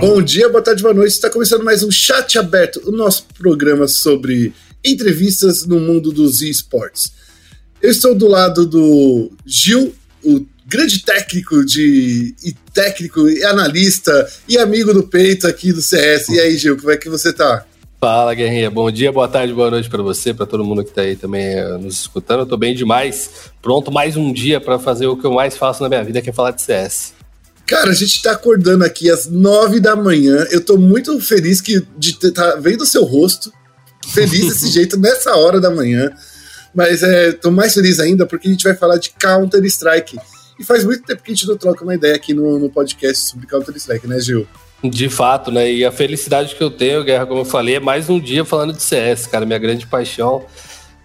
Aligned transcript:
Bom 0.00 0.20
dia, 0.20 0.48
boa 0.48 0.62
tarde, 0.62 0.82
boa 0.82 0.94
noite. 0.94 1.12
Está 1.12 1.30
começando 1.30 1.64
mais 1.64 1.82
um 1.82 1.90
Chat 1.90 2.38
Aberto, 2.38 2.80
o 2.84 2.90
nosso 2.90 3.26
programa 3.38 3.86
sobre 3.86 4.52
entrevistas 4.84 5.64
no 5.64 5.78
mundo 5.80 6.12
dos 6.12 6.42
esportes. 6.42 7.12
Eu 7.80 7.90
estou 7.90 8.14
do 8.14 8.28
lado 8.28 8.66
do 8.66 9.30
Gil, 9.46 9.94
o 10.22 10.44
grande 10.66 11.02
técnico 11.02 11.64
de 11.64 12.34
e 12.44 12.52
técnico 12.72 13.28
e 13.28 13.44
analista 13.44 14.28
e 14.48 14.58
amigo 14.58 14.92
do 14.92 15.04
peito 15.04 15.46
aqui 15.46 15.72
do 15.72 15.80
CS. 15.80 16.28
E 16.28 16.40
aí, 16.40 16.56
Gil, 16.58 16.76
como 16.76 16.90
é 16.90 16.96
que 16.96 17.08
você 17.08 17.32
tá? 17.32 17.64
Fala, 18.00 18.34
Guerrinha. 18.34 18.70
Bom 18.70 18.90
dia, 18.90 19.10
boa 19.10 19.28
tarde, 19.28 19.54
boa 19.54 19.70
noite 19.70 19.88
para 19.88 20.02
você, 20.02 20.34
para 20.34 20.44
todo 20.44 20.64
mundo 20.64 20.82
que 20.84 20.90
está 20.90 21.02
aí 21.02 21.16
também 21.16 21.58
uh, 21.64 21.78
nos 21.78 22.00
escutando. 22.00 22.40
Eu 22.40 22.46
tô 22.46 22.56
bem 22.56 22.74
demais. 22.74 23.30
Pronto, 23.62 23.90
mais 23.90 24.16
um 24.16 24.32
dia 24.32 24.60
para 24.60 24.78
fazer 24.78 25.06
o 25.06 25.16
que 25.16 25.24
eu 25.24 25.32
mais 25.32 25.56
faço 25.56 25.82
na 25.82 25.88
minha 25.88 26.04
vida, 26.04 26.20
que 26.20 26.28
é 26.28 26.32
falar 26.32 26.50
de 26.50 26.60
CS. 26.60 27.14
Cara, 27.66 27.90
a 27.90 27.94
gente 27.94 28.22
tá 28.22 28.32
acordando 28.32 28.84
aqui 28.84 29.10
às 29.10 29.26
nove 29.26 29.80
da 29.80 29.96
manhã. 29.96 30.46
Eu 30.50 30.60
tô 30.60 30.76
muito 30.76 31.18
feliz 31.20 31.60
que, 31.60 31.82
de 31.96 32.10
estar 32.10 32.30
tá 32.30 32.56
vendo 32.56 32.82
o 32.82 32.86
seu 32.86 33.04
rosto, 33.04 33.52
feliz 34.12 34.48
desse 34.48 34.68
jeito, 34.72 34.98
nessa 34.98 35.34
hora 35.36 35.60
da 35.60 35.70
manhã. 35.70 36.12
Mas 36.74 37.02
é, 37.02 37.32
tô 37.32 37.50
mais 37.50 37.72
feliz 37.72 38.00
ainda 38.00 38.26
porque 38.26 38.48
a 38.48 38.50
gente 38.50 38.64
vai 38.64 38.74
falar 38.74 38.98
de 38.98 39.10
Counter-Strike. 39.10 40.18
E 40.58 40.64
faz 40.64 40.84
muito 40.84 41.04
tempo 41.04 41.22
que 41.22 41.32
a 41.32 41.34
gente 41.34 41.48
não 41.48 41.56
troca 41.56 41.82
uma 41.82 41.94
ideia 41.94 42.14
aqui 42.14 42.34
no, 42.34 42.58
no 42.58 42.70
podcast 42.70 43.30
sobre 43.30 43.46
Counter-Strike, 43.46 44.06
né, 44.06 44.20
Gil? 44.20 44.46
De 44.82 45.08
fato, 45.08 45.50
né? 45.50 45.72
E 45.72 45.84
a 45.84 45.90
felicidade 45.90 46.54
que 46.54 46.62
eu 46.62 46.70
tenho, 46.70 47.02
Guerra, 47.02 47.26
como 47.26 47.40
eu 47.40 47.44
falei, 47.44 47.76
é 47.76 47.80
mais 47.80 48.10
um 48.10 48.20
dia 48.20 48.44
falando 48.44 48.74
de 48.74 48.82
CS, 48.82 49.26
cara, 49.26 49.46
minha 49.46 49.58
grande 49.58 49.86
paixão. 49.86 50.44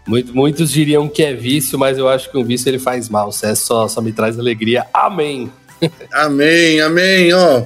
Muito, 0.05 0.35
muitos 0.35 0.69
diriam 0.71 1.07
que 1.07 1.23
é 1.23 1.33
vício, 1.33 1.79
mas 1.79 1.97
eu 1.97 2.09
acho 2.09 2.29
que 2.29 2.37
um 2.37 2.43
vício 2.43 2.67
ele 2.67 2.79
faz 2.79 3.07
mal. 3.07 3.29
O 3.29 3.31
CS 3.31 3.59
só, 3.59 3.87
só 3.87 4.01
me 4.01 4.11
traz 4.11 4.37
alegria. 4.37 4.85
Amém! 4.93 5.49
Amém, 6.11 6.81
amém. 6.81 7.33
Ó, 7.33 7.63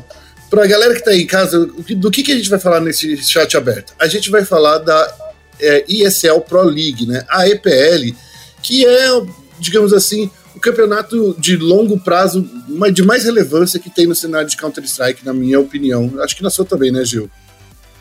pra 0.50 0.68
galera 0.68 0.94
que 0.94 1.04
tá 1.04 1.12
aí 1.12 1.22
em 1.22 1.28
casa, 1.28 1.66
do 1.66 2.12
que, 2.12 2.24
que 2.24 2.32
a 2.32 2.36
gente 2.36 2.50
vai 2.50 2.60
falar 2.60 2.80
nesse 2.80 3.18
chat 3.18 3.58
aberto? 3.58 3.94
A 4.00 4.08
gente 4.08 4.30
vai 4.30 4.46
falar 4.46 4.78
da 4.78 5.16
é, 5.60 5.84
ESL 5.88 6.42
Pro 6.48 6.64
League, 6.64 7.06
né? 7.08 7.26
A 7.30 7.48
EPL, 7.48 8.16
que 8.62 8.86
é, 8.86 9.22
digamos 9.60 9.94
assim, 9.94 10.30
o 10.56 10.60
campeonato 10.60 11.36
de 11.40 11.58
longo 11.58 12.00
prazo 12.00 12.48
de 12.92 13.04
mais 13.04 13.24
relevância 13.24 13.80
que 13.80 13.90
tem 13.90 14.06
no 14.06 14.16
cenário 14.16 14.48
de 14.48 14.58
Counter-Strike, 14.58 15.26
na 15.26 15.34
minha 15.34 15.60
opinião. 15.60 16.12
Acho 16.20 16.36
que 16.36 16.44
na 16.44 16.50
sua 16.50 16.66
também, 16.66 16.92
né, 16.92 17.04
Gil? 17.04 17.30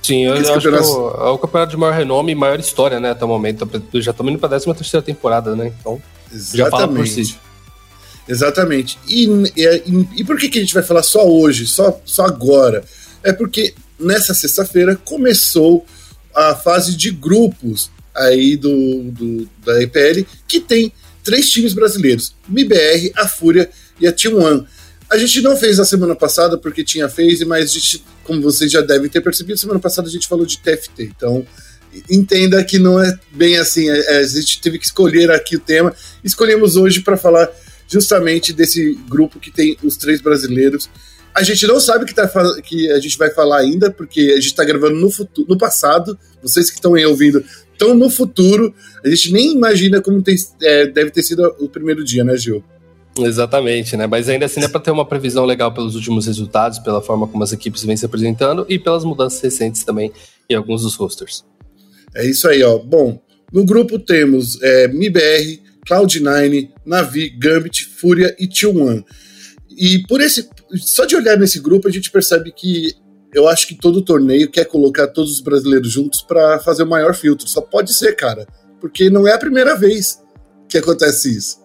Sim, 0.02 0.26
eu 0.26 0.34
acho 0.34 0.52
campeonato... 0.54 0.84
que 0.84 0.90
é 0.90 0.94
o, 0.94 1.28
é 1.28 1.30
o, 1.30 1.38
campeonato 1.38 1.70
de 1.70 1.76
maior 1.76 1.94
renome 1.94 2.32
e 2.32 2.34
maior 2.34 2.58
história, 2.58 2.98
né, 2.98 3.10
até 3.10 3.24
o 3.24 3.28
momento. 3.28 3.68
Já 3.94 4.10
estamos 4.10 4.32
indo 4.32 4.38
para 4.38 4.56
a 4.56 4.60
13 4.60 4.74
terceira 4.74 5.04
temporada, 5.04 5.54
né? 5.54 5.72
Então, 5.80 6.02
Exatamente. 6.32 6.56
já 6.56 6.70
fala 6.70 6.88
por 6.88 7.06
si. 7.06 7.38
Exatamente. 8.28 8.98
E, 9.08 9.24
e, 9.56 10.06
e, 10.18 10.24
por 10.24 10.38
que, 10.38 10.48
que 10.48 10.58
a 10.58 10.60
gente 10.60 10.74
vai 10.74 10.82
falar 10.82 11.02
só 11.02 11.28
hoje, 11.28 11.66
só, 11.66 12.00
só 12.04 12.24
agora? 12.24 12.84
É 13.22 13.32
porque 13.32 13.74
nessa 13.98 14.34
sexta-feira 14.34 14.96
começou 14.96 15.84
a 16.34 16.54
fase 16.54 16.96
de 16.96 17.10
grupos 17.10 17.90
aí 18.14 18.56
do, 18.56 19.02
do, 19.10 19.48
da 19.64 19.82
EPL, 19.82 20.26
que 20.46 20.60
tem 20.60 20.92
três 21.22 21.50
times 21.50 21.72
brasileiros: 21.72 22.34
MIBR, 22.48 23.12
a 23.16 23.28
Fúria 23.28 23.70
e 24.00 24.06
a 24.06 24.12
T1. 24.12 24.66
A 25.10 25.18
gente 25.18 25.42
não 25.42 25.56
fez 25.56 25.76
na 25.76 25.84
semana 25.84 26.16
passada 26.16 26.56
porque 26.56 26.82
tinha 26.82 27.08
phase, 27.08 27.44
mas 27.44 27.72
gente, 27.72 28.02
como 28.24 28.40
vocês 28.40 28.72
já 28.72 28.80
devem 28.80 29.10
ter 29.10 29.20
percebido, 29.20 29.58
semana 29.58 29.78
passada 29.80 30.08
a 30.08 30.10
gente 30.10 30.26
falou 30.26 30.46
de 30.46 30.58
TFT. 30.58 31.12
Então, 31.14 31.46
entenda 32.08 32.64
que 32.64 32.78
não 32.78 32.98
é 32.98 33.18
bem 33.30 33.58
assim. 33.58 33.90
É, 33.90 34.18
a 34.18 34.22
gente 34.22 34.60
teve 34.60 34.78
que 34.78 34.86
escolher 34.86 35.30
aqui 35.30 35.56
o 35.56 35.60
tema. 35.60 35.94
Escolhemos 36.24 36.76
hoje 36.76 37.02
para 37.02 37.18
falar 37.18 37.50
justamente 37.92 38.52
desse 38.52 38.98
grupo 39.08 39.38
que 39.38 39.50
tem 39.50 39.76
os 39.82 39.96
três 39.96 40.20
brasileiros. 40.20 40.88
A 41.34 41.42
gente 41.42 41.66
não 41.66 41.78
sabe 41.78 42.04
que, 42.04 42.14
tá, 42.14 42.30
que 42.62 42.90
a 42.90 42.98
gente 42.98 43.16
vai 43.18 43.30
falar 43.30 43.58
ainda, 43.58 43.90
porque 43.90 44.20
a 44.20 44.36
gente 44.36 44.46
está 44.46 44.64
gravando 44.64 44.96
no, 44.96 45.10
futuro, 45.10 45.46
no 45.48 45.58
passado. 45.58 46.18
Vocês 46.42 46.70
que 46.70 46.76
estão 46.76 46.94
aí 46.94 47.04
ouvindo 47.04 47.44
estão 47.72 47.94
no 47.94 48.08
futuro. 48.10 48.74
A 49.04 49.08
gente 49.08 49.32
nem 49.32 49.52
imagina 49.52 50.00
como 50.00 50.22
tem, 50.22 50.36
é, 50.62 50.86
deve 50.86 51.10
ter 51.10 51.22
sido 51.22 51.54
o 51.58 51.68
primeiro 51.68 52.04
dia, 52.04 52.24
né, 52.24 52.36
Gil? 52.36 52.62
Exatamente, 53.18 53.96
né? 53.96 54.06
Mas 54.06 54.28
ainda 54.28 54.46
assim 54.46 54.62
é 54.62 54.68
para 54.68 54.80
ter 54.80 54.90
uma 54.90 55.06
previsão 55.06 55.44
legal 55.44 55.72
pelos 55.72 55.94
últimos 55.94 56.26
resultados, 56.26 56.78
pela 56.78 57.02
forma 57.02 57.26
como 57.26 57.42
as 57.44 57.52
equipes 57.52 57.84
vêm 57.84 57.96
se 57.96 58.06
apresentando 58.06 58.64
e 58.68 58.78
pelas 58.78 59.04
mudanças 59.04 59.40
recentes 59.40 59.84
também 59.84 60.10
em 60.48 60.54
alguns 60.54 60.82
dos 60.82 60.94
rosters. 60.94 61.44
É 62.14 62.26
isso 62.26 62.48
aí, 62.48 62.62
ó. 62.62 62.78
Bom, 62.78 63.20
no 63.52 63.64
grupo 63.64 63.98
temos 63.98 64.60
é, 64.62 64.88
MIBR, 64.88 65.60
Cloud9, 65.88 66.70
Navi, 66.84 67.30
Gambit, 67.30 67.86
Fúria 67.86 68.34
e 68.38 68.46
T1. 68.46 69.04
E 69.70 70.06
por 70.06 70.20
esse, 70.20 70.48
só 70.76 71.04
de 71.04 71.16
olhar 71.16 71.36
nesse 71.36 71.58
grupo 71.60 71.88
a 71.88 71.90
gente 71.90 72.10
percebe 72.10 72.52
que 72.52 72.94
eu 73.34 73.48
acho 73.48 73.66
que 73.66 73.74
todo 73.74 74.02
torneio 74.02 74.50
quer 74.50 74.66
colocar 74.66 75.08
todos 75.08 75.32
os 75.32 75.40
brasileiros 75.40 75.90
juntos 75.90 76.20
para 76.20 76.58
fazer 76.58 76.82
o 76.82 76.88
maior 76.88 77.14
filtro. 77.14 77.48
Só 77.48 77.60
pode 77.60 77.94
ser, 77.94 78.14
cara, 78.14 78.46
porque 78.80 79.08
não 79.08 79.26
é 79.26 79.32
a 79.32 79.38
primeira 79.38 79.74
vez 79.74 80.22
que 80.68 80.76
acontece 80.76 81.34
isso. 81.34 81.62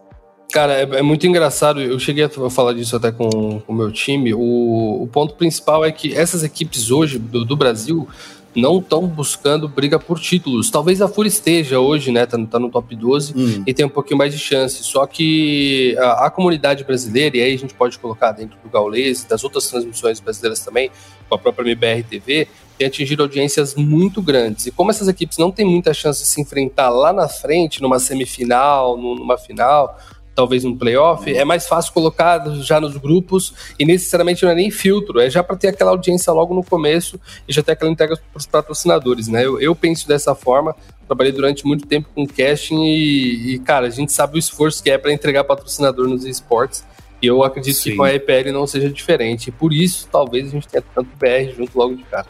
Cara, 0.51 0.73
é, 0.73 0.83
é, 0.83 1.01
muito 1.01 1.27
engraçado. 1.27 1.81
Eu 1.81 1.99
cheguei 1.99 2.23
a 2.23 2.49
falar 2.49 2.73
disso 2.73 2.95
até 2.95 3.11
com 3.11 3.61
o 3.67 3.73
meu 3.73 3.91
time. 3.91 4.33
O, 4.33 5.03
o 5.03 5.07
ponto 5.07 5.35
principal 5.35 5.83
é 5.83 5.91
que 5.91 6.15
essas 6.15 6.41
equipes 6.41 6.89
hoje 6.89 7.19
do, 7.19 7.43
do 7.43 7.55
Brasil 7.55 8.07
não 8.55 8.79
estão 8.79 9.05
buscando 9.05 9.67
briga 9.67 9.99
por 9.99 10.19
títulos. 10.19 10.69
Talvez 10.69 11.01
a 11.01 11.07
Fúria 11.07 11.29
esteja 11.29 11.79
hoje, 11.79 12.11
né? 12.11 12.25
Tá, 12.25 12.37
tá 12.45 12.59
no 12.59 12.69
top 12.69 12.95
12 12.95 13.33
hum. 13.35 13.63
e 13.65 13.73
tem 13.73 13.85
um 13.85 13.89
pouquinho 13.89 14.17
mais 14.17 14.33
de 14.33 14.39
chance. 14.39 14.83
Só 14.83 15.05
que 15.05 15.95
a, 15.99 16.25
a, 16.25 16.29
comunidade 16.29 16.83
brasileira, 16.83 17.37
e 17.37 17.41
aí 17.41 17.53
a 17.53 17.57
gente 17.57 17.73
pode 17.73 17.97
colocar 17.99 18.31
dentro 18.31 18.57
do 18.63 18.69
Gaules 18.69 19.23
e 19.23 19.29
das 19.29 19.43
outras 19.43 19.67
transmissões 19.67 20.19
brasileiras 20.19 20.59
também, 20.59 20.89
com 21.29 21.35
a 21.35 21.37
própria 21.37 21.63
MBR 21.63 22.03
TV, 22.03 22.47
tem 22.77 22.87
atingido 22.87 23.23
audiências 23.23 23.75
muito 23.75 24.21
grandes. 24.21 24.67
E 24.67 24.71
como 24.71 24.91
essas 24.91 25.07
equipes 25.07 25.37
não 25.37 25.51
têm 25.51 25.65
muita 25.65 25.93
chance 25.93 26.21
de 26.21 26.27
se 26.27 26.39
enfrentar 26.39 26.89
lá 26.89 27.11
na 27.11 27.27
frente, 27.27 27.81
numa 27.81 27.99
semifinal, 27.99 28.95
numa 28.97 29.37
final, 29.37 29.97
talvez 30.37 30.63
um 30.63 30.77
playoff, 30.77 31.35
é 31.35 31.43
mais 31.43 31.65
fácil 31.65 31.91
colocar 31.91 32.47
já 32.61 32.79
nos 32.79 32.95
grupos 32.95 33.55
e 33.79 33.83
necessariamente 33.83 34.43
não 34.43 34.51
é 34.51 34.55
nem 34.55 34.69
filtro, 34.69 35.19
é 35.19 35.31
já 35.31 35.41
para 35.41 35.55
ter 35.55 35.69
aquela 35.69 35.89
audiência 35.89 36.31
logo 36.31 36.53
no 36.53 36.63
começo 36.63 37.19
e 37.47 37.51
já 37.51 37.63
ter 37.63 37.71
aquela 37.71 37.89
entrega 37.89 38.15
para 38.15 38.37
os 38.37 38.45
patrocinadores, 38.45 39.27
né? 39.27 39.43
Eu, 39.43 39.59
eu, 39.59 39.75
penso 39.75 40.07
dessa 40.07 40.35
forma, 40.35 40.75
trabalhei 41.07 41.31
durante 41.31 41.65
muito 41.65 41.87
tempo 41.87 42.09
com 42.13 42.27
casting 42.27 42.83
e, 42.85 43.55
e 43.55 43.59
cara, 43.59 43.87
a 43.87 43.89
gente 43.89 44.11
sabe 44.11 44.35
o 44.35 44.37
esforço 44.37 44.83
que 44.83 44.91
é 44.91 44.97
para 44.99 45.11
entregar 45.11 45.43
patrocinador 45.43 46.07
nos 46.07 46.23
esportes. 46.23 46.85
E 47.19 47.25
eu 47.25 47.41
acredito 47.43 47.75
Sim. 47.75 47.89
que 47.89 47.95
com 47.95 48.03
a 48.03 48.13
EPL 48.13 48.51
não 48.53 48.67
seja 48.67 48.91
diferente. 48.91 49.47
E 49.47 49.51
por 49.51 49.73
isso, 49.73 50.07
talvez 50.11 50.49
a 50.49 50.51
gente 50.51 50.67
tenha 50.67 50.83
tanto 50.93 51.09
BR 51.17 51.51
junto 51.57 51.75
logo 51.75 51.95
de 51.95 52.03
cara. 52.03 52.27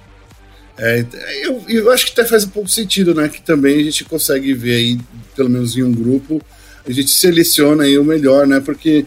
É, 0.78 1.06
eu, 1.41 1.62
eu 1.68 1.91
acho 1.91 2.06
que 2.06 2.13
até 2.13 2.24
faz 2.24 2.45
um 2.45 2.50
pouco 2.51 2.69
sentido, 2.69 3.13
né? 3.13 3.28
Que 3.28 3.41
também 3.41 3.81
a 3.81 3.84
gente 3.84 4.06
consegue 4.06 4.53
ver 4.53 4.75
aí, 4.75 5.00
pelo 5.35 5.50
menos 5.50 5.75
em 5.75 5.84
um 5.84 5.91
grupo, 5.91 6.41
a 6.88 6.92
gente 6.92 7.12
seleciona 7.12 7.84
aí 7.84 7.98
o 7.98 8.03
melhor, 8.03 8.48
né? 8.48 8.59
Porque 8.59 9.06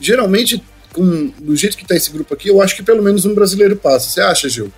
geralmente, 0.00 0.62
com, 0.92 1.32
do 1.38 1.56
jeito 1.56 1.76
que 1.76 1.86
tá 1.86 1.96
esse 1.96 2.10
grupo 2.10 2.34
aqui, 2.34 2.48
eu 2.48 2.60
acho 2.60 2.76
que 2.76 2.82
pelo 2.82 3.02
menos 3.02 3.24
um 3.24 3.34
brasileiro 3.34 3.76
passa. 3.76 4.10
Você 4.10 4.20
acha, 4.20 4.48
Gil? 4.48 4.70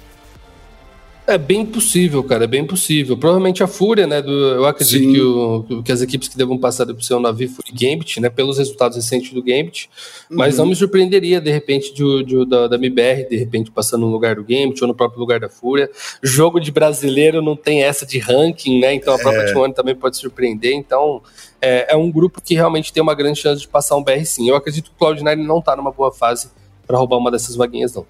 É 1.28 1.36
bem 1.36 1.66
possível, 1.66 2.24
cara, 2.24 2.44
é 2.44 2.46
bem 2.46 2.66
possível. 2.66 3.14
Provavelmente 3.14 3.62
a 3.62 3.66
Fúria, 3.66 4.06
né? 4.06 4.22
Do, 4.22 4.32
eu 4.32 4.64
acredito 4.64 5.12
que, 5.12 5.20
o, 5.20 5.82
que, 5.82 5.92
as 5.92 6.00
equipes 6.00 6.26
que 6.26 6.38
devam 6.38 6.56
passar 6.56 6.86
por 6.86 7.02
ser 7.02 7.12
o 7.12 7.20
Navi 7.20 7.46
Fúria 7.48 7.70
Gambit, 7.70 8.18
né? 8.18 8.30
Pelos 8.30 8.56
resultados 8.56 8.96
recentes 8.96 9.34
do 9.34 9.42
Gambit. 9.42 9.90
Mas 10.30 10.54
uhum. 10.54 10.64
não 10.64 10.70
me 10.70 10.74
surpreenderia, 10.74 11.38
de 11.38 11.50
repente, 11.50 11.92
de, 11.92 12.24
de, 12.24 12.46
da, 12.46 12.66
da 12.68 12.76
MBR, 12.76 13.28
de 13.28 13.36
repente, 13.36 13.70
passando 13.70 14.06
no 14.06 14.10
lugar 14.10 14.36
do 14.36 14.42
Gambit 14.42 14.80
ou 14.80 14.88
no 14.88 14.94
próprio 14.94 15.20
lugar 15.20 15.38
da 15.38 15.50
Fúria. 15.50 15.90
Jogo 16.22 16.58
de 16.58 16.72
brasileiro 16.72 17.42
não 17.42 17.54
tem 17.54 17.82
essa 17.82 18.06
de 18.06 18.18
ranking, 18.18 18.80
né? 18.80 18.94
Então 18.94 19.12
a 19.12 19.18
própria 19.18 19.42
é. 19.42 19.52
T1 19.52 19.74
também 19.74 19.94
pode 19.94 20.16
surpreender. 20.16 20.72
Então 20.72 21.20
é, 21.60 21.92
é, 21.92 21.96
um 21.96 22.10
grupo 22.10 22.40
que 22.40 22.54
realmente 22.54 22.90
tem 22.90 23.02
uma 23.02 23.14
grande 23.14 23.38
chance 23.38 23.60
de 23.60 23.68
passar 23.68 23.96
um 23.96 24.02
BR 24.02 24.24
sim. 24.24 24.48
Eu 24.48 24.56
acredito 24.56 24.90
que 24.90 25.04
o 25.04 25.06
Cloud9 25.06 25.36
não 25.44 25.60
tá 25.60 25.76
numa 25.76 25.92
boa 25.92 26.10
fase 26.10 26.48
para 26.86 26.96
roubar 26.96 27.18
uma 27.18 27.30
dessas 27.30 27.54
vaguinhas, 27.54 27.94
não. 27.94 28.06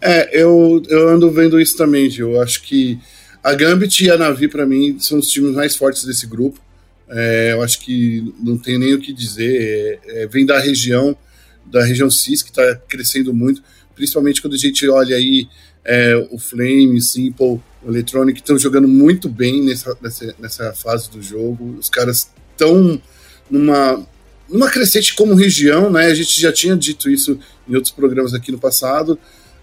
É, 0.00 0.40
eu, 0.42 0.82
eu 0.88 1.08
ando 1.08 1.30
vendo 1.30 1.60
isso 1.60 1.76
também, 1.76 2.10
Gil. 2.10 2.32
Eu 2.32 2.42
acho 2.42 2.62
que 2.62 2.98
a 3.42 3.54
Gambit 3.54 4.04
e 4.04 4.10
a 4.10 4.18
Navi, 4.18 4.48
para 4.48 4.66
mim, 4.66 4.98
são 4.98 5.18
os 5.18 5.28
times 5.30 5.54
mais 5.54 5.76
fortes 5.76 6.04
desse 6.04 6.26
grupo. 6.26 6.60
É, 7.08 7.52
eu 7.52 7.62
acho 7.62 7.78
que 7.78 8.34
não 8.42 8.58
tem 8.58 8.78
nem 8.78 8.94
o 8.94 9.00
que 9.00 9.12
dizer. 9.12 10.00
É, 10.04 10.22
é, 10.22 10.26
vem 10.26 10.44
da 10.44 10.58
região, 10.58 11.16
da 11.64 11.84
região 11.84 12.10
CIS, 12.10 12.42
que 12.42 12.50
está 12.50 12.74
crescendo 12.88 13.32
muito, 13.32 13.62
principalmente 13.94 14.42
quando 14.42 14.54
a 14.54 14.58
gente 14.58 14.88
olha 14.88 15.16
aí 15.16 15.48
é, 15.84 16.16
o 16.30 16.38
Flame, 16.38 17.00
Simple, 17.00 17.60
o 17.84 17.88
Electronic, 17.88 18.40
estão 18.40 18.58
jogando 18.58 18.88
muito 18.88 19.28
bem 19.28 19.62
nessa, 19.62 19.96
nessa, 20.02 20.34
nessa 20.38 20.72
fase 20.74 21.08
do 21.08 21.22
jogo. 21.22 21.76
Os 21.78 21.88
caras 21.88 22.28
estão 22.50 23.00
numa, 23.48 24.04
numa 24.48 24.68
crescente 24.68 25.14
como 25.14 25.34
região, 25.34 25.88
né? 25.90 26.06
A 26.06 26.14
gente 26.14 26.40
já 26.40 26.52
tinha 26.52 26.76
dito 26.76 27.08
isso 27.08 27.38
em 27.68 27.76
outros 27.76 27.92
programas 27.92 28.34
aqui 28.34 28.50
no 28.50 28.58
passado 28.58 29.16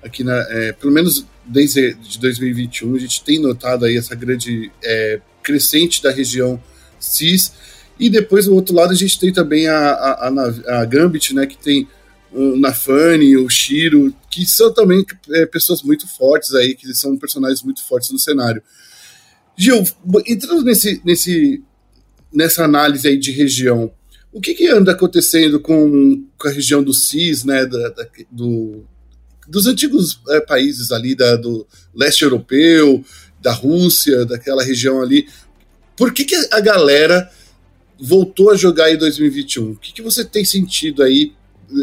aqui 0.04 0.24
na, 0.24 0.36
é, 0.50 0.72
pelo 0.74 0.92
menos 0.92 1.26
desde 1.46 1.94
de 1.94 2.20
2021, 2.20 2.96
a 2.96 3.00
gente 3.00 3.24
tem 3.24 3.40
notado 3.40 3.86
aí 3.86 3.98
essa 3.98 4.16
grande 4.16 4.72
é, 4.84 5.22
crescente 5.42 6.02
da 6.02 6.12
região 6.12 6.62
CIS. 7.00 7.54
E 8.00 8.10
depois, 8.10 8.46
do 8.46 8.56
outro 8.56 8.76
lado, 8.76 8.92
a 8.92 8.96
gente 8.96 9.20
tem 9.20 9.32
também 9.32 9.68
a, 9.68 9.78
a, 9.78 10.28
a, 10.30 10.82
a 10.82 10.86
Gambit, 10.86 11.34
né, 11.34 11.46
que 11.46 11.58
tem 11.58 11.88
o 12.32 12.58
Nafani, 12.58 13.38
o 13.38 13.48
Shiro, 13.48 14.14
que 14.30 14.46
são 14.46 14.74
também 14.74 15.06
é, 15.32 15.46
pessoas 15.46 15.84
muito 15.84 16.08
fortes 16.08 16.54
aí, 16.56 16.74
que 16.74 16.92
são 16.96 17.16
personagens 17.18 17.62
muito 17.62 17.84
fortes 17.86 18.10
no 18.10 18.18
cenário. 18.18 18.64
Gil, 19.56 19.84
entrando 20.26 20.64
nesse, 20.64 21.00
nesse, 21.06 21.62
nessa 22.34 22.64
análise 22.66 23.08
aí 23.08 23.18
de 23.18 23.32
região, 23.32 23.92
o 24.32 24.42
que, 24.42 24.56
que 24.56 24.68
anda 24.68 24.94
acontecendo 24.94 25.60
com, 25.60 26.26
com, 26.38 26.48
a 26.48 26.52
região 26.52 26.84
do 26.84 26.92
CIS, 26.92 27.44
né, 27.44 27.66
da, 27.68 27.90
da, 27.90 28.08
do, 28.32 28.84
dos 29.48 29.68
antigos 29.68 30.20
é, 30.30 30.40
países 30.40 30.92
ali 30.92 31.16
da, 31.16 31.36
do 31.36 31.68
leste 31.94 32.24
europeu, 32.24 33.04
da 33.42 33.52
Rússia, 33.52 34.26
daquela 34.26 34.64
região 34.64 35.02
ali? 35.02 35.28
Por 35.96 36.14
que, 36.14 36.26
que 36.26 36.36
a 36.52 36.60
galera 36.60 37.30
voltou 38.00 38.52
a 38.52 38.56
jogar 38.56 38.92
em 38.92 38.98
2021? 38.98 39.72
O 39.72 39.76
que, 39.76 39.94
que 39.94 40.02
você 40.02 40.26
tem 40.26 40.44
sentido 40.44 41.04
aí 41.04 41.34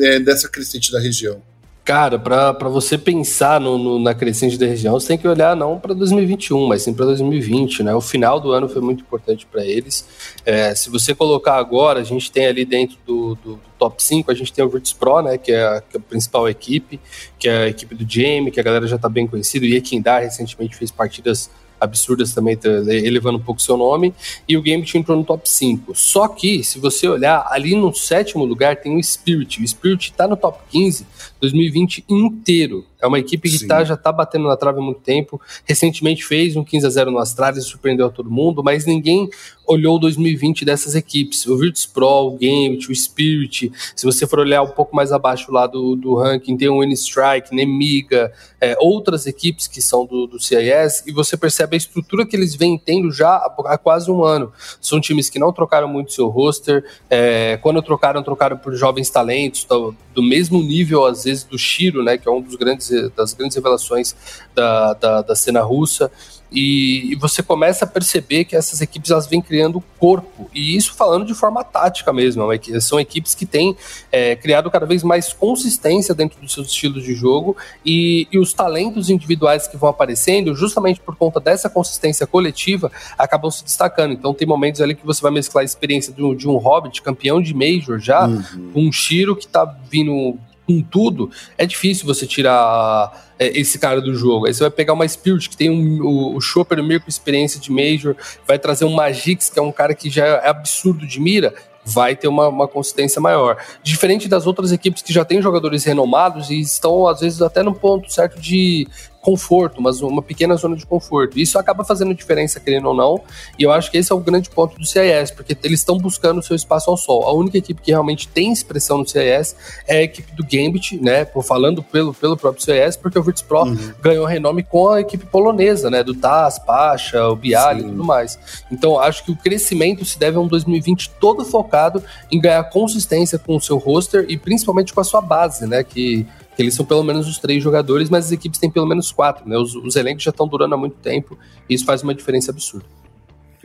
é, 0.02 0.18
dessa 0.18 0.48
crescente 0.48 0.90
da 0.90 0.98
região? 0.98 1.42
Cara, 1.90 2.20
para 2.20 2.68
você 2.68 2.96
pensar 2.96 3.60
no, 3.60 3.76
no, 3.76 3.98
na 3.98 4.14
crescente 4.14 4.56
da 4.56 4.64
região, 4.64 4.92
você 4.92 5.08
tem 5.08 5.18
que 5.18 5.26
olhar 5.26 5.56
não 5.56 5.76
para 5.76 5.92
2021, 5.92 6.68
mas 6.68 6.82
sim 6.82 6.94
para 6.94 7.04
2020, 7.06 7.82
né? 7.82 7.92
O 7.92 8.00
final 8.00 8.38
do 8.38 8.52
ano 8.52 8.68
foi 8.68 8.80
muito 8.80 9.00
importante 9.00 9.44
para 9.44 9.66
eles. 9.66 10.06
É, 10.46 10.72
se 10.72 10.88
você 10.88 11.16
colocar 11.16 11.56
agora, 11.56 11.98
a 11.98 12.04
gente 12.04 12.30
tem 12.30 12.46
ali 12.46 12.64
dentro 12.64 12.96
do, 13.04 13.34
do, 13.34 13.54
do 13.56 13.60
top 13.76 14.00
5, 14.00 14.30
a 14.30 14.34
gente 14.34 14.52
tem 14.52 14.64
o 14.64 14.68
Virtus 14.68 14.92
Pro, 14.92 15.20
né? 15.20 15.36
Que 15.36 15.50
é, 15.50 15.66
a, 15.66 15.80
que 15.80 15.96
é 15.96 15.98
a, 15.98 16.00
principal 16.00 16.48
equipe, 16.48 17.00
que 17.36 17.48
é 17.48 17.64
a 17.64 17.66
equipe 17.66 17.92
do 17.92 18.08
Jamie, 18.08 18.52
que 18.52 18.60
a 18.60 18.62
galera 18.62 18.86
já 18.86 18.94
está 18.94 19.08
bem 19.08 19.26
conhecida. 19.26 19.66
E 19.66 19.74
Ekindar 19.74 20.22
recentemente 20.22 20.76
fez 20.76 20.92
partidas 20.92 21.50
absurdas 21.80 22.34
também, 22.34 22.56
tá, 22.56 22.68
elevando 22.68 23.38
um 23.38 23.42
pouco 23.42 23.60
seu 23.62 23.76
nome, 23.76 24.14
e 24.48 24.56
o 24.56 24.62
Gambit 24.62 24.96
entrou 24.98 25.16
no 25.16 25.24
top 25.24 25.48
5. 25.48 25.94
Só 25.94 26.28
que, 26.28 26.62
se 26.62 26.78
você 26.78 27.08
olhar, 27.08 27.46
ali 27.48 27.74
no 27.74 27.94
sétimo 27.94 28.44
lugar 28.44 28.76
tem 28.76 28.96
o 28.96 29.02
Spirit. 29.02 29.62
O 29.62 29.66
Spirit 29.66 30.10
está 30.10 30.28
no 30.28 30.36
top 30.36 30.58
15 30.70 31.06
2020 31.40 32.04
inteiro. 32.08 32.84
É 33.00 33.06
uma 33.06 33.18
equipe 33.18 33.48
que 33.48 33.66
tá, 33.66 33.82
já 33.82 33.94
está 33.94 34.12
batendo 34.12 34.46
na 34.46 34.56
trave 34.56 34.78
há 34.78 34.82
muito 34.82 35.00
tempo. 35.00 35.40
Recentemente 35.64 36.22
fez 36.22 36.54
um 36.54 36.62
15 36.62 36.86
a 36.86 36.90
0 36.90 37.10
no 37.10 37.18
Astralis, 37.18 37.64
surpreendeu 37.64 38.06
a 38.06 38.10
todo 38.10 38.30
mundo, 38.30 38.62
mas 38.62 38.84
ninguém 38.84 39.28
olhou 39.66 39.98
2020 39.98 40.66
dessas 40.66 40.94
equipes. 40.94 41.46
O 41.46 41.56
Virtus 41.56 41.86
Pro, 41.86 42.26
o 42.26 42.30
Gambit, 42.32 42.90
o 42.90 42.94
Spirit. 42.94 43.72
Se 43.96 44.04
você 44.04 44.26
for 44.26 44.40
olhar 44.40 44.62
um 44.62 44.70
pouco 44.70 44.94
mais 44.94 45.12
abaixo 45.12 45.50
lá 45.50 45.66
do, 45.66 45.96
do 45.96 46.14
ranking, 46.14 46.56
tem 46.58 46.68
o 46.68 46.82
N-Strike, 46.82 47.54
Nemiga, 47.54 48.32
é, 48.60 48.76
outras 48.78 49.26
equipes 49.26 49.66
que 49.66 49.80
são 49.80 50.04
do, 50.04 50.26
do 50.26 50.38
CIS, 50.38 51.04
e 51.06 51.12
você 51.12 51.36
percebe 51.36 51.69
a 51.74 51.78
estrutura 51.78 52.26
que 52.26 52.36
eles 52.36 52.54
vêm 52.54 52.78
tendo 52.78 53.10
já 53.12 53.28
há, 53.28 53.54
há 53.66 53.78
quase 53.78 54.10
um 54.10 54.24
ano. 54.24 54.52
São 54.80 55.00
times 55.00 55.28
que 55.28 55.38
não 55.38 55.52
trocaram 55.52 55.88
muito 55.88 56.12
seu 56.12 56.28
roster. 56.28 56.84
É, 57.08 57.58
quando 57.62 57.82
trocaram, 57.82 58.22
trocaram 58.22 58.56
por 58.56 58.74
jovens 58.74 59.10
talentos, 59.10 59.64
do, 59.64 59.94
do 60.14 60.22
mesmo 60.22 60.60
nível, 60.60 61.04
às 61.06 61.24
vezes, 61.24 61.44
do 61.44 61.58
Shiro, 61.58 62.02
né, 62.02 62.18
que 62.18 62.28
é 62.28 62.30
um 62.30 62.40
dos 62.40 62.56
grandes 62.56 62.90
das 63.16 63.32
grandes 63.32 63.56
revelações 63.56 64.14
da, 64.54 64.94
da, 64.94 65.22
da 65.22 65.36
cena 65.36 65.62
russa. 65.62 66.10
E, 66.52 67.12
e, 67.12 67.14
você 67.14 67.42
começa 67.42 67.84
a 67.84 67.88
perceber 67.88 68.44
que 68.44 68.56
essas 68.56 68.80
equipes 68.80 69.10
elas 69.10 69.26
vêm 69.26 69.40
criando 69.40 69.82
corpo, 69.98 70.50
e 70.52 70.76
isso 70.76 70.94
falando 70.94 71.24
de 71.24 71.34
forma 71.34 71.62
tática 71.62 72.12
mesmo. 72.12 72.50
É 72.52 72.80
são 72.80 72.98
equipes 72.98 73.34
que 73.34 73.46
têm 73.46 73.76
é, 74.10 74.34
criado 74.34 74.70
cada 74.70 74.84
vez 74.84 75.02
mais 75.02 75.32
consistência 75.32 76.14
dentro 76.14 76.40
dos 76.40 76.52
seus 76.52 76.68
estilos 76.68 77.04
de 77.04 77.14
jogo, 77.14 77.56
e, 77.84 78.26
e, 78.32 78.38
os 78.38 78.52
talentos 78.52 79.10
individuais 79.10 79.68
que 79.68 79.76
vão 79.76 79.88
aparecendo, 79.88 80.54
justamente 80.54 81.00
por 81.00 81.14
conta 81.16 81.38
dessa 81.38 81.70
consistência 81.70 82.26
coletiva, 82.26 82.90
acabam 83.16 83.50
se 83.50 83.62
destacando. 83.62 84.12
Então, 84.12 84.34
tem 84.34 84.46
momentos 84.46 84.80
ali 84.80 84.94
que 84.94 85.06
você 85.06 85.22
vai 85.22 85.30
mesclar 85.30 85.62
a 85.62 85.64
experiência 85.64 86.12
de 86.12 86.22
um, 86.22 86.34
de 86.34 86.48
um 86.48 86.56
Hobbit, 86.56 87.00
campeão 87.02 87.40
de 87.40 87.54
Major 87.54 87.98
já, 87.98 88.26
uhum. 88.26 88.70
com 88.72 88.82
um 88.82 88.92
Shiro 88.92 89.36
que 89.36 89.46
está 89.46 89.64
vindo 89.64 90.38
com 90.70 90.82
tudo, 90.82 91.30
é 91.58 91.66
difícil 91.66 92.06
você 92.06 92.26
tirar 92.26 93.32
é, 93.38 93.58
esse 93.58 93.78
cara 93.78 94.00
do 94.00 94.14
jogo. 94.14 94.46
Aí 94.46 94.54
você 94.54 94.60
vai 94.60 94.70
pegar 94.70 94.92
uma 94.92 95.06
Spirit 95.08 95.48
que 95.48 95.56
tem 95.56 95.68
um, 95.68 96.02
o, 96.02 96.36
o 96.36 96.40
Chopper 96.40 96.82
meio 96.82 97.00
com 97.00 97.08
experiência 97.08 97.60
de 97.60 97.72
Major, 97.72 98.14
vai 98.46 98.58
trazer 98.58 98.84
um 98.84 98.92
Magix, 98.92 99.50
que 99.50 99.58
é 99.58 99.62
um 99.62 99.72
cara 99.72 99.94
que 99.94 100.08
já 100.08 100.24
é 100.24 100.48
absurdo 100.48 101.06
de 101.06 101.20
mira, 101.20 101.52
vai 101.84 102.14
ter 102.14 102.28
uma, 102.28 102.48
uma 102.48 102.68
consistência 102.68 103.20
maior. 103.20 103.56
Diferente 103.82 104.28
das 104.28 104.46
outras 104.46 104.70
equipes 104.70 105.02
que 105.02 105.12
já 105.12 105.24
têm 105.24 105.42
jogadores 105.42 105.84
renomados 105.84 106.50
e 106.50 106.60
estão, 106.60 107.06
às 107.06 107.20
vezes, 107.20 107.42
até 107.42 107.62
no 107.62 107.74
ponto 107.74 108.12
certo 108.12 108.40
de 108.40 108.86
conforto, 109.20 109.82
mas 109.82 110.00
uma 110.00 110.22
pequena 110.22 110.56
zona 110.56 110.76
de 110.76 110.86
conforto. 110.86 111.38
Isso 111.38 111.58
acaba 111.58 111.84
fazendo 111.84 112.14
diferença, 112.14 112.58
querendo 112.58 112.88
ou 112.88 112.94
não, 112.94 113.20
e 113.58 113.62
eu 113.62 113.72
acho 113.72 113.90
que 113.90 113.98
esse 113.98 114.10
é 114.10 114.14
o 114.14 114.20
grande 114.20 114.48
ponto 114.50 114.78
do 114.78 114.86
CIS, 114.86 115.30
porque 115.30 115.56
eles 115.62 115.80
estão 115.80 115.98
buscando 115.98 116.38
o 116.38 116.42
seu 116.42 116.56
espaço 116.56 116.90
ao 116.90 116.96
sol. 116.96 117.24
A 117.24 117.32
única 117.32 117.58
equipe 117.58 117.80
que 117.82 117.90
realmente 117.90 118.26
tem 118.28 118.52
expressão 118.52 118.98
no 118.98 119.06
CIS 119.06 119.54
é 119.86 119.98
a 119.98 120.02
equipe 120.02 120.32
do 120.34 120.42
Gambit, 120.42 120.98
né, 121.00 121.24
por 121.24 121.42
falando 121.42 121.82
pelo, 121.82 122.14
pelo 122.14 122.36
próprio 122.36 122.64
CIS, 122.64 122.96
porque 122.96 123.18
o 123.18 123.22
Virtus 123.22 123.42
Pro 123.42 123.64
uhum. 123.64 123.92
ganhou 124.00 124.24
renome 124.24 124.62
com 124.62 124.88
a 124.88 125.00
equipe 125.00 125.26
polonesa, 125.26 125.90
né, 125.90 126.02
do 126.02 126.14
Taz, 126.14 126.58
Pacha, 126.58 127.28
o 127.28 127.36
Bialy 127.36 127.80
e 127.80 127.84
tudo 127.84 128.04
mais. 128.04 128.38
Então, 128.70 128.98
acho 128.98 129.24
que 129.24 129.32
o 129.32 129.36
crescimento 129.36 130.04
se 130.04 130.18
deve 130.18 130.36
a 130.36 130.40
um 130.40 130.46
2020 130.46 131.10
todo 131.20 131.44
focado 131.44 132.02
em 132.30 132.40
ganhar 132.40 132.64
consistência 132.64 133.38
com 133.38 133.56
o 133.56 133.60
seu 133.60 133.76
roster 133.76 134.24
e 134.28 134.38
principalmente 134.38 134.94
com 134.94 135.00
a 135.00 135.04
sua 135.04 135.20
base, 135.20 135.66
né, 135.66 135.84
que 135.84 136.26
que 136.54 136.62
eles 136.62 136.74
são 136.74 136.84
pelo 136.84 137.02
menos 137.02 137.28
os 137.28 137.38
três 137.38 137.62
jogadores, 137.62 138.10
mas 138.10 138.26
as 138.26 138.32
equipes 138.32 138.58
têm 138.58 138.70
pelo 138.70 138.86
menos 138.86 139.12
quatro, 139.12 139.48
né? 139.48 139.56
Os, 139.56 139.74
os 139.74 139.96
elencos 139.96 140.24
já 140.24 140.30
estão 140.30 140.46
durando 140.46 140.74
há 140.74 140.78
muito 140.78 140.96
tempo 140.96 141.38
e 141.68 141.74
isso 141.74 141.84
faz 141.84 142.02
uma 142.02 142.14
diferença 142.14 142.50
absurda. 142.50 142.86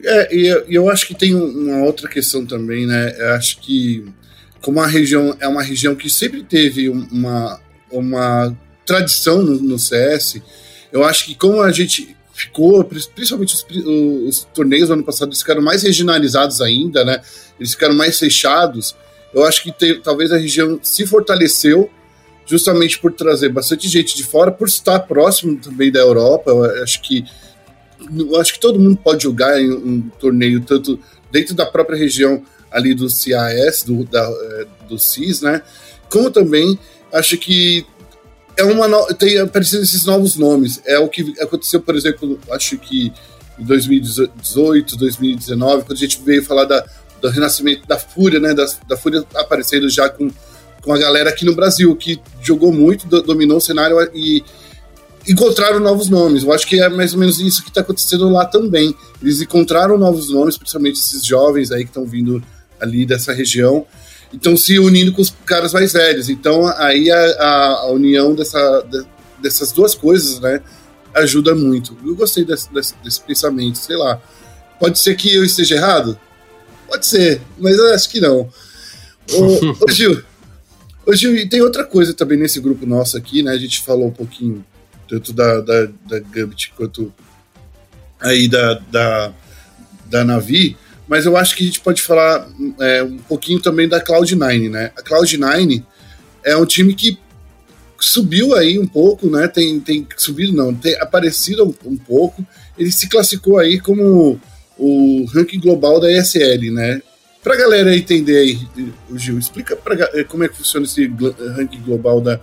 É, 0.03 0.35
e 0.35 0.47
eu, 0.47 0.65
eu 0.67 0.89
acho 0.89 1.07
que 1.07 1.15
tem 1.15 1.33
uma 1.33 1.83
outra 1.83 2.07
questão 2.07 2.45
também, 2.45 2.85
né? 2.85 3.15
Eu 3.17 3.33
acho 3.33 3.59
que 3.59 4.05
como 4.61 4.81
a 4.81 4.87
região 4.87 5.35
é 5.39 5.47
uma 5.47 5.61
região 5.61 5.95
que 5.95 6.09
sempre 6.09 6.43
teve 6.43 6.89
uma, 6.89 7.59
uma 7.91 8.55
tradição 8.85 9.41
no, 9.41 9.59
no 9.59 9.79
CS, 9.79 10.41
eu 10.91 11.03
acho 11.03 11.25
que 11.25 11.35
como 11.35 11.61
a 11.61 11.71
gente 11.71 12.15
ficou, 12.33 12.83
principalmente 12.83 13.53
os, 13.53 13.65
os, 14.27 14.47
torneios 14.53 14.89
do 14.89 14.93
ano 14.93 15.03
passado, 15.03 15.29
eles 15.29 15.39
ficaram 15.39 15.61
mais 15.61 15.83
regionalizados 15.83 16.61
ainda, 16.61 17.05
né? 17.05 17.21
Eles 17.59 17.71
ficaram 17.71 17.95
mais 17.95 18.19
fechados. 18.19 18.95
Eu 19.33 19.45
acho 19.45 19.63
que 19.63 19.71
te, 19.71 19.95
talvez 19.95 20.31
a 20.31 20.37
região 20.37 20.79
se 20.83 21.05
fortaleceu 21.07 21.89
justamente 22.45 22.99
por 22.99 23.11
trazer 23.11 23.49
bastante 23.49 23.87
gente 23.87 24.15
de 24.15 24.23
fora, 24.23 24.51
por 24.51 24.67
estar 24.67 24.99
próximo 25.01 25.57
também 25.57 25.91
da 25.91 25.99
Europa. 25.99 26.51
Eu 26.51 26.83
acho 26.83 27.01
que 27.01 27.25
eu 28.17 28.39
acho 28.39 28.53
que 28.53 28.59
todo 28.59 28.79
mundo 28.79 28.97
pode 28.97 29.23
jogar 29.23 29.59
em 29.59 29.71
um 29.71 30.09
torneio 30.19 30.61
tanto 30.61 30.99
dentro 31.31 31.55
da 31.55 31.65
própria 31.65 31.97
região 31.97 32.43
ali 32.71 32.93
do 32.93 33.09
CIS, 33.09 33.83
do, 33.85 34.03
da, 34.05 34.21
é, 34.21 34.67
do 34.87 34.99
CIS, 34.99 35.41
né? 35.41 35.61
Como 36.09 36.29
também 36.29 36.77
acho 37.11 37.37
que 37.37 37.85
é 38.57 38.63
uma 38.63 38.87
no... 38.87 39.05
tem 39.07 39.39
aparecido 39.39 39.83
esses 39.83 40.05
novos 40.05 40.35
nomes. 40.35 40.81
É 40.85 40.99
o 40.99 41.07
que 41.07 41.33
aconteceu, 41.39 41.81
por 41.81 41.95
exemplo, 41.95 42.39
acho 42.51 42.77
que 42.77 43.11
em 43.57 43.63
2018, 43.63 44.97
2019, 44.97 45.83
quando 45.83 45.97
a 45.97 46.01
gente 46.01 46.21
veio 46.21 46.43
falar 46.43 46.65
da, 46.65 46.85
do 47.21 47.29
renascimento 47.29 47.87
da 47.87 47.97
Fúria, 47.97 48.39
né? 48.39 48.53
Da, 48.53 48.65
da 48.87 48.97
Fúria 48.97 49.23
aparecendo 49.35 49.89
já 49.89 50.09
com 50.09 50.29
com 50.85 50.93
a 50.93 50.99
galera 50.99 51.31
aqui 51.31 51.43
no 51.43 51.55
Brasil, 51.55 51.93
que 51.95 52.21
jogou 52.41 52.71
muito, 52.71 53.07
dominou 53.23 53.57
o 53.57 53.61
cenário 53.61 53.97
e 54.13 54.43
encontraram 55.27 55.79
novos 55.79 56.07
nomes. 56.07 56.43
Eu 56.43 56.53
acho 56.53 56.67
que 56.67 56.79
é 56.79 56.87
mais 56.87 57.13
ou 57.13 57.19
menos 57.19 57.39
isso 57.39 57.63
que 57.63 57.69
está 57.69 57.81
acontecendo 57.81 58.29
lá 58.29 58.45
também. 58.45 58.95
Eles 59.21 59.41
encontraram 59.41 59.97
novos 59.97 60.29
nomes, 60.29 60.57
principalmente 60.57 60.99
esses 60.99 61.25
jovens 61.25 61.71
aí 61.71 61.83
que 61.83 61.89
estão 61.89 62.05
vindo 62.05 62.41
ali 62.79 63.05
dessa 63.05 63.33
região, 63.33 63.85
e 64.31 64.35
estão 64.35 64.55
se 64.55 64.77
unindo 64.77 65.11
com 65.11 65.21
os 65.21 65.33
caras 65.45 65.73
mais 65.73 65.93
velhos. 65.93 66.29
Então 66.29 66.67
aí 66.77 67.09
a, 67.09 67.17
a, 67.17 67.67
a 67.81 67.91
união 67.91 68.35
dessa, 68.35 68.81
de, 68.81 69.03
dessas 69.41 69.71
duas 69.71 69.95
coisas, 69.95 70.39
né, 70.39 70.61
ajuda 71.15 71.55
muito. 71.55 71.97
Eu 72.05 72.15
gostei 72.15 72.45
desse, 72.45 72.71
desse, 72.71 72.93
desse 73.03 73.21
pensamento, 73.21 73.79
sei 73.79 73.97
lá. 73.97 74.21
Pode 74.79 74.99
ser 74.99 75.15
que 75.15 75.33
eu 75.33 75.43
esteja 75.43 75.75
errado? 75.75 76.19
Pode 76.87 77.07
ser, 77.07 77.41
mas 77.57 77.75
eu 77.75 77.93
acho 77.95 78.07
que 78.09 78.21
não. 78.21 78.47
Ô, 79.31 79.83
ô 79.83 79.89
Gil, 79.91 80.21
Hoje, 81.05 81.27
e 81.27 81.47
tem 81.47 81.61
outra 81.61 81.83
coisa 81.83 82.13
também 82.13 82.37
nesse 82.37 82.59
grupo 82.59 82.85
nosso 82.85 83.15
aqui, 83.15 83.43
né? 83.43 83.51
A 83.51 83.57
gente 83.57 83.81
falou 83.81 84.07
um 84.07 84.11
pouquinho 84.11 84.65
tanto 85.07 85.31
da, 85.31 85.61
da, 85.61 85.85
da 86.07 86.19
Gambit 86.19 86.73
quanto 86.75 87.13
aí 88.19 88.47
da, 88.47 88.73
da, 88.91 89.33
da 90.07 90.23
Navi, 90.23 90.75
mas 91.07 91.25
eu 91.25 91.37
acho 91.37 91.55
que 91.55 91.63
a 91.63 91.67
gente 91.67 91.79
pode 91.79 92.01
falar 92.01 92.49
é, 92.79 93.03
um 93.03 93.17
pouquinho 93.19 93.61
também 93.61 93.87
da 93.87 94.03
Cloud9, 94.03 94.69
né? 94.71 94.91
A 94.97 95.03
Cloud9 95.03 95.83
é 96.43 96.57
um 96.57 96.65
time 96.65 96.95
que 96.95 97.19
subiu 97.99 98.55
aí 98.55 98.79
um 98.79 98.87
pouco, 98.87 99.29
né? 99.29 99.47
Tem, 99.47 99.79
tem 99.79 100.07
subido, 100.17 100.53
não, 100.53 100.73
tem 100.73 100.99
aparecido 100.99 101.65
um, 101.65 101.91
um 101.91 101.97
pouco. 101.97 102.45
Ele 102.77 102.91
se 102.91 103.07
classificou 103.07 103.59
aí 103.59 103.79
como 103.79 104.39
o 104.77 105.25
ranking 105.25 105.59
global 105.59 105.99
da 105.99 106.11
ESL, 106.11 106.71
né? 106.71 107.01
Pra 107.45 107.55
galera 107.55 107.95
entender 107.95 108.37
aí, 108.37 108.59
Gil, 109.13 109.37
explica 109.37 109.75
pra, 109.75 109.93
eh, 110.15 110.23
como 110.23 110.43
é 110.43 110.47
que 110.49 110.57
funciona 110.57 110.83
esse 110.83 111.05
ranking 111.55 111.79
global 111.79 112.19
da, 112.19 112.39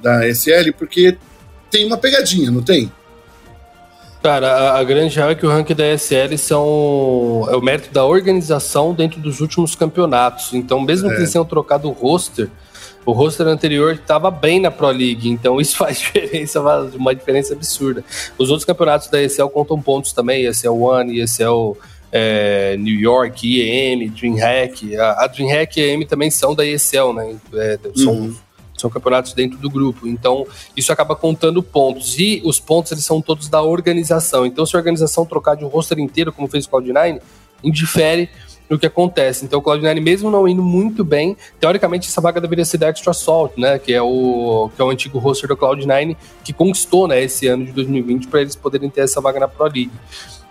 da 0.00 0.26
SL, 0.26 0.72
porque 0.72 1.18
tem 1.70 1.84
uma 1.84 1.98
pegadinha, 1.98 2.50
não 2.50 2.62
tem? 2.62 2.90
Cara, 4.22 4.50
a, 4.50 4.78
a 4.78 4.84
grande 4.84 5.14
real 5.14 5.28
é 5.28 5.34
que 5.34 5.44
o 5.44 5.50
ranking 5.50 5.74
da 5.74 5.92
SL 5.92 6.38
são, 6.38 7.46
é 7.50 7.56
o 7.56 7.60
mérito 7.60 7.92
da 7.92 8.06
organização 8.06 8.94
dentro 8.94 9.20
dos 9.20 9.40
últimos 9.40 9.74
campeonatos. 9.74 10.54
Então, 10.54 10.80
mesmo 10.80 11.08
é. 11.08 11.10
que 11.10 11.20
eles 11.20 11.30
tenham 11.30 11.44
trocado 11.44 11.86
o 11.86 11.92
roster, 11.92 12.48
O 13.04 13.12
roster 13.12 13.46
anterior 13.46 13.92
estava 13.92 14.30
bem 14.30 14.60
na 14.60 14.70
Pro 14.70 14.88
League, 14.88 15.28
então 15.28 15.60
isso 15.60 15.76
faz 15.78 15.98
diferença, 15.98 16.58
uma 16.94 17.14
diferença 17.14 17.52
absurda. 17.52 18.02
Os 18.38 18.48
outros 18.48 18.64
campeonatos 18.64 19.08
da 19.08 19.22
ESL 19.22 19.50
contam 19.50 19.78
pontos 19.78 20.14
também, 20.14 20.46
ESL 20.46 20.72
One, 20.72 21.20
ESL 21.20 21.76
é, 22.10 22.76
New 22.76 22.98
York, 22.98 23.46
IEM, 23.46 24.08
DreamHack. 24.10 24.96
A, 24.96 25.24
a 25.24 25.26
DreamHack 25.26 25.80
e 25.80 25.82
a 25.82 25.86
IEM 25.88 26.06
também 26.06 26.30
são 26.30 26.54
da 26.54 26.64
ESL, 26.64 27.12
né? 27.14 27.36
É, 27.54 27.78
são, 27.94 28.12
uhum. 28.12 28.36
são 28.76 28.90
campeonatos 28.90 29.32
dentro 29.32 29.58
do 29.58 29.70
grupo. 29.70 30.06
Então, 30.06 30.46
isso 30.76 30.92
acaba 30.92 31.14
contando 31.14 31.62
pontos. 31.62 32.18
E 32.18 32.40
os 32.44 32.58
pontos, 32.58 32.92
eles 32.92 33.04
são 33.04 33.20
todos 33.20 33.48
da 33.48 33.62
organização. 33.62 34.46
Então, 34.46 34.64
se 34.64 34.74
a 34.76 34.78
organização 34.78 35.26
trocar 35.26 35.56
de 35.56 35.64
um 35.64 35.68
roster 35.68 35.98
inteiro, 35.98 36.32
como 36.32 36.48
fez 36.48 36.64
o 36.66 36.70
Cloud9, 36.70 37.20
indifere 37.62 38.28
no 38.68 38.78
que 38.78 38.86
acontece. 38.86 39.44
Então, 39.44 39.60
o 39.60 39.62
Cloud9, 39.62 40.00
mesmo 40.00 40.30
não 40.30 40.46
indo 40.46 40.62
muito 40.62 41.02
bem, 41.02 41.36
teoricamente 41.58 42.06
essa 42.06 42.20
vaga 42.20 42.40
deveria 42.40 42.64
ser 42.64 42.78
da 42.78 42.88
Extra 42.88 43.12
Salt, 43.12 43.52
né? 43.56 43.78
Que 43.78 43.94
é 43.94 44.02
o, 44.02 44.70
que 44.74 44.82
é 44.82 44.84
o 44.84 44.90
antigo 44.90 45.18
roster 45.18 45.48
do 45.48 45.56
Cloud9, 45.56 46.16
que 46.44 46.52
conquistou 46.52 47.08
né, 47.08 47.22
esse 47.22 47.46
ano 47.46 47.64
de 47.64 47.72
2020 47.72 48.28
para 48.28 48.42
eles 48.42 48.54
poderem 48.54 48.90
ter 48.90 49.02
essa 49.02 49.20
vaga 49.20 49.40
na 49.40 49.48
Pro 49.48 49.64
League. 49.64 49.90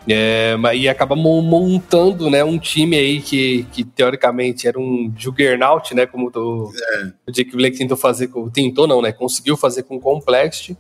É, 0.10 0.56
e 0.74 0.88
acaba 0.88 1.16
montando 1.16 2.30
né, 2.30 2.44
um 2.44 2.58
time 2.58 2.96
aí 2.98 3.22
que, 3.22 3.64
que 3.72 3.84
teoricamente 3.84 4.68
era 4.68 4.80
um 4.80 5.12
juggernaut, 5.18 5.94
né? 5.94 6.06
Como 6.06 6.32
o, 6.34 6.72
é. 6.94 7.12
o 7.28 7.32
Jake 7.32 7.52
Blake 7.52 7.78
tentou 7.78 7.98
fazer, 7.98 8.28
com, 8.28 8.50
tentou 8.50 8.88
não, 8.88 9.02
né? 9.02 9.12
Conseguiu 9.12 9.58
fazer 9.58 9.84
com 9.84 9.98
o 9.98 10.00
Complexity, 10.00 10.78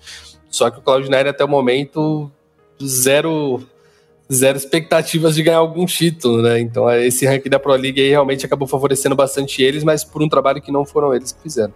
só 0.49 0.69
que 0.69 0.79
o 0.79 0.81
Cloud9 0.81 1.27
até 1.27 1.43
o 1.43 1.47
momento 1.47 2.31
zero 2.81 3.61
zero 4.31 4.57
expectativas 4.57 5.35
de 5.35 5.43
ganhar 5.43 5.57
algum 5.57 5.85
título, 5.85 6.41
né? 6.41 6.59
Então 6.59 6.89
esse 6.91 7.25
ranking 7.25 7.49
da 7.49 7.59
Pro 7.59 7.73
League 7.73 7.99
aí 7.99 8.09
realmente 8.09 8.45
acabou 8.45 8.67
favorecendo 8.67 9.15
bastante 9.15 9.61
eles, 9.61 9.83
mas 9.83 10.03
por 10.03 10.21
um 10.21 10.29
trabalho 10.29 10.61
que 10.61 10.71
não 10.71 10.85
foram 10.85 11.13
eles 11.13 11.31
que 11.31 11.41
fizeram. 11.41 11.73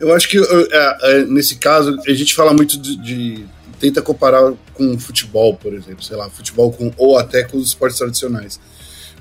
Eu 0.00 0.14
acho 0.14 0.28
que 0.28 0.38
é, 0.38 1.24
nesse 1.26 1.56
caso 1.56 1.96
a 2.06 2.12
gente 2.12 2.34
fala 2.34 2.52
muito 2.52 2.76
de, 2.78 2.96
de, 2.96 3.44
tenta 3.82 4.00
comparar 4.00 4.52
com 4.74 4.96
futebol, 4.96 5.56
por 5.56 5.74
exemplo, 5.74 6.04
sei 6.04 6.16
lá, 6.16 6.30
futebol 6.30 6.70
com 6.72 6.92
ou 6.96 7.18
até 7.18 7.42
com 7.42 7.56
os 7.56 7.66
esportes 7.66 7.98
tradicionais, 7.98 8.60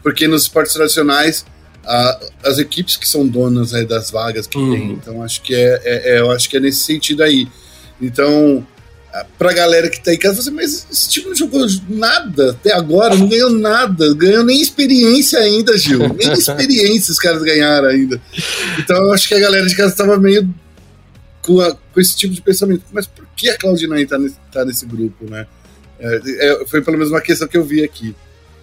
porque 0.04 0.28
nos 0.28 0.44
esportes 0.44 0.74
tradicionais 0.74 1.44
a, 1.84 2.20
as 2.46 2.60
equipes 2.60 2.96
que 2.96 3.10
são 3.10 3.28
donas 3.28 3.72
né, 3.72 3.84
das 3.84 4.12
vagas 4.12 4.46
que 4.46 4.60
uhum. 4.60 4.72
tem, 4.72 4.92
então 4.92 5.24
acho 5.24 5.42
que 5.42 5.56
é, 5.56 5.82
é, 5.84 6.12
é, 6.12 6.20
eu 6.20 6.30
acho 6.30 6.48
que 6.48 6.58
é 6.58 6.60
nesse 6.60 6.84
sentido 6.84 7.24
aí. 7.24 7.48
Então 8.00 8.64
pra 9.38 9.52
galera 9.52 9.90
que 9.90 10.02
tá 10.02 10.14
em 10.14 10.18
casa, 10.18 10.40
assim, 10.40 10.52
mas 10.52 10.88
esse 10.90 11.10
time 11.10 11.28
não 11.28 11.36
jogou 11.36 11.66
nada 11.90 12.52
até 12.52 12.72
agora, 12.72 13.16
não 13.16 13.28
ganhou 13.28 13.50
nada, 13.50 14.14
ganhou 14.14 14.44
nem 14.44 14.62
experiência 14.62 15.40
ainda, 15.40 15.78
Gil. 15.78 16.14
Nem 16.14 16.32
experiência 16.38 17.12
os 17.12 17.20
caras 17.20 17.42
ganharam 17.42 17.90
ainda. 17.90 18.22
Então 18.80 18.96
eu 18.96 19.12
acho 19.12 19.28
que 19.28 19.34
a 19.34 19.40
galera 19.40 19.66
de 19.66 19.76
casa 19.76 19.96
tava 19.96 20.18
meio 20.18 20.48
com, 21.42 21.60
a, 21.60 21.74
com 21.74 22.00
esse 22.00 22.16
tipo 22.16 22.34
de 22.34 22.42
pensamento. 22.42 22.84
Mas 22.92 23.08
por 23.08 23.26
que 23.36 23.50
a 23.50 23.58
Cloud9 23.58 24.08
tá 24.08 24.18
nesse, 24.18 24.38
tá 24.52 24.66
nesse 24.66 24.86
grupo, 24.86 25.30
né? 25.30 25.48
É, 26.00 26.20
é, 26.26 26.66
foi 26.66 26.82
pelo 26.82 26.98
menos 26.98 27.12
uma 27.12 27.22
questão 27.22 27.48
que 27.48 27.58
eu 27.58 27.64
vi 27.64 27.84
aqui. 27.84 28.16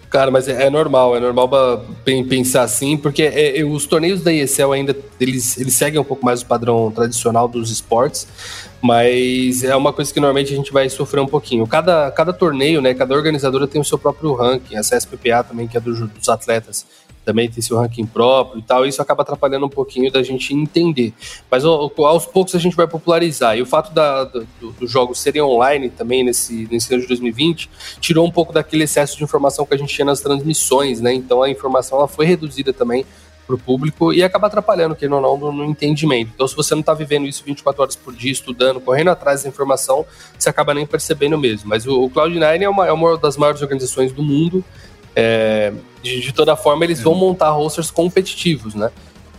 Cara, 0.09 0.31
mas 0.31 0.47
é, 0.47 0.63
é 0.63 0.69
normal, 0.71 1.15
é 1.15 1.19
normal 1.19 1.47
pensar 2.27 2.63
assim, 2.63 2.97
porque 2.97 3.21
é, 3.21 3.59
é, 3.59 3.63
os 3.63 3.85
torneios 3.85 4.23
da 4.23 4.33
ESL 4.33 4.71
ainda, 4.71 4.97
eles, 5.19 5.55
eles 5.59 5.75
seguem 5.75 5.99
um 5.99 6.03
pouco 6.03 6.25
mais 6.25 6.41
o 6.41 6.47
padrão 6.47 6.91
tradicional 6.91 7.47
dos 7.47 7.69
esportes, 7.69 8.27
mas 8.81 9.63
é 9.63 9.75
uma 9.75 9.93
coisa 9.93 10.11
que 10.11 10.19
normalmente 10.19 10.51
a 10.51 10.55
gente 10.55 10.73
vai 10.73 10.89
sofrer 10.89 11.21
um 11.21 11.27
pouquinho. 11.27 11.67
Cada, 11.67 12.09
cada 12.09 12.33
torneio, 12.33 12.81
né, 12.81 12.95
cada 12.95 13.13
organizadora 13.13 13.67
tem 13.67 13.79
o 13.79 13.85
seu 13.85 13.99
próprio 13.99 14.33
ranking, 14.33 14.77
a 14.77 14.81
CSPPA 14.81 15.43
também, 15.43 15.67
que 15.67 15.77
é 15.77 15.79
do, 15.79 16.07
dos 16.07 16.27
atletas, 16.27 16.87
também 17.25 17.49
tem 17.49 17.61
seu 17.61 17.77
ranking 17.77 18.05
próprio 18.05 18.59
e 18.59 18.63
tal, 18.63 18.85
isso 18.85 19.01
acaba 19.01 19.21
atrapalhando 19.21 19.65
um 19.65 19.69
pouquinho 19.69 20.11
da 20.11 20.23
gente 20.23 20.53
entender. 20.53 21.13
Mas 21.49 21.63
aos 21.63 22.25
poucos 22.25 22.55
a 22.55 22.59
gente 22.59 22.75
vai 22.75 22.87
popularizar. 22.87 23.57
E 23.57 23.61
o 23.61 23.65
fato 23.65 23.93
da, 23.93 24.23
do, 24.23 24.47
dos 24.79 24.89
jogos 24.89 25.19
serem 25.19 25.41
online 25.41 25.89
também 25.89 26.23
nesse, 26.23 26.67
nesse 26.71 26.93
ano 26.93 27.03
de 27.03 27.07
2020 27.07 27.69
tirou 27.99 28.25
um 28.25 28.31
pouco 28.31 28.51
daquele 28.51 28.83
excesso 28.83 29.17
de 29.17 29.23
informação 29.23 29.65
que 29.65 29.73
a 29.73 29.77
gente 29.77 29.93
tinha 29.93 30.05
nas 30.05 30.21
transmissões, 30.21 31.01
né? 31.01 31.13
Então 31.13 31.43
a 31.43 31.49
informação 31.49 31.97
ela 31.99 32.07
foi 32.07 32.25
reduzida 32.25 32.73
também 32.73 33.05
para 33.49 33.55
o 33.55 33.59
público 33.59 34.13
e 34.13 34.23
acaba 34.23 34.45
atrapalhando, 34.45 34.95
que 34.95 35.07
não, 35.07 35.19
no, 35.19 35.51
no 35.51 35.65
entendimento. 35.65 36.31
Então, 36.35 36.47
se 36.47 36.55
você 36.55 36.75
não 36.75 36.81
está 36.81 36.93
vivendo 36.93 37.25
isso 37.25 37.43
24 37.43 37.81
horas 37.81 37.95
por 37.95 38.13
dia, 38.13 38.31
estudando, 38.31 38.79
correndo 38.79 39.09
atrás 39.09 39.41
da 39.41 39.49
informação, 39.49 40.05
você 40.37 40.49
acaba 40.49 40.71
nem 40.71 40.85
percebendo 40.85 41.35
mesmo. 41.35 41.67
Mas 41.67 41.87
o, 41.87 42.03
o 42.03 42.11
Cloud9 42.11 42.61
é 42.61 42.69
uma, 42.69 42.87
é 42.87 42.91
uma 42.91 43.17
das 43.17 43.37
maiores 43.37 43.59
organizações 43.63 44.11
do 44.11 44.21
mundo 44.21 44.63
é, 45.15 45.73
de, 46.01 46.19
de, 46.21 46.33
toda 46.33 46.55
forma, 46.55 46.83
eles 46.83 47.01
vão 47.01 47.15
montar 47.15 47.49
rosters 47.49 47.91
competitivos, 47.91 48.75
né? 48.75 48.91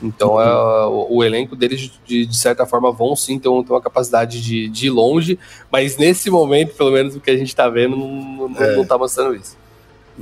Então, 0.02 0.34
uhum. 0.34 0.40
é, 0.40 0.86
o, 0.86 1.06
o, 1.16 1.24
elenco 1.24 1.54
deles, 1.54 1.90
de, 2.06 2.26
de, 2.26 2.36
certa 2.36 2.64
forma, 2.64 2.90
vão 2.90 3.14
sim 3.14 3.38
ter, 3.38 3.48
um, 3.48 3.62
ter 3.62 3.72
uma 3.72 3.80
capacidade 3.80 4.40
de, 4.42 4.68
de, 4.68 4.86
ir 4.86 4.90
longe, 4.90 5.38
mas 5.70 5.96
nesse 5.98 6.30
momento, 6.30 6.74
pelo 6.74 6.90
menos 6.90 7.14
o 7.14 7.20
que 7.20 7.30
a 7.30 7.36
gente 7.36 7.54
tá 7.54 7.68
vendo, 7.68 7.96
não, 7.96 8.48
não, 8.48 8.62
é. 8.62 8.76
não 8.76 8.84
tá 8.84 8.96
mostrando 8.96 9.34
isso. 9.34 9.56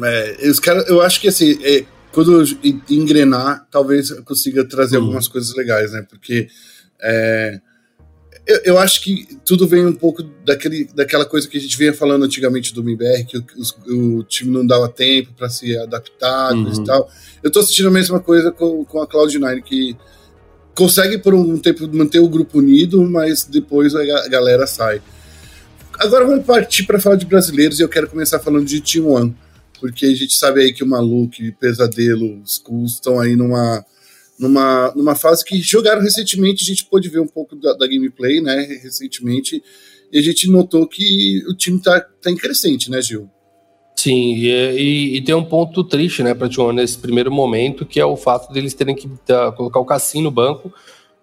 É, 0.03 0.49
os 0.49 0.61
cara, 0.61 0.85
eu 0.89 1.01
acho 1.01 1.21
que 1.21 1.29
assim, 1.29 1.59
é, 1.63 1.85
quando 2.13 2.45
engrenar, 2.91 3.67
talvez 3.71 4.11
eu 4.11 4.23
consiga 4.25 4.65
trazer 4.65 4.97
uhum. 4.97 5.05
algumas 5.05 5.29
coisas 5.29 5.55
legais, 5.55 5.93
né? 5.93 6.05
Porque 6.09 6.49
é, 7.01 7.61
eu, 8.49 8.61
eu, 8.65 8.79
acho 8.79 9.03
que 9.03 9.39
tudo 9.45 9.69
vem 9.69 9.85
um 9.85 9.93
pouco 9.93 10.23
daquele, 10.23 10.89
daquela 10.95 11.27
coisa 11.27 11.47
que 11.47 11.59
a 11.59 11.61
gente 11.61 11.77
vinha 11.77 11.93
falando 11.93 12.25
antigamente 12.25 12.73
do 12.73 12.81
MBR, 12.81 13.25
que 13.25 13.37
o, 13.37 13.45
o, 13.87 14.19
o 14.21 14.25
time 14.25 14.51
não 14.51 14.67
dava 14.67 14.89
tempo 14.89 15.35
para 15.37 15.51
se 15.51 15.77
adaptar 15.77 16.55
uhum. 16.55 16.73
e 16.73 16.85
tal. 16.85 17.11
Eu 17.43 17.51
tô 17.51 17.63
sentindo 17.63 17.89
a 17.89 17.93
mesma 17.93 18.21
coisa 18.21 18.51
com, 18.51 18.87
com 18.87 19.03
a 19.03 19.07
Cloud9, 19.07 19.63
que 19.63 19.95
consegue 20.75 21.19
por 21.19 21.35
um 21.35 21.59
tempo 21.59 21.87
manter 21.95 22.21
o 22.21 22.29
grupo 22.29 22.59
unido, 22.59 23.03
mas 23.05 23.45
depois 23.45 23.95
a, 23.95 24.29
galera 24.29 24.67
sai. 24.67 25.03
Agora 25.99 26.25
vamos 26.25 26.47
partir 26.47 26.85
para 26.85 26.99
falar 26.99 27.17
de 27.17 27.27
brasileiros 27.27 27.79
e 27.79 27.83
eu 27.83 27.89
quero 27.89 28.09
começar 28.09 28.39
falando 28.39 28.65
de 28.65 28.81
Team 28.81 29.11
One, 29.11 29.37
porque 29.79 30.07
a 30.07 30.15
gente 30.15 30.33
sabe 30.33 30.63
aí 30.63 30.73
que 30.73 30.83
o 30.83 30.87
Maluque, 30.87 31.53
Pesadelo, 31.53 32.41
os 32.41 32.55
Skulls 32.55 32.95
estão 32.95 33.21
aí 33.21 33.37
numa 33.37 33.85
numa, 34.39 34.93
numa 34.95 35.15
fase 35.15 35.45
que 35.45 35.61
jogaram 35.61 36.01
recentemente, 36.01 36.63
a 36.63 36.67
gente 36.67 36.85
pôde 36.85 37.09
ver 37.09 37.21
um 37.21 37.27
pouco 37.27 37.57
da, 37.57 37.73
da 37.75 37.87
gameplay, 37.87 38.41
né, 38.41 38.79
recentemente, 38.83 39.63
e 40.13 40.19
a 40.19 40.23
gente 40.23 40.49
notou 40.51 40.87
que 40.87 41.43
o 41.49 41.55
time 41.55 41.81
tá, 41.81 42.01
tá 42.01 42.31
em 42.31 42.37
crescente, 42.37 42.91
né, 42.91 43.03
Gil? 43.03 43.29
Sim, 43.97 44.35
e, 44.37 44.49
e, 44.49 45.17
e, 45.17 45.21
tem 45.23 45.35
um 45.35 45.45
ponto 45.45 45.83
triste, 45.83 46.23
né, 46.23 46.33
para 46.33 46.49
Tijuana 46.49 46.81
nesse 46.81 46.97
primeiro 46.97 47.33
momento, 47.33 47.85
que 47.85 47.99
é 47.99 48.07
o 48.07 48.17
fato 48.17 48.53
deles 48.53 48.73
terem 48.73 48.95
que 48.95 49.09
tá, 49.27 49.51
colocar 49.51 49.81
o 49.81 49.85
Cassim 49.85 50.23
no 50.23 50.31
banco 50.31 50.73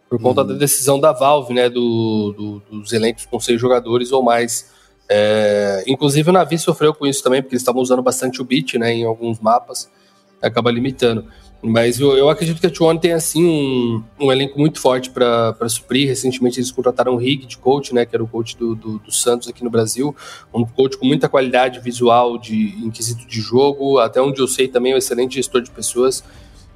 por 0.09 0.21
conta 0.21 0.41
uhum. 0.41 0.47
da 0.47 0.53
decisão 0.55 0.99
da 0.99 1.11
Valve, 1.11 1.53
né, 1.53 1.69
do, 1.69 2.33
do, 2.33 2.79
dos 2.79 2.91
elencos 2.93 3.25
com 3.25 3.39
seis 3.39 3.59
jogadores 3.59 4.11
ou 4.11 4.21
mais. 4.21 4.71
É, 5.07 5.83
inclusive 5.87 6.29
o 6.29 6.33
Navi 6.33 6.57
sofreu 6.57 6.93
com 6.93 7.07
isso 7.07 7.23
também, 7.23 7.41
porque 7.41 7.55
eles 7.55 7.61
estavam 7.61 7.81
usando 7.81 8.01
bastante 8.01 8.41
o 8.41 8.45
beat, 8.45 8.73
né, 8.73 8.93
em 8.93 9.05
alguns 9.05 9.39
mapas, 9.39 9.89
acaba 10.41 10.69
limitando. 10.69 11.25
Mas 11.67 11.99
eu, 11.99 12.15
eu 12.15 12.29
acredito 12.29 12.59
que 12.59 12.67
a 12.67 12.69
T1 12.69 12.99
tem 12.99 13.11
assim 13.11 13.43
um, 13.43 14.03
um 14.19 14.31
elenco 14.31 14.59
muito 14.59 14.79
forte 14.79 15.09
para 15.09 15.67
suprir. 15.67 16.07
Recentemente 16.07 16.59
eles 16.59 16.71
contrataram 16.71 17.13
o 17.13 17.17
Rig 17.17 17.45
de 17.45 17.57
coach, 17.57 17.93
né, 17.93 18.05
que 18.05 18.15
era 18.15 18.23
o 18.23 18.27
coach 18.27 18.55
do, 18.55 18.75
do, 18.75 18.99
do, 18.99 19.11
Santos 19.11 19.47
aqui 19.47 19.63
no 19.63 19.69
Brasil, 19.69 20.15
um 20.53 20.63
coach 20.63 20.97
com 20.97 21.05
muita 21.05 21.27
qualidade 21.27 21.79
visual 21.79 22.37
de 22.37 22.75
inquisito 22.85 23.25
de 23.27 23.41
jogo, 23.41 23.97
até 23.97 24.21
onde 24.21 24.39
eu 24.39 24.47
sei 24.47 24.67
também 24.67 24.93
um 24.93 24.97
excelente 24.97 25.35
gestor 25.35 25.61
de 25.61 25.71
pessoas. 25.71 26.23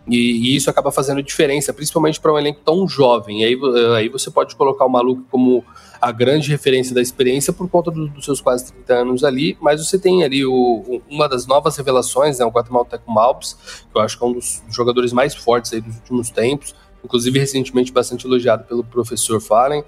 E, 0.10 0.16
e 0.16 0.56
isso 0.56 0.70
acaba 0.70 0.92
fazendo 0.92 1.22
diferença, 1.22 1.72
principalmente 1.72 2.20
para 2.20 2.34
um 2.34 2.40
elenco 2.40 2.62
tão 2.66 2.88
jovem. 2.88 3.42
E 3.42 3.46
aí, 3.46 3.58
aí 3.96 4.10
você 4.10 4.32
pode 4.32 4.56
colocar 4.56 4.86
o 4.86 4.90
maluco 4.90 5.24
como 5.30 5.64
a 6.02 6.12
grande 6.12 6.50
referência 6.50 6.96
da 6.96 7.02
experiência 7.02 7.54
por 7.54 7.70
conta 7.70 7.92
do, 7.92 8.08
dos 8.08 8.26
seus 8.26 8.42
quase 8.42 8.72
30 8.74 8.94
anos 8.94 9.24
ali, 9.24 9.58
mas 9.62 9.86
você 9.86 10.00
tem 10.00 10.24
ali 10.24 10.46
o, 10.46 11.02
uma 11.10 11.28
das 11.28 11.46
novas 11.46 11.76
revelações, 11.78 12.40
né, 12.40 12.46
o 12.46 12.50
Guatemalteco 12.50 13.12
Malps, 13.12 13.58
que 13.92 13.98
eu 13.98 14.02
acho 14.02 14.18
que 14.18 14.24
é 14.24 14.28
um 14.28 14.34
dos 14.34 14.64
jogadores 14.70 15.14
mais 15.14 15.36
fortes 15.36 15.74
aí 15.74 15.82
dos 15.82 15.96
últimos 15.98 16.30
tempos, 16.30 16.74
inclusive 17.04 17.38
recentemente 17.38 17.92
bastante 17.92 18.26
elogiado 18.26 18.64
pelo 18.64 18.84
professor 18.84 19.40
Fallen. 19.42 19.84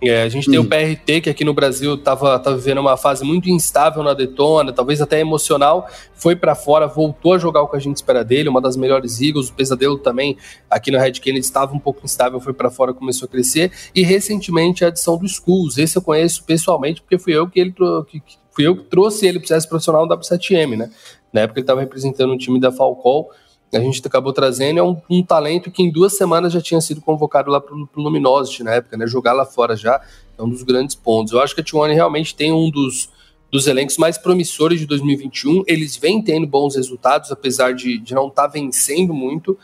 É, 0.00 0.22
a 0.22 0.28
gente 0.28 0.48
tem 0.48 0.58
o 0.58 0.62
hum. 0.62 0.68
PRT, 0.68 1.22
que 1.22 1.30
aqui 1.30 1.44
no 1.44 1.52
Brasil 1.52 1.94
estava 1.94 2.38
tava 2.38 2.56
vivendo 2.56 2.78
uma 2.78 2.96
fase 2.96 3.24
muito 3.24 3.50
instável 3.50 4.02
na 4.02 4.14
Detona, 4.14 4.72
talvez 4.72 5.00
até 5.00 5.18
emocional, 5.18 5.88
foi 6.14 6.36
para 6.36 6.54
fora, 6.54 6.86
voltou 6.86 7.34
a 7.34 7.38
jogar 7.38 7.62
o 7.62 7.68
que 7.68 7.76
a 7.76 7.80
gente 7.80 7.96
espera 7.96 8.24
dele, 8.24 8.48
uma 8.48 8.60
das 8.60 8.76
melhores 8.76 9.20
Eagles, 9.20 9.48
o 9.48 9.54
Pesadelo 9.54 9.98
também, 9.98 10.36
aqui 10.70 10.92
no 10.92 10.98
Red 10.98 11.12
Kennedy 11.12 11.44
estava 11.44 11.74
um 11.74 11.80
pouco 11.80 12.04
instável, 12.04 12.40
foi 12.40 12.52
para 12.52 12.70
fora, 12.70 12.94
começou 12.94 13.26
a 13.26 13.28
crescer, 13.28 13.72
e 13.92 14.02
recentemente 14.02 14.84
a 14.84 14.88
adição 14.88 15.18
do 15.18 15.26
Schools, 15.28 15.78
esse 15.78 15.96
eu 15.96 16.02
conheço 16.02 16.44
pessoalmente, 16.44 17.02
porque 17.02 17.18
fui 17.18 17.34
eu 17.34 17.48
que 17.48 17.58
ele 17.58 17.74
que, 18.06 18.22
fui 18.52 18.66
eu 18.66 18.76
que 18.76 18.84
trouxe 18.84 19.26
ele 19.26 19.40
para 19.40 19.58
o 19.58 19.68
profissional 19.68 20.06
no 20.06 20.16
W7M, 20.16 20.76
né? 20.76 20.90
Na 21.32 21.42
época 21.42 21.58
ele 21.58 21.64
estava 21.64 21.80
representando 21.80 22.32
o 22.32 22.38
time 22.38 22.60
da 22.60 22.70
Falcol, 22.70 23.30
a 23.72 23.80
gente 23.80 24.00
acabou 24.06 24.32
trazendo 24.32 24.78
é 24.78 24.82
um, 24.82 24.96
um, 25.10 25.22
talento 25.22 25.70
que 25.70 25.82
em 25.82 25.90
duas 25.90 26.16
semanas 26.16 26.52
já 26.52 26.60
tinha 26.60 26.80
sido 26.80 27.00
convocado 27.00 27.50
lá 27.50 27.60
para 27.60 27.74
o 27.74 27.88
Luminosity 27.96 28.62
na 28.62 28.74
época, 28.74 28.96
né? 28.96 29.06
Jogar 29.06 29.34
lá 29.34 29.44
fora 29.44 29.76
já 29.76 30.00
é 30.38 30.42
um 30.42 30.48
dos 30.48 30.62
grandes 30.62 30.94
pontos. 30.94 31.32
Eu 31.32 31.40
acho 31.40 31.54
que 31.54 31.60
a 31.60 31.64
T1 31.64 31.92
realmente 31.92 32.34
tem 32.34 32.50
um 32.50 32.70
dos, 32.70 33.10
dos 33.50 33.66
elencos 33.66 33.98
mais 33.98 34.16
promissores 34.16 34.80
de 34.80 34.86
2021. 34.86 35.64
Eles 35.66 35.96
vêm 35.96 36.22
tendo 36.22 36.46
bons 36.46 36.76
resultados, 36.76 37.30
apesar 37.30 37.74
de, 37.74 37.98
de 37.98 38.14
não 38.14 38.28
estar 38.28 38.44
tá 38.44 38.48
vencendo 38.48 39.12
muito. 39.12 39.58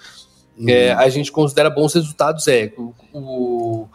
uhum. 0.59 0.69
é, 0.69 0.93
a 0.93 1.09
gente 1.09 1.33
considera 1.33 1.71
bons 1.71 1.95
resultados 1.95 2.47
é 2.47 2.75
o, 2.77 2.93
o, 3.13 3.89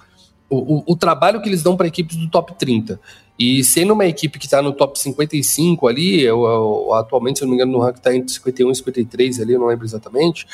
o, 0.50 0.94
o 0.94 0.96
trabalho 0.96 1.40
que 1.42 1.48
eles 1.48 1.62
dão 1.62 1.78
para 1.78 1.88
equipes 1.88 2.16
do 2.16 2.28
top 2.30 2.54
30. 2.58 3.00
E 3.40 3.64
sendo 3.64 3.94
uma 3.94 4.06
equipe 4.06 4.38
que 4.38 4.46
está 4.46 4.62
no 4.62 4.74
top 4.74 5.00
55 5.00 5.88
ali, 5.88 6.22
eu, 6.22 6.44
eu, 6.44 6.94
atualmente, 6.94 7.40
se 7.40 7.46
eu 7.46 7.48
não 7.48 7.56
me 7.56 7.56
engano, 7.56 7.72
no 7.72 7.80
ranking 7.80 8.00
está 8.00 8.14
entre 8.14 8.34
51 8.34 8.72
e 8.72 8.76
53 8.76 9.40
ali, 9.40 9.54
eu 9.54 9.60
não 9.62 9.68
lembro 9.68 9.86
exatamente, 9.86 10.46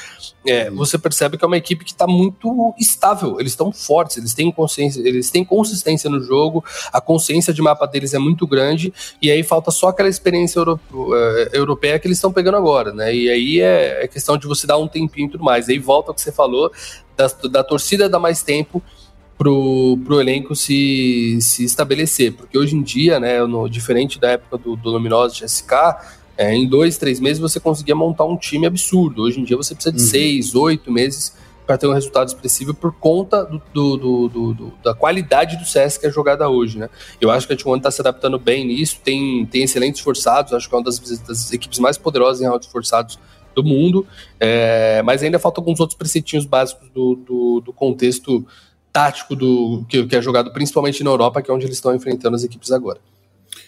é, 0.45 0.69
uhum. 0.69 0.75
você 0.75 0.99
percebe 0.99 1.35
que 1.35 1.43
é 1.43 1.47
uma 1.47 1.57
equipe 1.57 1.83
que 1.83 1.91
está 1.91 2.05
muito 2.05 2.75
estável, 2.79 3.39
eles 3.39 3.53
estão 3.53 3.71
fortes, 3.71 4.17
eles 4.17 4.35
têm 4.35 4.51
consciência, 4.51 5.01
eles 5.01 5.31
têm 5.31 5.43
consistência 5.43 6.09
no 6.11 6.21
jogo, 6.21 6.63
a 6.93 7.01
consciência 7.01 7.51
de 7.51 7.59
mapa 7.59 7.87
deles 7.87 8.13
é 8.13 8.19
muito 8.19 8.45
grande, 8.45 8.93
e 9.19 9.31
aí 9.31 9.41
falta 9.41 9.71
só 9.71 9.87
aquela 9.87 10.07
experiência 10.07 10.59
euro, 10.59 10.79
uh, 10.93 11.15
europeia 11.53 11.97
que 11.97 12.07
eles 12.07 12.17
estão 12.17 12.31
pegando 12.31 12.57
agora, 12.57 12.93
né? 12.93 13.15
E 13.15 13.29
aí 13.29 13.61
é, 13.61 14.03
é, 14.03 14.07
questão 14.07 14.37
de 14.37 14.45
você 14.45 14.67
dar 14.67 14.77
um 14.77 14.87
tempinho 14.87 15.27
e 15.27 15.31
tudo 15.31 15.43
mais. 15.43 15.67
Aí 15.67 15.79
volta 15.79 16.11
o 16.11 16.13
que 16.13 16.21
você 16.21 16.31
falou, 16.31 16.71
da, 17.17 17.27
da 17.49 17.63
torcida 17.63 18.07
dar 18.07 18.19
mais 18.19 18.43
tempo 18.43 18.83
pro, 19.37 19.97
pro 20.03 20.19
elenco 20.19 20.55
se, 20.55 21.37
se 21.41 21.63
estabelecer. 21.63 22.33
Porque 22.33 22.57
hoje 22.57 22.75
em 22.75 22.81
dia, 22.81 23.19
né, 23.19 23.43
no, 23.45 23.69
diferente 23.69 24.19
da 24.19 24.31
época 24.31 24.57
do, 24.57 24.75
do 24.75 24.89
Luminosa 24.89 25.45
GSK, 25.45 25.73
é, 26.37 26.53
em 26.53 26.67
dois, 26.67 26.97
três 26.97 27.19
meses 27.19 27.39
você 27.39 27.59
conseguia 27.59 27.95
montar 27.95 28.25
um 28.25 28.37
time 28.37 28.65
absurdo. 28.65 29.23
Hoje 29.23 29.39
em 29.39 29.43
dia 29.43 29.55
você 29.55 29.73
precisa 29.73 29.95
de 29.95 30.01
uhum. 30.01 30.07
seis, 30.07 30.55
oito 30.55 30.91
meses 30.91 31.33
para 31.65 31.77
ter 31.77 31.87
um 31.87 31.93
resultado 31.93 32.27
expressivo 32.27 32.73
por 32.73 32.93
conta 32.93 33.43
do, 33.73 33.97
do, 33.97 34.29
do, 34.29 34.73
da 34.83 34.93
qualidade 34.93 35.57
do 35.57 35.65
CS 35.65 35.97
que 35.97 36.05
é 36.05 36.11
jogada 36.11 36.47
hoje, 36.47 36.77
né? 36.77 36.89
Eu 37.19 37.31
acho 37.31 37.47
que 37.47 37.53
a 37.53 37.57
T1 37.57 37.77
está 37.77 37.89
se 37.89 38.01
adaptando 38.01 38.37
bem 38.37 38.67
nisso, 38.67 38.99
tem, 39.03 39.45
tem 39.47 39.63
excelentes 39.63 40.01
forçados, 40.01 40.53
acho 40.53 40.69
que 40.69 40.75
é 40.75 40.77
uma 40.77 40.83
das, 40.83 40.99
das 40.99 41.51
equipes 41.51 41.79
mais 41.79 41.97
poderosas 41.97 42.41
em 42.41 42.47
rounds 42.47 42.67
forçados 42.67 43.17
do 43.55 43.63
mundo, 43.63 44.05
é, 44.39 45.01
mas 45.01 45.23
ainda 45.23 45.39
faltam 45.39 45.63
alguns 45.63 45.79
outros 45.79 45.97
preceitinhos 45.97 46.45
básicos 46.45 46.87
do 46.89 47.73
contexto 47.75 48.45
tático 48.95 49.35
do 49.35 49.85
que, 49.89 50.05
que, 50.05 50.15
é 50.15 50.21
jogado 50.21 50.53
principalmente 50.53 51.03
na 51.03 51.09
Europa, 51.09 51.41
que 51.41 51.51
é 51.51 51.53
onde 51.53 51.65
eles 51.65 51.75
estão 51.75 51.93
enfrentando 51.93 52.33
as 52.33 52.45
equipes 52.45 52.71
agora. 52.71 52.97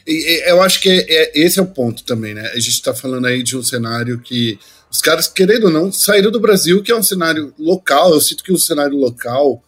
E, 0.08 0.50
eu 0.50 0.62
acho 0.62 0.80
que 0.80 0.90
é, 0.90 1.06
é, 1.10 1.32
esse 1.36 1.60
é 1.60 1.62
o 1.62 1.68
ponto 1.68 2.06
também, 2.06 2.34
né? 2.34 2.50
A 2.54 2.60
gente 2.60 2.70
está 2.70 2.94
falando 2.94 3.26
aí 3.28 3.44
de 3.44 3.58
um 3.58 3.62
cenário 3.62 4.22
que 4.22 4.58
os 4.90 5.02
caras, 5.02 5.28
querendo 5.28 5.66
ou 5.66 5.70
não, 5.70 5.92
saíram 5.92 6.32
do 6.32 6.40
Brasil, 6.40 6.82
que 6.82 6.94
é 6.94 6.96
um 6.96 7.04
cenário 7.04 7.54
local. 7.60 8.14
Eu 8.14 8.22
sinto 8.22 8.42
que 8.42 8.54
o 8.54 8.58
cenário 8.58 8.98
local 8.98 9.62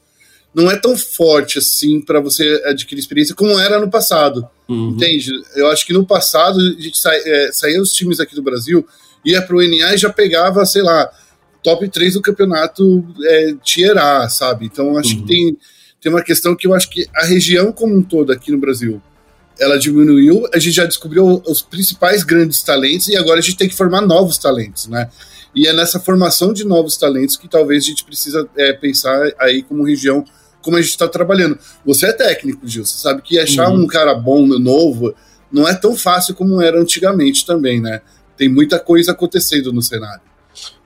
não 0.56 0.72
é 0.72 0.78
tão 0.78 0.98
forte 0.98 1.60
assim 1.60 2.00
para 2.00 2.22
você 2.22 2.63
adquirir 2.66 3.01
experiência 3.01 3.36
como 3.36 3.60
era 3.60 3.82
no 3.82 3.89
passado. 3.89 4.48
Uhum. 4.70 4.92
Entende? 4.92 5.30
Eu 5.58 5.68
acho 5.68 5.86
que 5.86 5.92
no 5.92 6.06
passado 6.06 6.58
a 6.58 6.82
gente 6.82 6.98
sa 6.98 7.13
é, 7.13 7.51
saía 7.51 7.82
os 7.82 7.92
times 7.92 8.22
aqui 8.22 8.34
do 8.34 8.42
Brasil, 8.42 8.88
ia 9.25 9.42
para 9.42 9.58
o 9.58 9.62
NA 9.62 9.94
e 9.94 9.98
já 9.98 10.10
pegava, 10.10 10.66
sei 10.66 10.84
lá, 10.84 11.12
top 11.63 11.88
3 11.89 12.13
do 12.13 12.22
campeonato 12.22 13.06
é, 13.24 13.54
Tier 13.63 13.98
A, 13.98 14.30
sabe? 14.30 14.66
Então 14.66 14.98
acho 14.98 15.16
uhum. 15.16 15.22
que 15.22 15.28
tem, 15.28 15.58
tem 16.01 16.12
uma 16.12 16.24
questão 16.24 16.56
que 16.56 16.68
eu 16.68 16.74
acho 16.74 16.89
que 16.89 17.08
a 17.16 17.25
região 17.25 17.72
como 17.72 17.96
um 17.96 18.01
todo 18.01 18.32
aqui 18.32 18.51
no 18.51 18.58
Brasil 18.58 19.01
ela 19.60 19.78
diminuiu, 19.78 20.48
a 20.54 20.58
gente 20.58 20.75
já 20.75 20.86
descobriu 20.86 21.44
os 21.46 21.62
principais 21.62 22.24
grandes 22.24 22.63
talentos 22.63 23.10
e 23.10 23.18
agora 23.18 23.39
a 23.39 23.42
gente 23.42 23.58
tem 23.58 23.68
que 23.68 23.75
formar 23.75 24.01
novos 24.01 24.38
talentos, 24.38 24.88
né? 24.88 25.10
E 25.54 25.68
é 25.68 25.74
nessa 25.74 26.00
formação 26.00 26.54
de 26.54 26.63
novos 26.63 26.96
talentos 26.96 27.36
que 27.36 27.48
talvez 27.48 27.84
a 27.84 27.88
gente 27.88 28.06
precisa 28.06 28.48
é, 28.56 28.72
pensar 28.72 29.34
aí 29.38 29.62
como 29.62 29.84
região, 29.84 30.24
como 30.62 30.78
a 30.78 30.82
gente 30.82 30.92
está 30.92 31.08
trabalhando. 31.08 31.58
Você 31.86 32.08
é 32.08 32.13
técnico, 32.13 32.68
Gil, 32.68 32.86
você 32.86 32.98
sabe 32.98 33.22
que 33.22 33.38
achar 33.38 33.70
uhum. 33.70 33.84
um 33.84 33.88
cara 33.88 34.13
bom, 34.13 34.46
novo, 34.46 35.13
não 35.51 35.68
é 35.68 35.74
tão 35.74 35.96
fácil 35.96 36.36
como 36.36 36.62
era 36.62 36.80
antigamente 36.80 37.46
também, 37.46 37.82
né? 37.82 38.01
Tem 38.38 38.48
muita 38.48 38.80
coisa 38.80 39.12
acontecendo 39.12 39.74
no 39.74 39.82
cenário. 39.82 40.22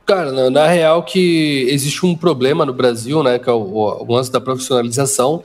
Cara, 0.05 0.31
na, 0.33 0.49
na, 0.49 0.67
real 0.67 1.01
que 1.03 1.65
existe 1.69 2.05
um 2.05 2.15
problema 2.15 2.65
no 2.65 2.73
Brasil, 2.73 3.23
né, 3.23 3.39
que 3.39 3.49
é 3.49 3.53
o, 3.53 3.59
o 3.59 4.13
lance 4.13 4.31
da 4.31 4.41
profissionalização. 4.41 5.43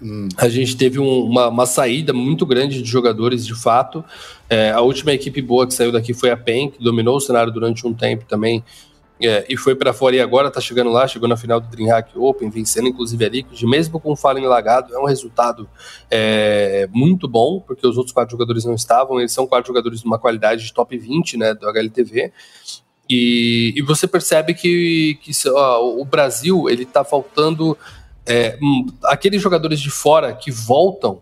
Hum. 0.00 0.28
A 0.36 0.48
gente 0.48 0.76
teve 0.76 1.00
um, 1.00 1.24
uma, 1.24 1.48
uma, 1.48 1.66
saída 1.66 2.12
muito 2.12 2.44
grande 2.46 2.80
de 2.80 2.88
jogadores 2.88 3.44
de 3.44 3.54
fato. 3.54 4.04
É, 4.48 4.70
a 4.70 4.80
última 4.80 5.12
equipe 5.12 5.40
boa 5.42 5.66
que 5.66 5.74
saiu 5.74 5.90
daqui 5.90 6.12
foi 6.14 6.30
a 6.30 6.36
PEN, 6.36 6.70
que 6.70 6.82
dominou 6.82 7.16
o 7.16 7.20
cenário 7.20 7.50
durante 7.50 7.86
um 7.86 7.92
tempo 7.92 8.24
também. 8.26 8.62
É, 9.20 9.46
e 9.48 9.56
foi 9.56 9.74
para 9.74 9.94
fora 9.94 10.14
e 10.14 10.20
agora 10.20 10.50
tá 10.50 10.60
chegando 10.60 10.90
lá, 10.90 11.08
chegou 11.08 11.26
na 11.26 11.38
final 11.38 11.58
do 11.58 11.68
DreamHack 11.68 12.18
Open, 12.18 12.50
vencendo 12.50 12.86
inclusive 12.86 13.24
a 13.24 13.28
Liquid, 13.30 13.62
mesmo 13.62 13.98
com 13.98 14.12
o 14.12 14.16
Fallen 14.16 14.44
lagado, 14.44 14.94
é 14.94 14.98
um 14.98 15.06
resultado 15.06 15.66
é, 16.10 16.86
muito 16.92 17.26
bom, 17.26 17.58
porque 17.58 17.86
os 17.86 17.96
outros 17.96 18.12
quatro 18.12 18.32
jogadores 18.32 18.66
não 18.66 18.74
estavam, 18.74 19.18
eles 19.18 19.32
são 19.32 19.46
quatro 19.46 19.68
jogadores 19.68 20.00
de 20.00 20.06
uma 20.06 20.18
qualidade 20.18 20.66
de 20.66 20.72
top 20.74 20.98
20, 20.98 21.38
né, 21.38 21.54
do 21.54 21.66
HLTV, 21.66 22.30
e, 23.08 23.72
e 23.76 23.82
você 23.82 24.06
percebe 24.06 24.54
que, 24.54 25.18
que 25.22 25.32
ó, 25.48 26.00
o 26.00 26.04
Brasil 26.04 26.68
ele 26.68 26.82
está 26.82 27.04
faltando 27.04 27.76
é, 28.26 28.58
hum, 28.60 28.86
aqueles 29.04 29.40
jogadores 29.40 29.80
de 29.80 29.90
fora 29.90 30.32
que 30.32 30.50
voltam 30.50 31.20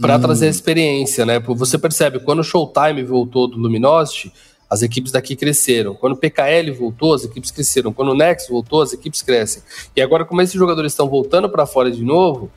para 0.00 0.16
hum. 0.16 0.20
trazer 0.20 0.46
a 0.46 0.50
experiência, 0.50 1.26
né? 1.26 1.38
Você 1.40 1.78
percebe 1.78 2.20
quando 2.20 2.40
o 2.40 2.44
Showtime 2.44 3.02
voltou 3.02 3.46
do 3.46 3.58
Luminosity, 3.58 4.32
as 4.68 4.82
equipes 4.82 5.12
daqui 5.12 5.36
cresceram. 5.36 5.94
Quando 5.94 6.14
o 6.14 6.16
PKL 6.16 6.72
voltou, 6.72 7.14
as 7.14 7.24
equipes 7.24 7.50
cresceram. 7.50 7.92
Quando 7.92 8.10
o 8.10 8.14
Nex 8.14 8.48
voltou, 8.48 8.82
as 8.82 8.92
equipes 8.92 9.22
crescem. 9.22 9.62
E 9.94 10.02
agora, 10.02 10.24
como 10.24 10.42
esses 10.42 10.54
jogadores 10.54 10.92
estão 10.92 11.08
voltando 11.08 11.48
para 11.48 11.64
fora 11.66 11.90
de 11.90 12.02
novo, 12.02 12.50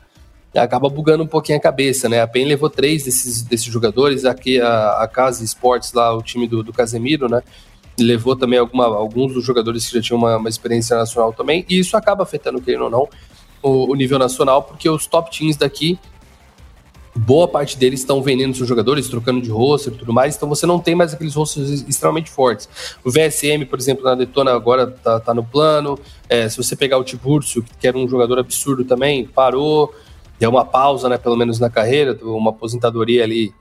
acaba 0.54 0.88
bugando 0.88 1.22
um 1.22 1.26
pouquinho 1.26 1.58
a 1.58 1.60
cabeça, 1.60 2.08
né? 2.08 2.20
A 2.20 2.26
PEN 2.26 2.46
levou 2.46 2.68
três 2.68 3.04
desses, 3.04 3.42
desses 3.42 3.66
jogadores, 3.66 4.24
aqui 4.24 4.60
a, 4.60 5.02
a 5.02 5.06
Casa 5.06 5.44
Esportes, 5.44 5.92
lá, 5.92 6.12
o 6.14 6.22
time 6.22 6.48
do, 6.48 6.62
do 6.64 6.72
Casemiro, 6.72 7.28
né? 7.28 7.42
Levou 8.02 8.36
também 8.36 8.58
alguma, 8.58 8.86
alguns 8.86 9.32
dos 9.32 9.44
jogadores 9.44 9.86
que 9.86 9.94
já 9.94 10.02
tinham 10.02 10.18
uma, 10.18 10.36
uma 10.36 10.48
experiência 10.48 10.96
nacional 10.96 11.32
também, 11.32 11.64
e 11.68 11.78
isso 11.78 11.96
acaba 11.96 12.22
afetando, 12.22 12.60
querendo 12.60 12.84
ou 12.84 12.90
não, 12.90 13.08
o, 13.62 13.92
o, 13.92 13.94
nível 13.94 14.18
nacional, 14.18 14.62
porque 14.62 14.88
os 14.88 15.06
top 15.06 15.30
teams 15.36 15.56
daqui, 15.56 15.98
boa 17.14 17.46
parte 17.46 17.76
deles 17.76 18.00
estão 18.00 18.22
vendendo 18.22 18.56
seus 18.56 18.68
jogadores, 18.68 19.08
trocando 19.08 19.40
de 19.40 19.50
roster 19.50 19.92
e 19.92 19.96
tudo 19.96 20.12
mais, 20.12 20.36
então 20.36 20.48
você 20.48 20.66
não 20.66 20.78
tem 20.78 20.94
mais 20.94 21.12
aqueles 21.12 21.34
rosters 21.34 21.84
extremamente 21.86 22.30
fortes. 22.30 22.68
O 23.04 23.10
VSM, 23.10 23.64
por 23.68 23.78
exemplo, 23.78 24.04
na 24.04 24.14
Detona 24.14 24.52
agora 24.52 24.86
tá, 24.86 25.20
tá 25.20 25.34
no 25.34 25.44
plano, 25.44 25.98
é, 26.28 26.48
se 26.48 26.56
você 26.56 26.74
pegar 26.74 26.98
o 26.98 27.04
Tiburcio, 27.04 27.64
que 27.78 27.86
era 27.86 27.98
um 27.98 28.08
jogador 28.08 28.38
absurdo 28.38 28.84
também, 28.84 29.26
parou, 29.26 29.94
deu 30.38 30.50
uma 30.50 30.64
pausa, 30.64 31.08
né, 31.08 31.18
pelo 31.18 31.36
menos 31.36 31.58
na 31.58 31.68
carreira, 31.68 32.18
uma 32.22 32.50
aposentadoria 32.50 33.22
ali 33.24 33.52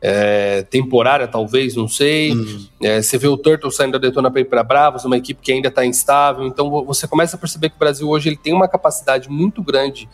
é, 0.00 0.62
temporária, 0.62 1.28
talvez, 1.28 1.76
não 1.76 1.86
sei. 1.86 2.32
Uhum. 2.32 2.66
É, 2.82 3.02
você 3.02 3.18
vê 3.18 3.28
o 3.28 3.36
Turtle 3.36 3.70
saindo 3.70 3.92
da 3.92 3.98
Detona 3.98 4.30
para 4.30 4.40
ir 4.40 4.46
para 4.46 4.62
Bravos, 4.62 5.04
uma 5.04 5.16
equipe 5.16 5.40
que 5.42 5.52
ainda 5.52 5.68
está 5.68 5.84
instável. 5.84 6.46
Então 6.46 6.84
você 6.84 7.06
começa 7.06 7.36
a 7.36 7.38
perceber 7.38 7.68
que 7.68 7.76
o 7.76 7.78
Brasil 7.78 8.08
hoje 8.08 8.28
ele 8.28 8.36
tem 8.36 8.54
uma 8.54 8.68
capacidade 8.68 9.28
muito 9.28 9.62
grande 9.62 10.08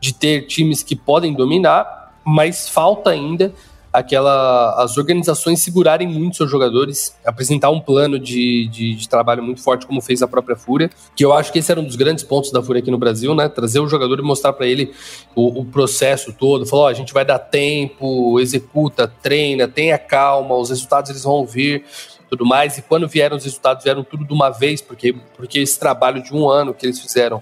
de 0.00 0.14
ter 0.14 0.46
times 0.46 0.82
que 0.82 0.94
podem 0.94 1.32
dominar, 1.32 2.14
mas 2.24 2.68
falta 2.68 3.10
ainda 3.10 3.52
aquela 3.94 4.74
as 4.82 4.98
organizações 4.98 5.62
segurarem 5.62 6.08
muito 6.08 6.36
seus 6.36 6.50
jogadores, 6.50 7.16
apresentar 7.24 7.70
um 7.70 7.80
plano 7.80 8.18
de, 8.18 8.66
de, 8.66 8.94
de, 8.96 9.08
trabalho 9.08 9.40
muito 9.40 9.62
forte, 9.62 9.86
como 9.86 10.00
fez 10.00 10.20
a 10.20 10.26
própria 10.26 10.56
Fúria, 10.56 10.90
que 11.14 11.24
eu 11.24 11.32
acho 11.32 11.52
que 11.52 11.60
esse 11.60 11.70
era 11.70 11.80
um 11.80 11.84
dos 11.84 11.94
grandes 11.94 12.24
pontos 12.24 12.50
da 12.50 12.60
Fúria 12.60 12.80
aqui 12.80 12.90
no 12.90 12.98
Brasil, 12.98 13.32
né? 13.36 13.48
Trazer 13.48 13.78
o 13.78 13.86
jogador 13.86 14.18
e 14.18 14.22
mostrar 14.22 14.52
para 14.52 14.66
ele 14.66 14.92
o, 15.32 15.60
o, 15.60 15.64
processo 15.64 16.32
todo, 16.32 16.66
falar, 16.66 16.90
a 16.90 16.94
gente 16.94 17.14
vai 17.14 17.24
dar 17.24 17.38
tempo, 17.38 18.40
executa, 18.40 19.06
treina, 19.06 19.68
tenha 19.68 19.96
calma, 19.96 20.56
os 20.56 20.70
resultados 20.70 21.10
eles 21.10 21.22
vão 21.22 21.46
vir 21.46 21.84
tudo 22.28 22.44
mais, 22.44 22.76
e 22.78 22.82
quando 22.82 23.06
vieram 23.06 23.36
os 23.36 23.44
resultados, 23.44 23.84
vieram 23.84 24.02
tudo 24.02 24.24
de 24.24 24.32
uma 24.32 24.50
vez, 24.50 24.80
porque, 24.80 25.14
porque 25.36 25.60
esse 25.60 25.78
trabalho 25.78 26.20
de 26.20 26.34
um 26.34 26.48
ano 26.48 26.74
que 26.74 26.84
eles 26.84 26.98
fizeram 26.98 27.40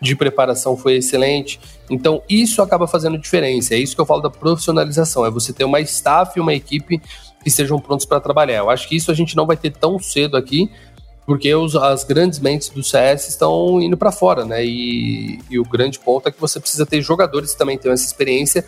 de 0.00 0.16
preparação 0.16 0.76
foi 0.76 0.96
excelente. 0.96 1.60
Então, 1.90 2.22
isso 2.28 2.62
acaba 2.62 2.86
fazendo 2.86 3.18
diferença. 3.18 3.74
É 3.74 3.78
isso 3.78 3.94
que 3.94 4.00
eu 4.00 4.06
falo 4.06 4.22
da 4.22 4.30
profissionalização. 4.30 5.26
É 5.26 5.30
você 5.30 5.52
ter 5.52 5.64
uma 5.64 5.80
staff 5.80 6.38
e 6.38 6.40
uma 6.40 6.54
equipe 6.54 6.98
que 6.98 7.48
estejam 7.48 7.78
prontos 7.78 8.06
para 8.06 8.20
trabalhar. 8.20 8.58
Eu 8.58 8.70
acho 8.70 8.88
que 8.88 8.96
isso 8.96 9.10
a 9.10 9.14
gente 9.14 9.36
não 9.36 9.46
vai 9.46 9.56
ter 9.56 9.70
tão 9.70 9.98
cedo 9.98 10.36
aqui, 10.36 10.70
porque 11.26 11.54
os, 11.54 11.76
as 11.76 12.04
grandes 12.04 12.38
mentes 12.38 12.70
do 12.70 12.82
CS 12.82 13.28
estão 13.28 13.80
indo 13.80 13.96
para 13.96 14.10
fora, 14.10 14.44
né? 14.44 14.64
E, 14.64 15.38
e, 15.50 15.58
o 15.58 15.64
grande 15.64 15.98
ponto 15.98 16.28
é 16.28 16.32
que 16.32 16.40
você 16.40 16.58
precisa 16.58 16.86
ter 16.86 17.00
jogadores 17.02 17.52
que 17.52 17.58
também 17.58 17.78
tenham 17.78 17.94
essa 17.94 18.06
experiência 18.06 18.64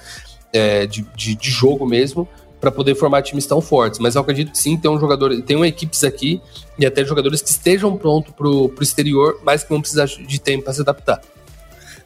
é, 0.52 0.86
de, 0.86 1.02
de, 1.16 1.34
de 1.34 1.50
jogo 1.50 1.86
mesmo 1.86 2.28
para 2.62 2.70
poder 2.70 2.94
formar 2.94 3.22
times 3.22 3.44
tão 3.44 3.60
fortes. 3.60 3.98
Mas 3.98 4.14
eu 4.14 4.20
acredito 4.20 4.52
que 4.52 4.58
sim, 4.58 4.76
tem 4.76 4.88
um 4.88 5.00
jogador, 5.00 5.42
tem 5.42 5.60
equipes 5.64 6.04
aqui 6.04 6.40
e 6.78 6.86
até 6.86 7.04
jogadores 7.04 7.42
que 7.42 7.50
estejam 7.50 7.96
prontos 7.96 8.32
pro, 8.34 8.68
pro 8.68 8.84
exterior, 8.84 9.40
mas 9.44 9.64
que 9.64 9.68
vão 9.68 9.80
precisar 9.80 10.06
de 10.06 10.40
tempo 10.40 10.62
para 10.62 10.72
se 10.72 10.80
adaptar. 10.80 11.20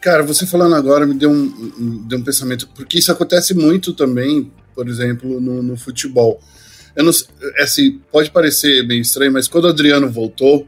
Cara, 0.01 0.23
você 0.23 0.47
falando 0.47 0.75
agora 0.75 1.05
me 1.05 1.13
deu 1.13 1.31
um, 1.31 2.03
deu 2.09 2.19
um 2.19 2.25
pensamento, 2.25 2.71
porque 2.75 2.99
isso 2.99 3.13
acontece 3.13 3.53
muito 3.53 3.93
também, 3.93 4.51
por 4.75 4.89
exemplo, 4.89 5.39
no, 5.43 5.63
no 5.63 5.77
futebol. 5.77 6.41
Eu 6.95 7.05
não, 7.05 7.13
é 7.59 7.65
assim, 7.65 8.01
pode 8.11 8.31
parecer 8.31 8.83
meio 8.87 9.03
estranho, 9.03 9.33
mas 9.33 9.47
quando 9.47 9.67
o 9.67 9.69
Adriano 9.69 10.09
voltou, 10.09 10.67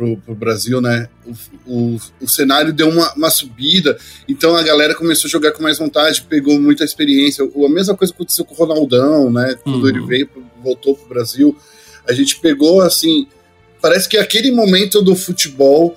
pro, 0.00 0.16
pro 0.16 0.34
Brasil, 0.34 0.80
né? 0.80 1.10
O, 1.26 1.34
o, 1.66 2.00
o 2.22 2.28
cenário 2.28 2.72
deu 2.72 2.88
uma, 2.88 3.12
uma, 3.12 3.30
subida, 3.30 3.98
então 4.26 4.56
a 4.56 4.62
galera 4.62 4.94
começou 4.94 5.28
a 5.28 5.30
jogar 5.30 5.52
com 5.52 5.62
mais 5.62 5.76
vontade, 5.76 6.22
pegou 6.22 6.58
muita 6.58 6.84
experiência. 6.84 7.44
A 7.44 7.68
mesma 7.68 7.94
coisa 7.94 8.14
aconteceu 8.14 8.46
com 8.46 8.54
o 8.54 8.56
Ronaldão, 8.56 9.30
né? 9.30 9.56
Quando 9.62 9.82
uhum. 9.82 9.88
ele 9.88 10.06
veio, 10.06 10.30
voltou 10.64 10.96
pro 10.96 11.06
Brasil, 11.06 11.54
a 12.08 12.14
gente 12.14 12.40
pegou 12.40 12.80
assim. 12.80 13.26
Parece 13.82 14.08
que 14.08 14.16
aquele 14.16 14.50
momento 14.50 15.02
do 15.02 15.14
futebol 15.14 15.94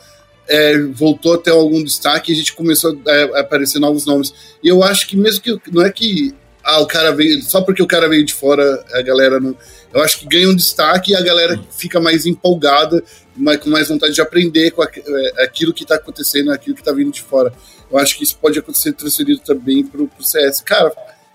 é, 0.50 0.78
voltou 0.80 1.36
a 1.36 1.38
ter 1.38 1.52
algum 1.52 1.82
destaque 1.82 2.32
e 2.32 2.36
a 2.36 2.38
gente 2.38 2.54
começou 2.54 3.00
a, 3.08 3.38
a, 3.38 3.40
aparecer 3.40 3.80
novos 3.80 4.06
nomes. 4.06 4.34
E 4.62 4.68
eu 4.68 4.84
acho 4.84 5.08
que 5.08 5.16
mesmo 5.16 5.42
que 5.42 5.60
não 5.72 5.82
é 5.82 5.90
que 5.90 6.34
ah, 6.64 6.80
o 6.80 6.88
cara 6.88 7.12
veio, 7.12 7.42
só 7.42 7.62
porque 7.62 7.84
o 7.84 7.88
cara 7.88 8.08
veio 8.08 8.24
de 8.24 8.34
fora, 8.34 8.84
a 8.94 9.02
galera 9.02 9.40
não. 9.40 9.56
Eu 9.94 10.02
acho 10.02 10.20
que 10.20 10.26
ganha 10.26 10.50
um 10.50 10.56
destaque 10.56 11.12
e 11.12 11.16
a 11.16 11.22
galera 11.22 11.60
fica 11.72 12.00
mais 12.00 12.26
empolgada, 12.26 13.04
mais, 13.36 13.60
com 13.60 13.70
mais 13.70 13.90
vontade 13.90 14.14
de 14.14 14.22
aprender 14.22 14.72
com 14.72 14.82
é, 14.82 15.44
aquilo 15.44 15.74
que 15.74 15.84
está 15.84 15.96
acontecendo, 15.96 16.52
aquilo 16.52 16.76
que 16.76 16.82
está 16.82 16.94
vindo 16.94 17.12
de 17.12 17.22
fora. 17.22 17.54
Eu 17.92 17.98
acho 17.98 18.18
que 18.18 18.24
isso 18.24 18.38
pode 18.42 18.58
acontecer 18.58 18.94
transferido 18.94 19.42
também 19.42 19.86
para 19.86 20.02
o 20.02 20.10
CS. 20.22 20.62
Cara, 20.62 20.92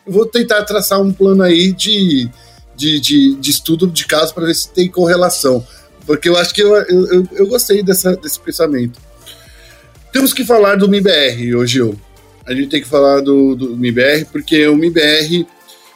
eu 0.07 0.13
vou 0.13 0.25
tentar 0.25 0.65
traçar 0.65 1.01
um 1.01 1.13
plano 1.13 1.43
aí 1.43 1.73
de, 1.73 2.29
de, 2.75 2.99
de, 2.99 3.35
de 3.35 3.51
estudo 3.51 3.87
de 3.87 4.07
caso 4.07 4.33
para 4.33 4.47
ver 4.47 4.55
se 4.55 4.71
tem 4.71 4.89
correlação. 4.89 5.65
Porque 6.07 6.29
eu 6.29 6.39
acho 6.39 6.55
que 6.55 6.63
eu, 6.63 6.75
eu, 6.75 7.29
eu 7.33 7.47
gostei 7.47 7.83
dessa, 7.83 8.17
desse 8.17 8.41
pensamento. 8.41 8.99
Temos 10.11 10.33
que 10.33 10.43
falar 10.43 10.77
do 10.77 10.89
MIBR 10.89 11.55
hoje, 11.55 11.81
eu. 11.81 11.95
A 12.49 12.55
gente 12.55 12.69
tem 12.69 12.81
que 12.81 12.89
falar 12.89 13.21
do, 13.21 13.55
do 13.55 13.77
MIBR, 13.77 14.27
porque 14.33 14.67
o 14.67 14.77
MIBR 14.77 15.47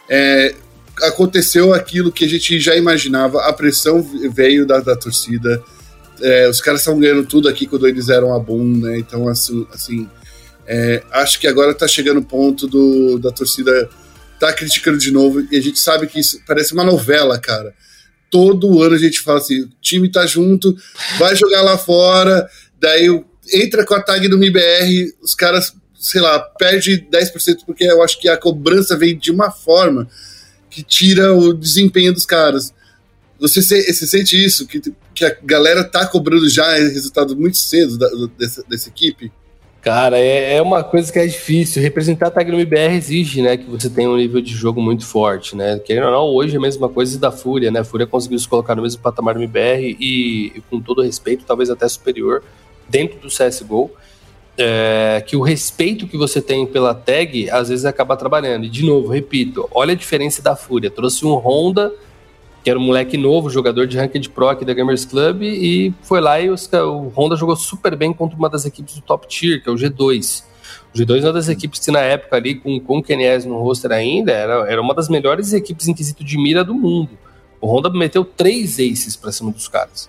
é, 0.08 0.54
aconteceu 1.02 1.72
aquilo 1.72 2.12
que 2.12 2.24
a 2.24 2.28
gente 2.28 2.60
já 2.60 2.76
imaginava, 2.76 3.42
a 3.42 3.52
pressão 3.52 4.02
veio 4.32 4.66
da, 4.66 4.80
da 4.80 4.94
torcida. 4.94 5.62
É, 6.20 6.48
os 6.48 6.60
caras 6.60 6.80
estão 6.80 6.98
ganhando 6.98 7.24
tudo 7.24 7.48
aqui 7.48 7.66
quando 7.66 7.88
eles 7.88 8.08
eram 8.08 8.34
a 8.34 8.38
Boom, 8.38 8.76
né? 8.76 8.98
Então, 8.98 9.28
assim, 9.28 9.66
assim 9.72 10.08
é, 10.66 11.02
acho 11.10 11.40
que 11.40 11.48
agora 11.48 11.74
tá 11.74 11.88
chegando 11.88 12.20
o 12.20 12.24
ponto 12.24 12.66
do, 12.66 13.18
da 13.18 13.32
torcida 13.32 13.88
tá 14.38 14.52
criticando 14.52 14.98
de 14.98 15.10
novo, 15.10 15.40
e 15.50 15.56
a 15.56 15.60
gente 15.62 15.78
sabe 15.78 16.06
que 16.06 16.18
isso 16.18 16.40
parece 16.46 16.72
uma 16.72 16.84
novela, 16.84 17.38
cara 17.38 17.72
todo 18.32 18.82
ano 18.82 18.94
a 18.94 18.98
gente 18.98 19.20
fala 19.20 19.38
assim: 19.38 19.60
o 19.60 19.70
time 19.80 20.10
tá 20.10 20.26
junto, 20.26 20.74
vai 21.18 21.36
jogar 21.36 21.60
lá 21.60 21.76
fora, 21.76 22.48
daí 22.80 23.06
entra 23.52 23.84
com 23.84 23.94
a 23.94 24.00
tag 24.00 24.26
do 24.26 24.38
MIBR, 24.38 25.14
os 25.22 25.34
caras, 25.34 25.74
sei 26.02 26.20
lá, 26.20 26.40
perde 26.40 27.06
10%, 27.08 27.64
porque 27.64 27.84
eu 27.84 28.02
acho 28.02 28.18
que 28.18 28.28
a 28.28 28.36
cobrança 28.36 28.96
vem 28.98 29.16
de 29.16 29.30
uma 29.30 29.52
forma 29.52 30.08
que 30.68 30.82
tira 30.82 31.32
o 31.32 31.54
desempenho 31.54 32.12
dos 32.12 32.26
caras. 32.26 32.74
Você, 33.38 33.62
se, 33.62 33.80
você 33.92 34.06
sente 34.08 34.44
isso? 34.44 34.66
Que, 34.66 34.82
que 35.14 35.24
a 35.24 35.36
galera 35.44 35.84
tá 35.84 36.04
cobrando 36.04 36.48
já 36.48 36.68
resultado 36.74 37.36
muito 37.36 37.56
cedo 37.56 37.96
da, 37.96 38.08
dessa, 38.36 38.64
dessa 38.68 38.88
equipe? 38.88 39.30
Cara, 39.80 40.18
é, 40.18 40.56
é, 40.56 40.62
uma 40.62 40.82
coisa 40.82 41.12
que 41.12 41.20
é 41.20 41.26
difícil. 41.26 41.80
Representar 41.80 42.26
a 42.26 42.30
tag 42.32 42.50
no 42.50 42.58
MBR 42.58 42.96
exige, 42.96 43.40
né, 43.40 43.56
que 43.56 43.70
você 43.70 43.88
tenha 43.88 44.10
um 44.10 44.16
nível 44.16 44.40
de 44.40 44.52
jogo 44.52 44.82
muito 44.82 45.06
forte, 45.06 45.54
né? 45.54 45.78
Querendo 45.78 46.06
ou 46.06 46.10
não, 46.10 46.24
hoje 46.34 46.54
é 46.56 46.58
a 46.58 46.60
mesma 46.60 46.88
coisa 46.88 47.16
da 47.16 47.30
Fúria, 47.30 47.70
né? 47.70 47.80
A 47.80 47.84
Fúria 47.84 48.08
conseguiu 48.08 48.40
se 48.40 48.48
colocar 48.48 48.74
no 48.74 48.82
mesmo 48.82 49.00
patamar 49.00 49.34
do 49.34 49.40
MBR 49.40 49.96
e, 50.00 50.52
e 50.56 50.62
com 50.68 50.80
todo 50.80 51.02
respeito, 51.02 51.44
talvez 51.44 51.70
até 51.70 51.88
superior, 51.88 52.42
dentro 52.88 53.20
do 53.20 53.28
CSGO. 53.28 53.90
É, 54.58 55.24
que 55.26 55.34
o 55.34 55.40
respeito 55.40 56.06
que 56.06 56.16
você 56.16 56.40
tem 56.42 56.66
pela 56.66 56.94
tag, 56.94 57.48
às 57.50 57.70
vezes 57.70 57.84
acaba 57.84 58.16
trabalhando. 58.16 58.64
E, 58.64 58.68
de 58.68 58.84
novo, 58.84 59.08
repito, 59.08 59.66
olha 59.72 59.92
a 59.92 59.96
diferença 59.96 60.42
da 60.42 60.54
Fúria. 60.54 60.90
Trouxe 60.90 61.24
um 61.24 61.34
Honda 61.34 61.92
que 62.62 62.70
era 62.70 62.78
um 62.78 62.82
moleque 62.82 63.16
novo, 63.16 63.50
jogador 63.50 63.86
de 63.86 63.96
Ranked 63.96 64.30
Pro 64.30 64.48
aqui 64.48 64.64
da 64.64 64.72
Gamers 64.72 65.04
Club, 65.04 65.42
e 65.42 65.92
foi 66.02 66.20
lá 66.20 66.40
e 66.40 66.48
os, 66.48 66.70
o 66.72 67.08
Honda 67.08 67.34
jogou 67.34 67.56
super 67.56 67.96
bem 67.96 68.12
contra 68.12 68.38
uma 68.38 68.48
das 68.48 68.64
equipes 68.64 68.94
do 68.94 69.00
top 69.00 69.26
tier, 69.26 69.60
que 69.62 69.68
é 69.68 69.72
o 69.72 69.74
G2. 69.74 70.44
O 70.94 70.98
G2 70.98 71.22
é 71.22 71.26
uma 71.26 71.32
das 71.32 71.48
equipes 71.48 71.80
que 71.80 71.90
na 71.90 72.00
época 72.00 72.36
ali, 72.36 72.54
com, 72.54 72.78
com 72.78 72.98
o 72.98 73.02
Kenies 73.02 73.44
no 73.44 73.60
roster 73.60 73.90
ainda, 73.90 74.30
era, 74.30 74.70
era 74.70 74.80
uma 74.80 74.94
das 74.94 75.08
melhores 75.08 75.52
equipes 75.52 75.88
em 75.88 75.94
quesito 75.94 76.22
de 76.22 76.38
mira 76.38 76.62
do 76.62 76.74
mundo. 76.74 77.10
O 77.60 77.66
Honda 77.66 77.90
meteu 77.90 78.24
três 78.24 78.74
aces 78.74 79.16
pra 79.16 79.32
cima 79.32 79.50
dos 79.50 79.66
caras. 79.66 80.08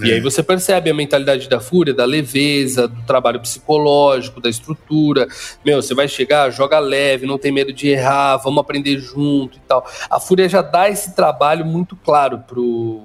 É. 0.00 0.06
E 0.06 0.12
aí 0.12 0.20
você 0.20 0.42
percebe 0.42 0.90
a 0.90 0.94
mentalidade 0.94 1.48
da 1.48 1.60
fúria, 1.60 1.92
da 1.92 2.04
leveza, 2.04 2.86
do 2.86 3.02
trabalho 3.02 3.40
psicológico, 3.40 4.40
da 4.40 4.48
estrutura. 4.48 5.26
Meu, 5.64 5.82
você 5.82 5.94
vai 5.94 6.06
chegar, 6.06 6.50
joga 6.50 6.78
leve, 6.78 7.26
não 7.26 7.38
tem 7.38 7.50
medo 7.50 7.72
de 7.72 7.88
errar, 7.88 8.36
vamos 8.38 8.60
aprender 8.60 8.98
junto 8.98 9.58
e 9.58 9.60
tal. 9.60 9.86
A 10.08 10.20
fúria 10.20 10.48
já 10.48 10.62
dá 10.62 10.88
esse 10.88 11.14
trabalho 11.14 11.64
muito 11.66 11.96
claro 11.96 12.40
pro, 12.46 13.02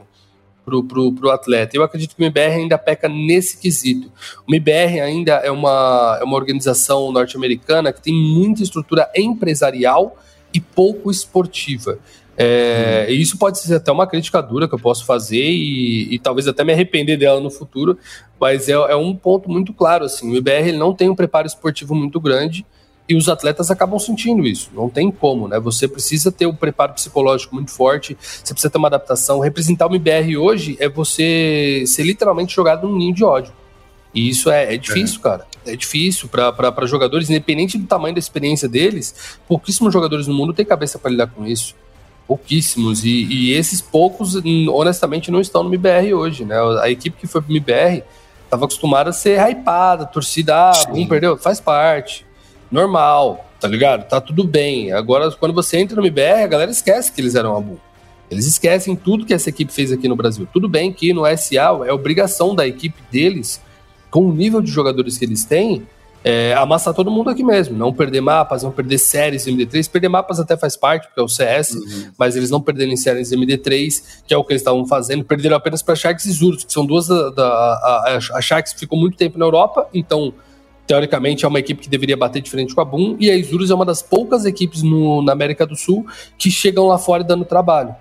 pro, 0.66 0.84
pro, 0.84 1.14
pro 1.14 1.30
atleta. 1.32 1.78
Eu 1.78 1.84
acredito 1.84 2.16
que 2.16 2.22
o 2.22 2.26
MBR 2.26 2.56
ainda 2.56 2.78
peca 2.78 3.08
nesse 3.08 3.58
quesito. 3.58 4.12
O 4.48 4.54
MBR 4.54 5.00
ainda 5.00 5.34
é 5.36 5.52
uma, 5.52 6.18
é 6.20 6.24
uma 6.24 6.36
organização 6.36 7.12
norte-americana 7.12 7.94
que 7.94 8.02
tem 8.02 8.14
muita 8.14 8.64
estrutura 8.64 9.10
empresarial 9.16 10.18
e 10.54 10.60
pouco 10.60 11.12
esportiva. 11.12 12.00
É, 12.38 13.08
e 13.10 13.22
isso 13.22 13.38
pode 13.38 13.60
ser 13.60 13.76
até 13.76 13.92
uma 13.92 14.06
crítica 14.06 14.42
dura 14.42 14.68
que 14.68 14.76
eu 14.76 14.80
posso 14.80 15.06
fazer 15.06 15.44
e, 15.44 16.14
e 16.14 16.20
talvez 16.20 16.48
até 16.48 16.64
me 16.64 16.74
arrepender 16.74 17.18
dela 17.18 17.40
no 17.40 17.50
futuro, 17.50 17.98
mas 18.40 18.68
é, 18.68 18.74
é 18.74 18.96
um 18.96 19.16
ponto 19.16 19.50
muito 19.50 19.74
claro. 19.74 20.06
Assim, 20.06 20.32
o 20.32 20.36
IBR 20.36 20.70
ele 20.70 20.78
não 20.78 20.94
tem 20.94 21.10
um 21.10 21.16
preparo 21.16 21.48
esportivo 21.48 21.96
muito 21.96 22.20
grande 22.20 22.66
e 23.08 23.16
os 23.16 23.30
atletas 23.30 23.72
acabam 23.72 23.98
sentindo 24.00 24.46
isso. 24.46 24.70
Não 24.74 24.90
tem 24.90 25.10
como, 25.10 25.48
né? 25.48 25.60
Você 25.60 25.88
precisa 25.88 26.32
ter 26.32 26.46
um 26.46 26.56
preparo 26.56 26.94
psicológico 26.94 27.56
muito 27.56 27.72
forte, 27.72 28.18
você 28.20 28.54
precisa 28.54 28.70
ter 28.70 28.78
uma 28.78 28.88
adaptação. 28.88 29.40
Representar 29.40 29.90
o 29.90 29.96
IBR 29.96 30.38
hoje 30.38 30.76
é 30.80 30.90
você 30.90 31.84
ser 31.88 32.04
literalmente 32.04 32.54
jogado 32.54 32.88
num 32.88 32.98
ninho 32.98 33.14
de 33.14 33.24
ódio. 33.24 33.54
E 34.14 34.30
isso 34.30 34.50
é, 34.50 34.74
é 34.74 34.78
difícil, 34.78 35.20
é. 35.20 35.24
cara. 35.24 35.48
É 35.66 35.76
difícil 35.76 36.30
para 36.30 36.86
jogadores, 36.86 37.30
independente 37.30 37.78
do 37.78 37.88
tamanho 37.88 38.14
da 38.14 38.20
experiência 38.20 38.68
deles. 38.68 39.38
Pouquíssimos 39.48 39.92
jogadores 39.92 40.28
no 40.28 40.34
mundo 40.34 40.54
têm 40.54 40.66
cabeça 40.66 41.00
para 41.00 41.12
lidar 41.12 41.28
com 41.28 41.46
isso 41.46 41.76
pouquíssimos. 42.28 43.04
E, 43.04 43.26
e, 43.26 43.54
esses 43.54 43.82
poucos, 43.82 44.36
honestamente, 44.70 45.32
não 45.32 45.40
estão 45.40 45.64
no 45.64 45.70
MBR 45.70 46.14
hoje, 46.14 46.46
né? 46.46 46.56
A 46.82 46.90
equipe 46.90 47.18
que 47.18 47.28
foi 47.28 47.42
pro 47.42 47.52
MBR 47.52 48.04
estava 48.44 48.66
acostumada 48.66 49.10
a 49.10 49.14
ser 49.14 49.40
hypada, 49.40 50.06
torcida, 50.06 50.56
ah, 50.56 50.74
um 50.90 51.08
perdeu, 51.08 51.38
faz 51.38 51.60
parte. 51.60 52.26
Normal, 52.72 53.46
tá 53.60 53.68
ligado? 53.68 54.08
Tá 54.08 54.20
tudo 54.20 54.44
bem. 54.44 54.92
Agora, 54.92 55.32
quando 55.32 55.54
você 55.54 55.78
entra 55.78 55.96
no 55.96 56.02
MBR, 56.02 56.44
a 56.44 56.48
galera 56.48 56.72
esquece 56.72 57.12
que 57.12 57.22
eles 57.22 57.36
eram 57.36 57.56
a 57.56 57.60
Bull. 57.60 57.80
Eles 58.30 58.48
esquecem 58.48 58.96
tudo 58.96 59.26
que 59.26 59.34
essa 59.34 59.50
equipe 59.50 59.72
fez 59.72 59.92
aqui 59.92 60.08
no 60.08 60.16
Brasil. 60.16 60.48
Tudo 60.52 60.68
bem 60.68 60.92
que 60.92 61.14
no 61.14 61.24
SA 61.38 61.86
é 61.86 61.94
obrigação 61.94 62.56
da 62.56 62.66
equipe 62.66 63.00
deles, 63.12 63.62
com 64.10 64.28
o 64.28 64.34
nível 64.34 64.62
de 64.62 64.72
jogadores 64.72 65.18
que 65.18 65.26
eles 65.26 65.46
têm, 65.46 65.86
é, 66.28 66.56
amassar 66.56 66.92
todo 66.92 67.12
mundo 67.12 67.30
aqui 67.30 67.44
mesmo, 67.44 67.78
não 67.78 67.94
perder 67.94 68.20
mapas, 68.20 68.64
não 68.64 68.72
perder 68.72 68.98
séries 68.98 69.46
MD3, 69.46 69.88
perder 69.88 70.10
mapas 70.10 70.40
até 70.40 70.58
faz 70.58 70.76
parte, 70.76 71.06
porque 71.06 71.20
é 71.20 71.24
o 71.24 71.28
CS, 71.28 71.74
uhum. 71.74 72.12
mas 72.18 72.36
eles 72.36 72.50
não 72.50 72.60
perderem 72.60 72.96
em 72.96 72.98
séries 72.98 73.30
MD3, 73.32 74.02
que 74.26 74.34
é 74.34 74.38
o 74.38 74.44
que 74.44 74.52
eles 74.52 74.62
estavam 74.62 74.88
fazendo, 74.88 75.24
perderam 75.24 75.56
apenas 75.56 75.84
para 75.84 75.96
Sharks 75.96 76.26
e 76.26 76.32
Zurus, 76.32 76.64
que 76.64 76.74
são 76.74 76.84
duas 76.84 77.08
da, 77.08 77.30
da 77.30 77.46
a, 77.48 78.20
a, 78.34 78.42
Sharks 78.42 78.74
ficou 78.74 78.98
muito 78.98 79.16
tempo 79.16 79.38
na 79.38 79.46
Europa, 79.46 79.88
então 79.94 80.34
teoricamente 80.88 81.46
é 81.46 81.48
uma 81.48 81.60
equipe 81.60 81.84
que 81.84 81.90
deveria 81.90 82.18
bater 82.18 82.42
de 82.42 82.50
frente 82.50 82.74
com 82.74 82.82
a 82.82 82.86
Boom, 82.86 83.18
e 83.20 83.30
a 83.30 83.36
Isurus 83.36 83.70
é 83.70 83.76
uma 83.76 83.86
das 83.86 84.02
poucas 84.02 84.46
equipes 84.46 84.82
no, 84.82 85.22
na 85.22 85.32
América 85.32 85.64
do 85.64 85.76
Sul 85.76 86.08
que 86.40 86.50
chegam 86.50 86.88
lá 86.88 86.98
fora 86.98 87.24
dando 87.24 87.46
trabalho. 87.46 87.96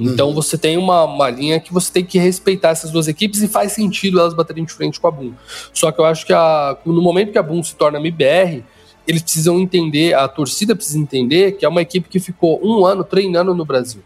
Então 0.00 0.28
uhum. 0.28 0.34
você 0.34 0.56
tem 0.56 0.78
uma, 0.78 1.04
uma 1.04 1.28
linha 1.28 1.60
que 1.60 1.72
você 1.72 1.92
tem 1.92 2.04
que 2.04 2.18
respeitar 2.18 2.70
essas 2.70 2.90
duas 2.90 3.06
equipes 3.06 3.42
e 3.42 3.48
faz 3.48 3.72
sentido 3.72 4.18
elas 4.18 4.32
baterem 4.32 4.64
de 4.64 4.72
frente 4.72 4.98
com 4.98 5.06
a 5.06 5.10
Boom. 5.10 5.34
Só 5.74 5.92
que 5.92 6.00
eu 6.00 6.06
acho 6.06 6.24
que 6.24 6.32
a, 6.32 6.76
no 6.86 7.02
momento 7.02 7.32
que 7.32 7.38
a 7.38 7.42
Boom 7.42 7.62
se 7.62 7.74
torna 7.74 7.98
MBR, 7.98 8.64
eles 9.06 9.22
precisam 9.22 9.60
entender, 9.60 10.14
a 10.14 10.26
torcida 10.26 10.74
precisa 10.74 10.98
entender 10.98 11.52
que 11.52 11.64
é 11.64 11.68
uma 11.68 11.82
equipe 11.82 12.08
que 12.08 12.18
ficou 12.18 12.60
um 12.64 12.86
ano 12.86 13.04
treinando 13.04 13.54
no 13.54 13.64
Brasil. 13.64 14.02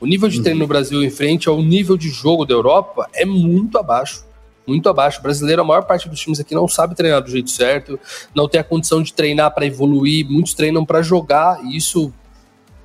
O 0.00 0.06
nível 0.06 0.28
de 0.28 0.38
uhum. 0.38 0.42
treino 0.42 0.60
no 0.60 0.66
Brasil 0.66 1.02
em 1.04 1.10
frente 1.10 1.48
ao 1.48 1.60
nível 1.62 1.96
de 1.96 2.08
jogo 2.08 2.44
da 2.44 2.54
Europa 2.54 3.08
é 3.14 3.24
muito 3.24 3.78
abaixo. 3.78 4.24
Muito 4.66 4.88
abaixo. 4.88 5.20
O 5.20 5.22
brasileiro, 5.22 5.62
a 5.62 5.64
maior 5.64 5.82
parte 5.82 6.08
dos 6.08 6.18
times 6.18 6.40
aqui 6.40 6.54
não 6.54 6.66
sabe 6.66 6.94
treinar 6.94 7.22
do 7.22 7.30
jeito 7.30 7.50
certo, 7.50 8.00
não 8.34 8.48
tem 8.48 8.60
a 8.60 8.64
condição 8.64 9.02
de 9.02 9.12
treinar 9.12 9.52
para 9.54 9.66
evoluir, 9.66 10.26
muitos 10.28 10.54
treinam 10.54 10.84
para 10.84 11.02
jogar, 11.02 11.62
e 11.64 11.76
isso 11.76 12.12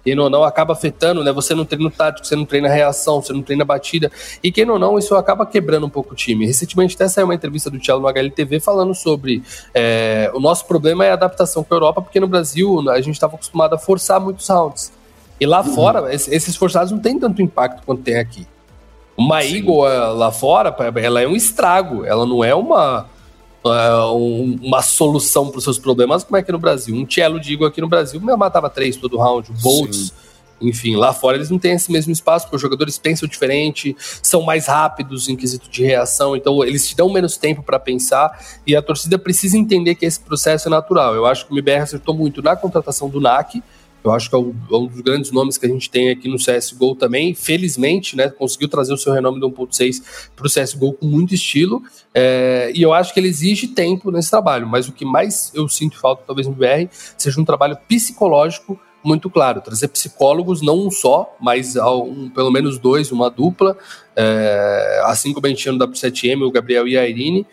quem 0.06 0.20
ou 0.20 0.30
não 0.30 0.44
acaba 0.44 0.74
afetando, 0.74 1.24
né? 1.24 1.32
Você 1.32 1.56
não 1.56 1.66
treina 1.66 1.90
tático, 1.90 2.28
você 2.28 2.36
não 2.36 2.46
treina 2.46 2.70
reação, 2.70 3.24
você 3.24 3.34
não 3.34 3.42
treina 3.42 3.66
batida. 3.66 4.12
E 4.44 4.52
quem 4.52 4.70
ou 4.70 4.78
não, 4.78 5.00
isso 5.00 5.16
acaba 5.16 5.48
quebrando 5.48 5.88
um 5.88 5.90
pouco 5.90 6.14
o 6.14 6.16
time. 6.16 6.46
Recentemente 6.46 6.94
até 6.94 7.08
saiu 7.08 7.26
uma 7.26 7.34
entrevista 7.34 7.72
do 7.72 7.80
Thiago 7.80 8.00
no 8.02 8.08
HLTV 8.08 8.60
falando 8.60 8.94
sobre 8.94 9.42
é, 9.74 10.30
o 10.36 10.40
nosso 10.40 10.68
problema 10.68 11.04
é 11.04 11.10
a 11.10 11.14
adaptação 11.14 11.64
com 11.64 11.74
a 11.74 11.78
Europa, 11.78 12.04
porque 12.04 12.20
no 12.20 12.28
Brasil 12.28 12.88
a 12.92 13.02
gente 13.02 13.16
estava 13.16 13.34
acostumado 13.34 13.74
a 13.74 13.80
forçar 13.80 14.22
muitos 14.22 14.48
rounds. 14.48 14.94
E 15.42 15.46
lá 15.48 15.62
uhum. 15.62 15.74
fora, 15.74 16.14
esses 16.14 16.56
forçados 16.56 16.92
não 16.92 17.00
tem 17.00 17.20
tanto 17.20 17.42
impacto 17.42 17.82
quanto 17.84 18.04
tem 18.04 18.18
aqui. 18.18 18.46
Uma 19.18 19.42
Sim. 19.42 19.58
Eagle 19.58 20.14
lá 20.14 20.32
fora, 20.32 20.76
ela 21.02 21.20
é 21.20 21.28
um 21.28 21.36
estrago, 21.36 22.06
ela 22.06 22.28
não 22.28 22.44
é 22.44 22.54
uma 22.54 23.08
uma 23.66 24.82
solução 24.82 25.50
para 25.50 25.58
os 25.58 25.64
seus 25.64 25.80
problemas, 25.80 26.24
como 26.24 26.38
é 26.38 26.44
que 26.44 26.52
no 26.52 26.60
Brasil? 26.60 26.96
Um 26.96 27.10
Cello 27.10 27.40
digo 27.40 27.66
aqui 27.66 27.82
no 27.82 27.88
Brasil 27.88 28.20
matava 28.22 28.70
três 28.70 28.96
todo 28.96 29.18
round, 29.18 29.52
Bolts. 29.62 30.14
Enfim, 30.62 30.96
lá 30.96 31.14
fora 31.14 31.36
eles 31.36 31.50
não 31.50 31.60
têm 31.60 31.74
esse 31.74 31.92
mesmo 31.92 32.14
espaço, 32.14 32.46
porque 32.46 32.56
os 32.56 32.62
jogadores 32.62 32.98
pensam 32.98 33.28
diferente, 33.28 33.96
são 34.22 34.42
mais 34.42 34.68
rápidos 34.68 35.28
em 35.28 35.36
quesito 35.36 35.70
de 35.70 35.84
reação, 35.84 36.36
então 36.36 36.64
eles 36.64 36.88
te 36.88 36.96
dão 36.96 37.12
menos 37.12 37.36
tempo 37.36 37.62
para 37.62 37.78
pensar 37.78 38.40
e 38.66 38.76
a 38.76 38.82
torcida 38.82 39.20
precisa 39.20 39.58
entender 39.58 39.96
que 39.96 40.06
esse 40.06 40.20
processo 40.20 40.70
é 40.70 40.72
natural. 40.72 41.14
Eu 41.14 41.26
acho 41.26 41.46
que 41.46 41.52
o 41.52 41.56
MBR 41.56 41.82
acertou 41.82 42.16
muito 42.16 42.42
na 42.42 42.56
contratação 42.56 43.10
do 43.10 43.20
NAC, 43.20 43.62
Eu 44.06 44.12
acho 44.12 44.30
que 44.30 44.36
é 44.36 44.38
um, 44.38 44.54
é 44.72 44.76
um, 44.76 44.86
dos 44.86 45.02
grandes 45.02 45.32
nomes 45.32 45.58
que 45.58 45.66
a 45.66 45.70
gente 45.70 45.90
tem 45.90 46.12
aqui 46.12 46.30
no 46.30 46.38
CSGO 46.38 46.94
também. 46.94 47.34
Felizmente, 47.34 48.16
né, 48.16 48.30
conseguiu 48.30 48.70
trazer 48.70 48.94
o 48.94 48.98
seu 48.98 49.12
renome 49.12 49.40
do 49.40 49.50
1.6 49.50 50.30
para 50.36 50.46
o 50.46 50.50
CSGO 50.50 50.94
com 50.94 51.08
muito 51.08 51.34
estilo. 51.34 51.82
É, 52.14 52.72
e 52.76 52.84
eu 52.84 52.94
acho 52.94 53.12
que 53.12 53.20
ele 53.20 53.28
exige 53.28 53.68
tempo 53.68 54.12
nesse 54.12 54.30
trabalho. 54.30 54.68
Mas 54.68 54.88
o 54.88 54.92
que 54.92 55.04
mais 55.04 55.52
eu 55.56 55.68
sinto 55.68 56.00
falta, 56.00 56.24
talvez 56.26 56.48
no 56.48 56.54
BR, 56.54 56.88
seja 57.18 57.42
um 57.42 57.46
trabalho 57.46 57.76
psicológico 57.88 58.80
muito 59.04 59.28
claro. 59.28 59.60
Trazer 59.60 59.88
psicólogos, 59.88 60.62
não 60.62 60.86
um 60.86 60.92
só, 60.92 61.36
mas 61.42 61.76
um, 61.76 62.30
pelo 62.30 62.52
menos 62.52 62.78
dois, 62.78 63.12
uma 63.12 63.30
dupla. 63.30 63.76
É, 64.16 65.02
assim 65.06 65.34
como 65.34 65.48
a 65.48 65.50
gente 65.50 65.64
tinha 65.64 65.72
no 65.72 65.80
W7M, 65.80 66.44
o 66.44 66.52
Gabriel 66.52 66.88
e 66.88 66.96
a 66.96 67.08
Irine 67.10 67.46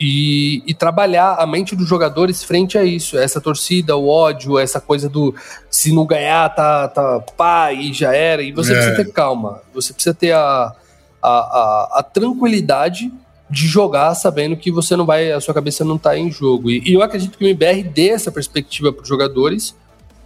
e, 0.00 0.62
e, 0.66 0.74
trabalhar 0.74 1.34
a 1.34 1.46
mente 1.46 1.76
dos 1.76 1.88
jogadores 1.88 2.42
frente 2.42 2.76
a 2.76 2.84
isso, 2.84 3.16
essa 3.16 3.40
torcida, 3.40 3.96
o 3.96 4.08
ódio, 4.08 4.58
essa 4.58 4.80
coisa 4.80 5.08
do 5.08 5.34
se 5.70 5.92
não 5.92 6.04
ganhar, 6.04 6.48
tá, 6.54 6.88
tá 6.88 7.20
pá, 7.36 7.72
e 7.72 7.92
já 7.92 8.14
era. 8.14 8.42
E 8.42 8.50
você 8.50 8.72
é. 8.72 8.74
precisa 8.74 8.96
ter 8.96 9.12
calma, 9.12 9.62
você 9.72 9.92
precisa 9.92 10.14
ter 10.14 10.32
a, 10.32 10.74
a, 11.22 11.28
a, 11.28 11.88
a, 11.98 12.02
tranquilidade 12.02 13.12
de 13.48 13.66
jogar 13.68 14.14
sabendo 14.14 14.56
que 14.56 14.70
você 14.72 14.96
não 14.96 15.06
vai, 15.06 15.30
a 15.30 15.40
sua 15.40 15.54
cabeça 15.54 15.84
não 15.84 15.96
tá 15.96 16.18
em 16.18 16.30
jogo. 16.30 16.70
E, 16.70 16.82
e 16.84 16.94
eu 16.94 17.02
acredito 17.02 17.38
que 17.38 17.44
o 17.44 17.48
MBR 17.48 17.84
dê 17.84 18.08
essa 18.08 18.32
perspectiva 18.32 18.92
para 18.92 19.02
os 19.02 19.08
jogadores, 19.08 19.76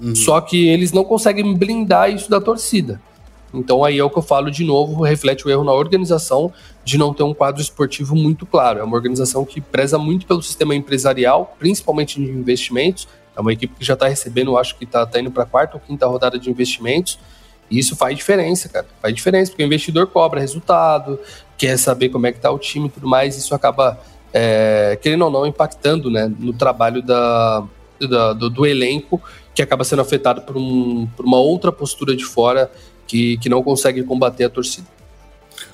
uhum. 0.00 0.14
só 0.14 0.40
que 0.40 0.66
eles 0.68 0.92
não 0.92 1.04
conseguem 1.04 1.54
blindar 1.54 2.11
isso 2.11 2.31
da 2.31 2.40
torcida. 2.40 3.00
Então 3.53 3.85
aí 3.85 3.99
é 3.99 4.05
o 4.05 4.11
que 4.11 4.19
eu 4.19 4.23
falo 4.23 4.51
de 4.51 4.65
novo, 4.65 5.03
reflete 5.03 5.47
o 5.47 5.51
erro 5.51 5.65
na 5.65 5.73
organização 5.73 6.53
de 6.85 6.99
não 6.99 7.15
ter 7.15 7.23
um 7.23 7.35
quadro 7.35 7.61
esportivo 7.61 8.15
muito 8.15 8.45
claro. 8.45 8.81
É 8.81 8.83
uma 8.83 8.97
organização 8.97 9.45
que 9.45 9.61
preza 9.61 9.99
muito 9.99 10.27
pelo 10.27 10.43
sistema 10.43 10.75
empresarial, 10.75 11.57
principalmente 11.59 12.21
de 12.21 12.31
investimentos. 12.31 13.09
É 13.37 13.41
uma 13.41 13.53
equipe 13.53 13.75
que 13.79 13.85
já 13.85 13.95
está 13.95 14.09
recebendo, 14.09 14.57
acho 14.59 14.77
que 14.77 14.85
está 14.85 15.07
tá 15.07 15.21
indo 15.21 15.31
para 15.31 15.45
a 15.45 15.47
quarta 15.47 15.77
ou 15.77 15.81
quinta 15.81 16.07
rodada 16.07 16.39
de 16.39 16.51
investimentos. 16.51 17.19
E 17.71 17.79
isso 17.79 17.95
faz 17.95 18.17
diferença, 18.17 18.69
cara. 18.69 18.87
Faz 19.01 19.15
diferença, 19.15 19.51
porque 19.51 19.63
o 19.63 19.67
investidor 19.67 20.07
cobra 20.07 20.41
resultado, 20.41 21.19
quer 21.57 21.77
saber 21.79 22.09
como 22.09 22.27
é 22.27 22.33
que 22.33 22.41
tá 22.41 22.51
o 22.51 22.59
time 22.59 22.89
e 22.89 22.91
tudo 22.91 23.07
mais. 23.07 23.37
Isso 23.37 23.55
acaba, 23.55 23.99
é, 24.33 24.99
querendo 25.01 25.25
ou 25.25 25.31
não, 25.31 25.47
impactando 25.47 26.11
né, 26.11 26.31
no 26.39 26.53
trabalho 26.53 27.03
da, 27.03 27.65
da 28.01 28.33
do, 28.33 28.49
do, 28.49 28.67
elenco, 28.67 29.21
que 29.55 29.61
acaba 29.61 29.85
sendo 29.85 30.01
afetado 30.01 30.43
por, 30.43 30.57
um, 30.57 31.07
por 31.17 31.27
uma 31.27 31.39
outra 31.39 31.71
postura 31.71 32.17
de 32.17 32.25
fora 32.25 32.71
que, 33.09 33.38
que 33.38 33.49
não 33.49 33.62
consegue 33.62 34.05
combater 34.05 34.44
a 34.44 34.51
torcida. 34.51 34.87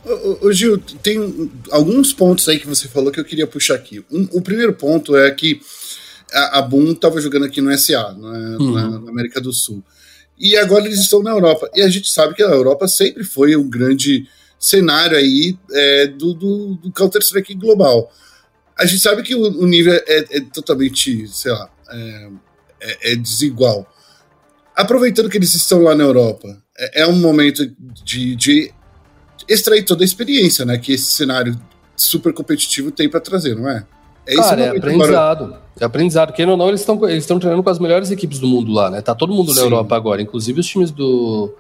Ô, 0.05 0.47
ô, 0.47 0.53
Gil, 0.53 0.79
tem 0.79 1.51
alguns 1.71 2.13
pontos 2.13 2.49
aí 2.49 2.59
que 2.59 2.67
você 2.67 2.89
falou 2.89 3.11
que 3.11 3.21
eu 3.21 3.25
queria 3.25 3.47
puxar 3.47 3.75
aqui. 3.75 4.03
Um, 4.11 4.27
o 4.33 4.41
primeiro 4.41 4.73
ponto 4.73 5.17
é 5.17 5.31
que 5.31 5.61
a, 6.33 6.59
a 6.59 6.63
Boom 6.63 6.93
estava 6.93 7.21
jogando 7.21 7.45
aqui 7.45 7.61
no 7.61 7.77
SA, 7.77 8.13
né, 8.13 8.57
uhum. 8.59 8.73
na, 8.73 9.01
na, 9.01 9.11
América 9.11 9.41
do 9.41 9.53
Sul. 9.53 9.83
E 10.39 10.57
agora 10.57 10.87
eles 10.87 11.01
estão 11.01 11.23
na 11.23 11.31
Europa. 11.31 11.69
E 11.75 11.83
a 11.83 11.89
gente 11.89 12.11
sabe 12.11 12.35
que 12.35 12.43
a 12.43 12.49
Europa 12.49 12.89
sempre 12.89 13.25
foi 13.25 13.57
um 13.57 13.69
grande 13.69 14.27
cenário 14.59 15.17
aí 15.17 15.59
é, 15.73 16.07
do, 16.07 16.33
do, 16.35 16.75
do 16.77 16.93
Counter-Strike 16.93 17.55
global. 17.55 18.11
A 18.77 18.87
gente 18.87 19.01
sabe 19.01 19.23
que 19.23 19.35
o, 19.35 19.41
o 19.41 19.67
nível 19.67 19.95
é, 19.95 20.25
é, 20.31 20.41
totalmente, 20.41 21.29
sei 21.29 21.53
lá, 21.53 21.69
é, 21.89 22.31
é, 22.81 23.13
é 23.13 23.17
desigual. 23.17 23.87
Aproveitando 24.75 25.29
que 25.29 25.37
eles 25.37 25.55
estão 25.55 25.83
lá 25.83 25.95
na 25.95 26.05
Europa, 26.05 26.64
é, 26.79 27.03
é 27.03 27.07
um 27.07 27.19
momento 27.19 27.71
de, 28.05 28.35
de 28.37 28.73
extrair 29.49 29.85
toda 29.85 30.03
a 30.03 30.07
experiência, 30.07 30.65
né? 30.65 30.79
Que 30.79 30.93
esse 30.93 31.07
cenário 31.07 31.59
super 31.97 32.33
competitivo 32.33 32.91
tem 32.91 33.09
para 33.09 33.21
trazer, 33.21 33.55
não 33.55 33.69
é? 33.69 33.85
É 34.27 34.37
Cara, 34.37 34.63
é 34.63 34.77
aprendizado. 34.77 35.57
É 35.79 35.85
aprendizado. 35.85 36.33
Quem 36.33 36.47
ou 36.49 36.57
não, 36.57 36.69
eles 36.69 36.81
estão 36.81 37.09
eles 37.09 37.27
treinando 37.27 37.63
com 37.63 37.71
as 37.71 37.79
melhores 37.79 38.11
equipes 38.11 38.39
do 38.39 38.47
mundo 38.47 38.73
lá, 38.73 38.91
né? 38.91 39.01
Tá 39.01 39.15
todo 39.15 39.33
mundo 39.33 39.49
na 39.49 39.57
Sim. 39.57 39.63
Europa 39.63 39.95
agora, 39.95 40.23
inclusive 40.23 40.61
os 40.61 40.67
times 40.67 40.91
do, 40.91 41.55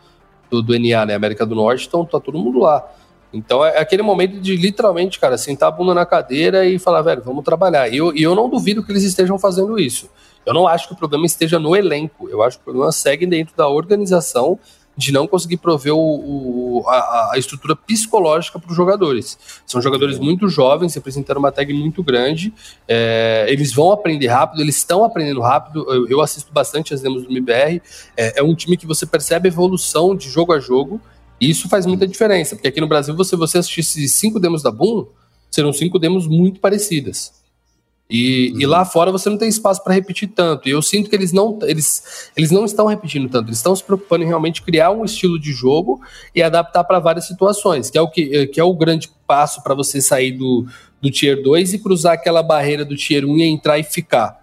do, 0.51 0.63
do 0.63 0.79
NA, 0.79 1.05
né? 1.05 1.15
América 1.15 1.45
do 1.45 1.55
Norte, 1.55 1.83
estão 1.83 2.05
tá 2.05 2.19
todo 2.19 2.39
mundo 2.39 2.61
lá. 2.61 2.85
Então 3.33 3.65
é 3.65 3.79
aquele 3.79 4.03
momento 4.03 4.41
de 4.41 4.57
literalmente, 4.57 5.19
cara, 5.19 5.37
sentar 5.37 5.69
a 5.69 5.73
bunda 5.73 5.93
na 5.93 6.07
cadeira 6.07 6.65
e 6.65 6.79
falar, 6.79 7.03
velho, 7.03 7.21
vamos 7.23 7.45
trabalhar. 7.45 7.89
E 7.89 7.97
eu, 7.97 8.15
e 8.15 8.23
eu 8.23 8.35
não 8.35 8.49
duvido 8.49 8.83
que 8.83 8.93
eles 8.93 9.03
estejam 9.03 9.39
fazendo 9.39 9.79
isso. 9.79 10.09
Eu 10.47 10.55
não 10.55 10.69
acho 10.69 10.87
que 10.87 10.95
o 10.95 10.97
problema 10.97 11.27
esteja 11.27 11.59
no 11.59 11.75
elenco. 11.75 12.29
Eu 12.29 12.43
acho 12.43 12.59
que 12.59 12.63
o 12.63 12.65
problema 12.65 12.93
segue 12.93 13.27
dentro 13.27 13.55
da 13.57 13.69
organização 13.69 14.59
de 14.97 15.13
não 15.13 15.27
conseguir 15.27 15.57
prover 15.57 15.95
o, 15.95 15.99
o 15.99 16.89
a, 16.89 17.33
a, 17.33 17.39
estrutura 17.39 17.75
psicológica 17.75 18.59
para 18.59 18.71
os 18.71 18.77
jogadores. 18.77 19.37
São 19.67 19.81
jogadores 19.83 20.19
muito 20.19 20.49
jovens, 20.49 20.95
representando 20.95 21.39
uma 21.39 21.51
tag 21.51 21.73
muito 21.73 22.03
grande. 22.03 22.53
É, 22.87 23.47
eles 23.49 23.73
vão 23.73 23.91
aprender 23.91 24.29
rápido, 24.29 24.61
eles 24.63 24.77
estão 24.77 25.05
aprendendo 25.05 25.41
rápido. 25.41 25.85
Eu, 25.93 26.09
eu 26.09 26.21
assisto 26.21 26.53
bastante 26.53 26.95
as 26.95 27.01
demos 27.01 27.25
do 27.25 27.31
MBR. 27.31 27.83
É, 28.17 28.41
é, 28.41 28.43
um 28.43 28.55
time 28.55 28.77
que 28.77 28.87
você 28.87 29.05
percebe 29.05 29.49
a 29.49 29.53
evolução 29.53 30.15
de 30.15 30.29
jogo 30.29 30.53
a 30.53 30.61
jogo. 30.61 31.01
E 31.41 31.51
isso 31.51 31.69
faz 31.69 31.85
muita 31.85 32.07
diferença, 32.07 32.55
porque 32.55 32.69
aqui 32.69 32.81
no 32.81 32.87
Brasil, 32.87 33.15
você, 33.15 33.37
você 33.37 33.59
assistisse 33.59 34.09
cinco 34.09 34.39
demos 34.39 34.63
da 34.63 34.71
Boom, 34.71 35.07
serão 35.51 35.73
cinco 35.73 35.99
demos 35.99 36.29
muito 36.29 36.61
parecidas. 36.61 37.44
E, 38.09 38.53
uhum. 38.53 38.61
e, 38.61 38.67
lá 38.67 38.85
fora 38.85 39.11
você 39.11 39.31
não 39.31 39.39
tem 39.39 39.49
espaço 39.49 39.83
para 39.83 39.95
repetir 39.95 40.29
tanto. 40.29 40.69
E 40.69 40.73
eu 40.73 40.83
sinto 40.83 41.09
que 41.09 41.17
eles 41.17 41.33
não, 41.33 41.59
eles, 41.63 42.31
eles 42.37 42.51
não 42.51 42.65
estão 42.65 42.87
repetindo 42.87 43.29
tanto. 43.29 43.49
Eles 43.49 43.59
estão 43.59 43.75
se 43.75 43.83
preocupando 43.83 44.25
em 44.25 44.27
realmente 44.27 44.63
criar 44.63 44.91
um 44.91 45.05
estilo 45.05 45.39
de 45.41 45.53
jogo 45.53 46.01
e 46.35 46.43
adaptar 46.43 46.85
para 46.85 46.99
várias 46.99 47.27
situações, 47.27 47.89
que 47.89 47.97
é 47.97 48.01
o, 48.01 48.09
que, 48.09 48.47
que 48.49 48.61
é 48.61 48.65
o 48.65 48.75
grande 48.75 49.11
passo 49.27 49.63
para 49.63 49.75
você 49.75 50.03
sair 50.03 50.33
do, 50.33 50.67
do 51.01 51.11
Tier 51.11 51.43
2 51.43 51.75
e 51.75 51.79
cruzar 51.79 52.15
aquela 52.15 52.43
barreira 52.43 52.85
do 52.85 52.95
Tier 52.95 53.25
1 53.25 53.39
e 53.39 53.43
entrar 53.45 53.79
e 53.79 53.85
ficar. 53.85 54.43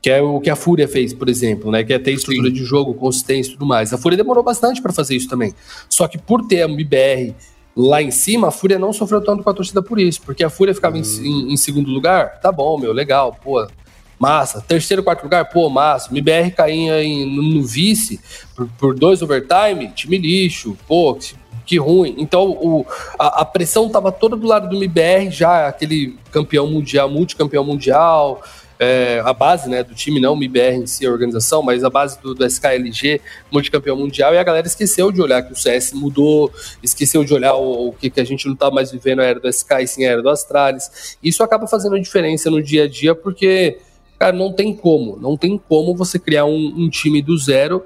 Que 0.00 0.08
é 0.08 0.22
o 0.22 0.40
que 0.40 0.48
a 0.48 0.56
Fúria 0.56 0.88
fez, 0.88 1.12
por 1.12 1.28
exemplo, 1.28 1.70
né? 1.70 1.84
Que 1.84 1.92
é 1.92 1.98
ter 1.98 2.12
estrutura 2.12 2.48
Sim. 2.48 2.54
de 2.54 2.64
jogo, 2.64 2.94
consistência 2.94 3.50
e 3.50 3.52
tudo 3.52 3.66
mais. 3.66 3.92
A 3.92 3.98
Fúria 3.98 4.16
demorou 4.16 4.42
bastante 4.42 4.80
para 4.80 4.94
fazer 4.94 5.14
isso 5.14 5.28
também. 5.28 5.52
Só 5.90 6.08
que 6.08 6.16
por 6.16 6.46
ter 6.46 6.62
a 6.62 6.64
MBR 6.64 7.34
lá 7.76 8.02
em 8.02 8.10
cima, 8.10 8.48
a 8.48 8.50
Fúria 8.50 8.78
não 8.78 8.92
sofreu 8.92 9.20
tanto 9.20 9.42
com 9.42 9.50
a 9.50 9.54
torcida 9.54 9.82
por 9.82 9.98
isso, 9.98 10.20
porque 10.22 10.44
a 10.44 10.50
Fúria 10.50 10.74
ficava 10.74 10.98
em, 10.98 11.02
hum. 11.02 11.24
em, 11.24 11.52
em, 11.52 11.56
segundo 11.56 11.90
lugar, 11.90 12.40
tá 12.40 12.50
bom, 12.50 12.78
meu, 12.78 12.92
legal, 12.92 13.36
pô, 13.42 13.66
massa. 14.18 14.60
Terceiro, 14.60 15.02
quarto 15.02 15.22
lugar, 15.22 15.48
pô, 15.48 15.68
massa. 15.70 16.10
MBR 16.10 16.50
caía 16.50 17.02
em, 17.02 17.24
no, 17.24 17.42
no, 17.42 17.62
vice 17.62 18.20
por, 18.54 18.68
por, 18.78 18.94
dois 18.94 19.22
overtime, 19.22 19.90
time 19.94 20.18
lixo, 20.18 20.76
pô, 20.86 21.14
que, 21.14 21.34
que 21.64 21.78
ruim. 21.78 22.14
Então 22.18 22.50
o, 22.50 22.86
a, 23.18 23.40
a, 23.40 23.44
pressão 23.44 23.88
tava 23.88 24.12
toda 24.12 24.36
do 24.36 24.46
lado 24.46 24.68
do 24.68 24.76
MBR, 24.76 25.30
já 25.30 25.68
aquele 25.68 26.18
campeão 26.30 26.66
mundial, 26.66 27.08
multicampeão 27.08 27.64
mundial, 27.64 28.42
é, 28.82 29.20
a 29.22 29.34
base 29.34 29.68
né, 29.68 29.84
do 29.84 29.94
time, 29.94 30.18
não 30.18 30.32
o 30.32 30.36
MIBR 30.36 30.76
em 30.76 30.86
si, 30.86 31.06
a 31.06 31.10
organização, 31.10 31.62
mas 31.62 31.84
a 31.84 31.90
base 31.90 32.18
do, 32.18 32.34
do 32.34 32.46
SKLG, 32.46 33.20
multicampeão 33.52 33.94
mundial, 33.94 34.32
e 34.32 34.38
a 34.38 34.42
galera 34.42 34.66
esqueceu 34.66 35.12
de 35.12 35.20
olhar 35.20 35.42
que 35.42 35.52
o 35.52 35.56
CS 35.56 35.92
mudou, 35.92 36.50
esqueceu 36.82 37.22
de 37.22 37.34
olhar 37.34 37.54
o, 37.56 37.88
o 37.88 37.92
que, 37.92 38.08
que 38.08 38.18
a 38.18 38.24
gente 38.24 38.46
não 38.46 38.54
está 38.54 38.70
mais 38.70 38.90
vivendo 38.90 39.20
a 39.20 39.24
era 39.24 39.38
do 39.38 39.46
SK 39.52 39.70
e 39.82 39.86
sim 39.86 40.06
a 40.06 40.12
era 40.12 40.22
do 40.22 40.30
Astralis. 40.30 41.18
Isso 41.22 41.42
acaba 41.42 41.66
fazendo 41.66 42.00
diferença 42.00 42.50
no 42.50 42.62
dia 42.62 42.84
a 42.84 42.88
dia, 42.88 43.14
porque, 43.14 43.76
cara, 44.18 44.34
não 44.34 44.50
tem 44.50 44.74
como, 44.74 45.18
não 45.20 45.36
tem 45.36 45.60
como 45.68 45.94
você 45.94 46.18
criar 46.18 46.46
um, 46.46 46.74
um 46.74 46.88
time 46.88 47.20
do 47.20 47.36
zero, 47.36 47.84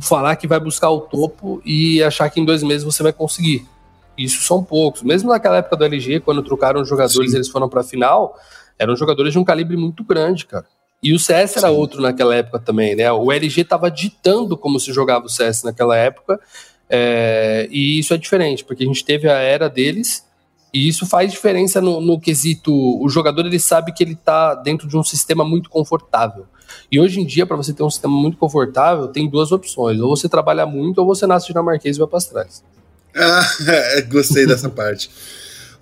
falar 0.00 0.36
que 0.36 0.46
vai 0.46 0.58
buscar 0.58 0.88
o 0.88 1.02
topo 1.02 1.60
e 1.62 2.02
achar 2.02 2.30
que 2.30 2.40
em 2.40 2.44
dois 2.46 2.62
meses 2.62 2.84
você 2.84 3.02
vai 3.02 3.12
conseguir. 3.12 3.66
Isso 4.16 4.42
são 4.42 4.64
poucos. 4.64 5.02
Mesmo 5.02 5.28
naquela 5.28 5.58
época 5.58 5.76
do 5.76 5.84
LG, 5.84 6.20
quando 6.20 6.42
trocaram 6.42 6.80
os 6.80 6.88
jogadores, 6.88 7.32
Sim. 7.32 7.36
eles 7.36 7.48
foram 7.48 7.68
para 7.68 7.82
a 7.82 7.84
final 7.84 8.34
eram 8.78 8.96
jogadores 8.96 9.32
de 9.32 9.38
um 9.38 9.44
calibre 9.44 9.76
muito 9.76 10.04
grande, 10.04 10.46
cara. 10.46 10.66
E 11.02 11.12
o 11.12 11.18
CS 11.18 11.56
era 11.56 11.68
Sim. 11.68 11.74
outro 11.74 12.00
naquela 12.00 12.34
época 12.34 12.60
também, 12.60 12.94
né? 12.94 13.10
O 13.10 13.32
LG 13.32 13.62
estava 13.62 13.90
ditando 13.90 14.56
como 14.56 14.78
se 14.78 14.92
jogava 14.92 15.26
o 15.26 15.28
CS 15.28 15.64
naquela 15.64 15.96
época, 15.96 16.40
é, 16.88 17.68
e 17.70 17.98
isso 17.98 18.14
é 18.14 18.16
diferente, 18.16 18.64
porque 18.64 18.84
a 18.84 18.86
gente 18.86 19.04
teve 19.04 19.28
a 19.28 19.38
era 19.38 19.68
deles, 19.68 20.24
e 20.72 20.88
isso 20.88 21.04
faz 21.04 21.30
diferença 21.30 21.80
no, 21.80 22.00
no 22.00 22.20
quesito. 22.20 22.72
O 22.72 23.08
jogador 23.08 23.44
ele 23.44 23.58
sabe 23.58 23.92
que 23.92 24.02
ele 24.02 24.12
está 24.12 24.54
dentro 24.54 24.88
de 24.88 24.96
um 24.96 25.02
sistema 25.02 25.44
muito 25.44 25.68
confortável. 25.68 26.46
E 26.90 26.98
hoje 26.98 27.20
em 27.20 27.26
dia, 27.26 27.44
para 27.44 27.56
você 27.56 27.72
ter 27.72 27.82
um 27.82 27.90
sistema 27.90 28.14
muito 28.14 28.38
confortável, 28.38 29.08
tem 29.08 29.28
duas 29.28 29.52
opções: 29.52 30.00
ou 30.00 30.16
você 30.16 30.28
trabalha 30.28 30.64
muito, 30.64 30.98
ou 30.98 31.06
você 31.06 31.26
nasce 31.26 31.48
dinamarquês 31.48 31.96
e 31.96 31.98
vai 31.98 32.08
para 32.08 32.20
trás. 32.20 32.64
Ah, 33.14 33.46
gostei 34.08 34.46
dessa 34.46 34.70
parte. 34.70 35.10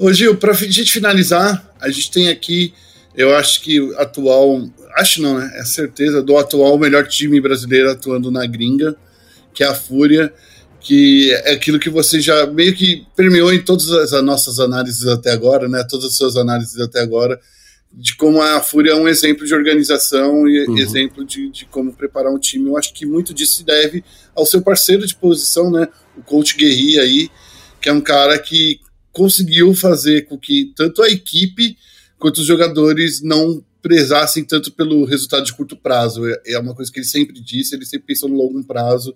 Ô 0.00 0.10
Gil, 0.10 0.34
para 0.34 0.52
a 0.52 0.54
gente 0.54 0.90
finalizar, 0.90 1.74
a 1.78 1.90
gente 1.90 2.10
tem 2.10 2.30
aqui, 2.30 2.72
eu 3.14 3.36
acho 3.36 3.60
que 3.60 3.78
atual, 3.96 4.66
acho 4.96 5.20
não, 5.20 5.38
né? 5.38 5.52
É 5.56 5.62
certeza 5.62 6.22
do 6.22 6.38
atual 6.38 6.78
melhor 6.78 7.06
time 7.06 7.38
brasileiro 7.38 7.90
atuando 7.90 8.30
na 8.30 8.46
gringa, 8.46 8.96
que 9.52 9.62
é 9.62 9.66
a 9.66 9.74
Fúria, 9.74 10.32
que 10.80 11.30
é 11.44 11.52
aquilo 11.52 11.78
que 11.78 11.90
você 11.90 12.18
já 12.18 12.46
meio 12.46 12.74
que 12.74 13.06
permeou 13.14 13.52
em 13.52 13.62
todas 13.62 13.90
as 13.90 14.24
nossas 14.24 14.58
análises 14.58 15.06
até 15.06 15.32
agora, 15.32 15.68
né? 15.68 15.84
Todas 15.86 16.06
as 16.06 16.16
suas 16.16 16.34
análises 16.34 16.80
até 16.80 17.00
agora, 17.02 17.38
de 17.92 18.16
como 18.16 18.40
a 18.40 18.58
Fúria 18.62 18.92
é 18.92 18.96
um 18.96 19.06
exemplo 19.06 19.44
de 19.44 19.54
organização 19.54 20.48
e 20.48 20.66
uhum. 20.66 20.78
exemplo 20.78 21.26
de, 21.26 21.50
de 21.50 21.66
como 21.66 21.92
preparar 21.92 22.32
um 22.32 22.38
time. 22.38 22.70
Eu 22.70 22.78
acho 22.78 22.94
que 22.94 23.04
muito 23.04 23.34
disso 23.34 23.56
se 23.56 23.64
deve 23.64 24.02
ao 24.34 24.46
seu 24.46 24.62
parceiro 24.62 25.06
de 25.06 25.14
posição, 25.14 25.70
né? 25.70 25.88
O 26.16 26.22
coach 26.22 26.56
Guerri 26.56 26.98
aí, 26.98 27.28
que 27.82 27.90
é 27.90 27.92
um 27.92 28.00
cara 28.00 28.38
que 28.38 28.80
conseguiu 29.12 29.74
fazer 29.74 30.26
com 30.26 30.38
que 30.38 30.72
tanto 30.76 31.02
a 31.02 31.08
equipe 31.08 31.76
quanto 32.18 32.38
os 32.38 32.46
jogadores 32.46 33.22
não 33.22 33.64
prezassem 33.82 34.44
tanto 34.44 34.72
pelo 34.72 35.04
resultado 35.04 35.44
de 35.44 35.54
curto 35.54 35.76
prazo. 35.76 36.26
É, 36.26 36.52
é 36.52 36.58
uma 36.58 36.74
coisa 36.74 36.92
que 36.92 36.98
ele 36.98 37.06
sempre 37.06 37.40
disse, 37.40 37.74
ele 37.74 37.86
sempre 37.86 38.06
pensou 38.06 38.28
no 38.28 38.36
longo 38.36 38.62
prazo. 38.64 39.14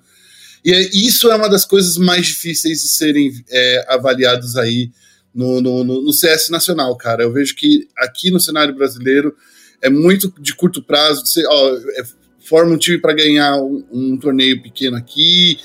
E 0.64 0.72
é, 0.72 0.80
isso 0.94 1.30
é 1.30 1.36
uma 1.36 1.48
das 1.48 1.64
coisas 1.64 1.96
mais 1.98 2.26
difíceis 2.26 2.80
de 2.80 2.88
serem 2.88 3.32
é, 3.50 3.84
avaliados 3.88 4.56
aí 4.56 4.90
no, 5.34 5.60
no, 5.60 5.84
no, 5.84 6.12
CS 6.12 6.48
nacional, 6.48 6.96
cara. 6.96 7.24
Eu 7.24 7.32
vejo 7.32 7.54
que 7.54 7.88
aqui 7.98 8.30
no 8.30 8.40
cenário 8.40 8.74
brasileiro 8.74 9.36
é 9.82 9.90
muito 9.90 10.32
de 10.40 10.54
curto 10.54 10.82
prazo. 10.82 11.26
Você, 11.26 11.46
ó, 11.46 11.76
é, 11.76 12.04
forma 12.40 12.74
um 12.74 12.78
time 12.78 12.98
para 12.98 13.12
ganhar 13.12 13.56
um, 13.56 13.84
um, 13.92 14.16
torneio 14.16 14.62
pequeno 14.62 14.96
aqui, 14.96 15.58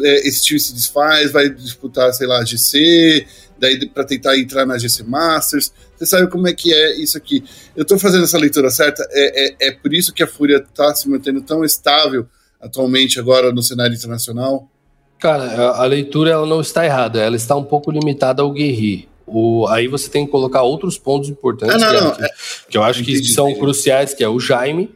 é, 0.00 0.28
esse 0.28 0.42
time 0.42 0.58
se 0.58 0.72
desfaz, 0.72 1.30
vai 1.30 1.48
disputar, 1.48 2.12
sei 2.12 2.26
lá, 2.26 2.44
GC, 2.44 3.26
daí 3.60 3.86
para 3.88 4.04
tentar 4.04 4.38
entrar 4.38 4.64
na 4.64 4.78
GC 4.78 5.04
Masters. 5.04 5.72
Você 5.96 6.06
sabe 6.06 6.28
como 6.28 6.48
é 6.48 6.52
que 6.52 6.72
é 6.72 6.96
isso 6.96 7.16
aqui. 7.16 7.44
Eu 7.76 7.82
estou 7.82 7.98
fazendo 7.98 8.24
essa 8.24 8.38
leitura 8.38 8.70
certa, 8.70 9.06
é, 9.10 9.66
é, 9.66 9.68
é 9.68 9.70
por 9.72 9.92
isso 9.92 10.12
que 10.12 10.22
a 10.22 10.26
Fúria 10.26 10.56
está 10.56 10.94
se 10.94 11.08
mantendo 11.08 11.40
tão 11.42 11.64
estável 11.64 12.26
atualmente 12.60 13.18
agora 13.18 13.52
no 13.52 13.62
cenário 13.62 13.94
internacional? 13.94 14.68
Cara, 15.18 15.72
a, 15.72 15.84
leitura 15.84 16.30
ela 16.30 16.46
não 16.46 16.60
está 16.60 16.84
errada, 16.84 17.20
ela 17.20 17.36
está 17.36 17.54
um 17.54 17.64
pouco 17.64 17.90
limitada 17.90 18.42
ao 18.42 18.50
Guerri. 18.50 19.08
O, 19.26 19.66
aí 19.68 19.86
você 19.86 20.08
tem 20.08 20.24
que 20.24 20.32
colocar 20.32 20.62
outros 20.62 20.98
pontos 20.98 21.28
importantes 21.28 21.74
ah, 21.74 21.78
não, 21.78 21.94
que, 21.94 22.04
não, 22.04 22.10
que, 22.12 22.24
é, 22.24 22.28
que, 22.70 22.78
eu 22.78 22.82
acho 22.82 23.02
entendi, 23.02 23.20
que 23.20 23.28
são 23.28 23.46
entendi. 23.46 23.60
cruciais, 23.60 24.14
que 24.14 24.24
é 24.24 24.28
o 24.28 24.40
Jaime, 24.40 24.90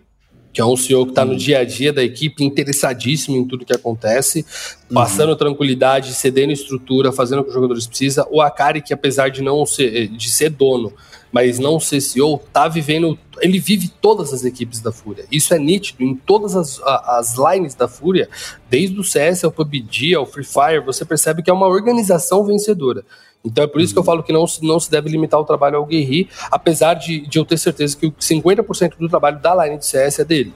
que 0.55 0.61
é 0.61 0.65
um 0.65 0.77
CEO 0.77 1.05
que 1.05 1.11
está 1.11 1.25
no 1.25 1.37
dia 1.37 1.59
a 1.59 1.65
dia 1.65 1.93
da 1.93 2.03
equipe, 2.03 2.45
interessadíssimo 2.45 3.37
em 3.37 3.45
tudo 3.45 3.65
que 3.65 3.75
acontece, 3.75 4.47
uhum. 4.89 4.95
passando 4.95 5.31
uhum. 5.31 5.37
tranquilidade, 5.37 6.15
cedendo 6.15 6.53
estrutura, 6.53 7.11
fazendo 7.11 7.41
o 7.41 7.43
que 7.43 7.49
os 7.49 7.55
jogadores 7.55 7.89
precisam. 7.89 8.25
O 8.31 8.41
Akari, 8.41 8.81
que 8.81 8.95
apesar 8.95 9.31
de 9.31 9.43
não 9.43 9.67
ser, 9.67 10.07
de 10.07 10.31
ser 10.31 10.51
dono, 10.51 10.93
mas 11.33 11.59
não 11.59 11.81
ser 11.81 12.01
CEO, 12.01 12.41
tá 12.53 12.69
vivendo. 12.69 13.19
Ele 13.41 13.59
vive 13.59 13.89
todas 14.01 14.33
as 14.33 14.45
equipes 14.45 14.79
da 14.79 14.93
Fúria. 14.93 15.25
Isso 15.29 15.53
é 15.53 15.59
nítido 15.59 16.05
em 16.05 16.15
todas 16.15 16.55
as, 16.55 16.81
as 16.85 17.35
lines 17.37 17.75
da 17.75 17.89
Fúria, 17.89 18.29
desde 18.71 18.97
o 18.97 19.03
CS 19.03 19.43
ao 19.43 19.51
PUBG, 19.51 20.15
ao 20.15 20.25
Free 20.25 20.45
Fire, 20.45 20.79
você 20.87 21.05
percebe 21.05 21.43
que 21.43 21.51
é 21.51 21.53
uma 21.53 21.67
organização 21.67 22.45
vencedora. 22.45 23.05
Então 23.45 23.65
é 23.65 23.67
por 23.67 23.81
isso 23.81 23.93
que 23.93 23.99
eu 23.99 24.03
uhum. 24.03 24.07
falo 24.07 24.23
que 24.23 24.33
não, 24.33 24.45
não 24.63 24.81
se 24.81 24.91
deve 24.91 25.11
limitar 25.11 25.39
o 25.39 25.45
trabalho 25.45 25.77
ao 25.77 25.85
Guerri, 25.85 26.29
apesar 26.51 26.95
de, 26.95 27.21
de 27.27 27.39
eu 27.39 27.45
ter 27.45 27.59
certeza 27.59 27.97
que 27.97 28.11
50% 28.11 28.95
do 28.99 29.09
trabalho 29.09 29.39
da 29.41 29.65
line 29.65 29.79
de 29.79 29.87
CS 29.87 30.21
é 30.21 30.25
dele. 30.25 30.55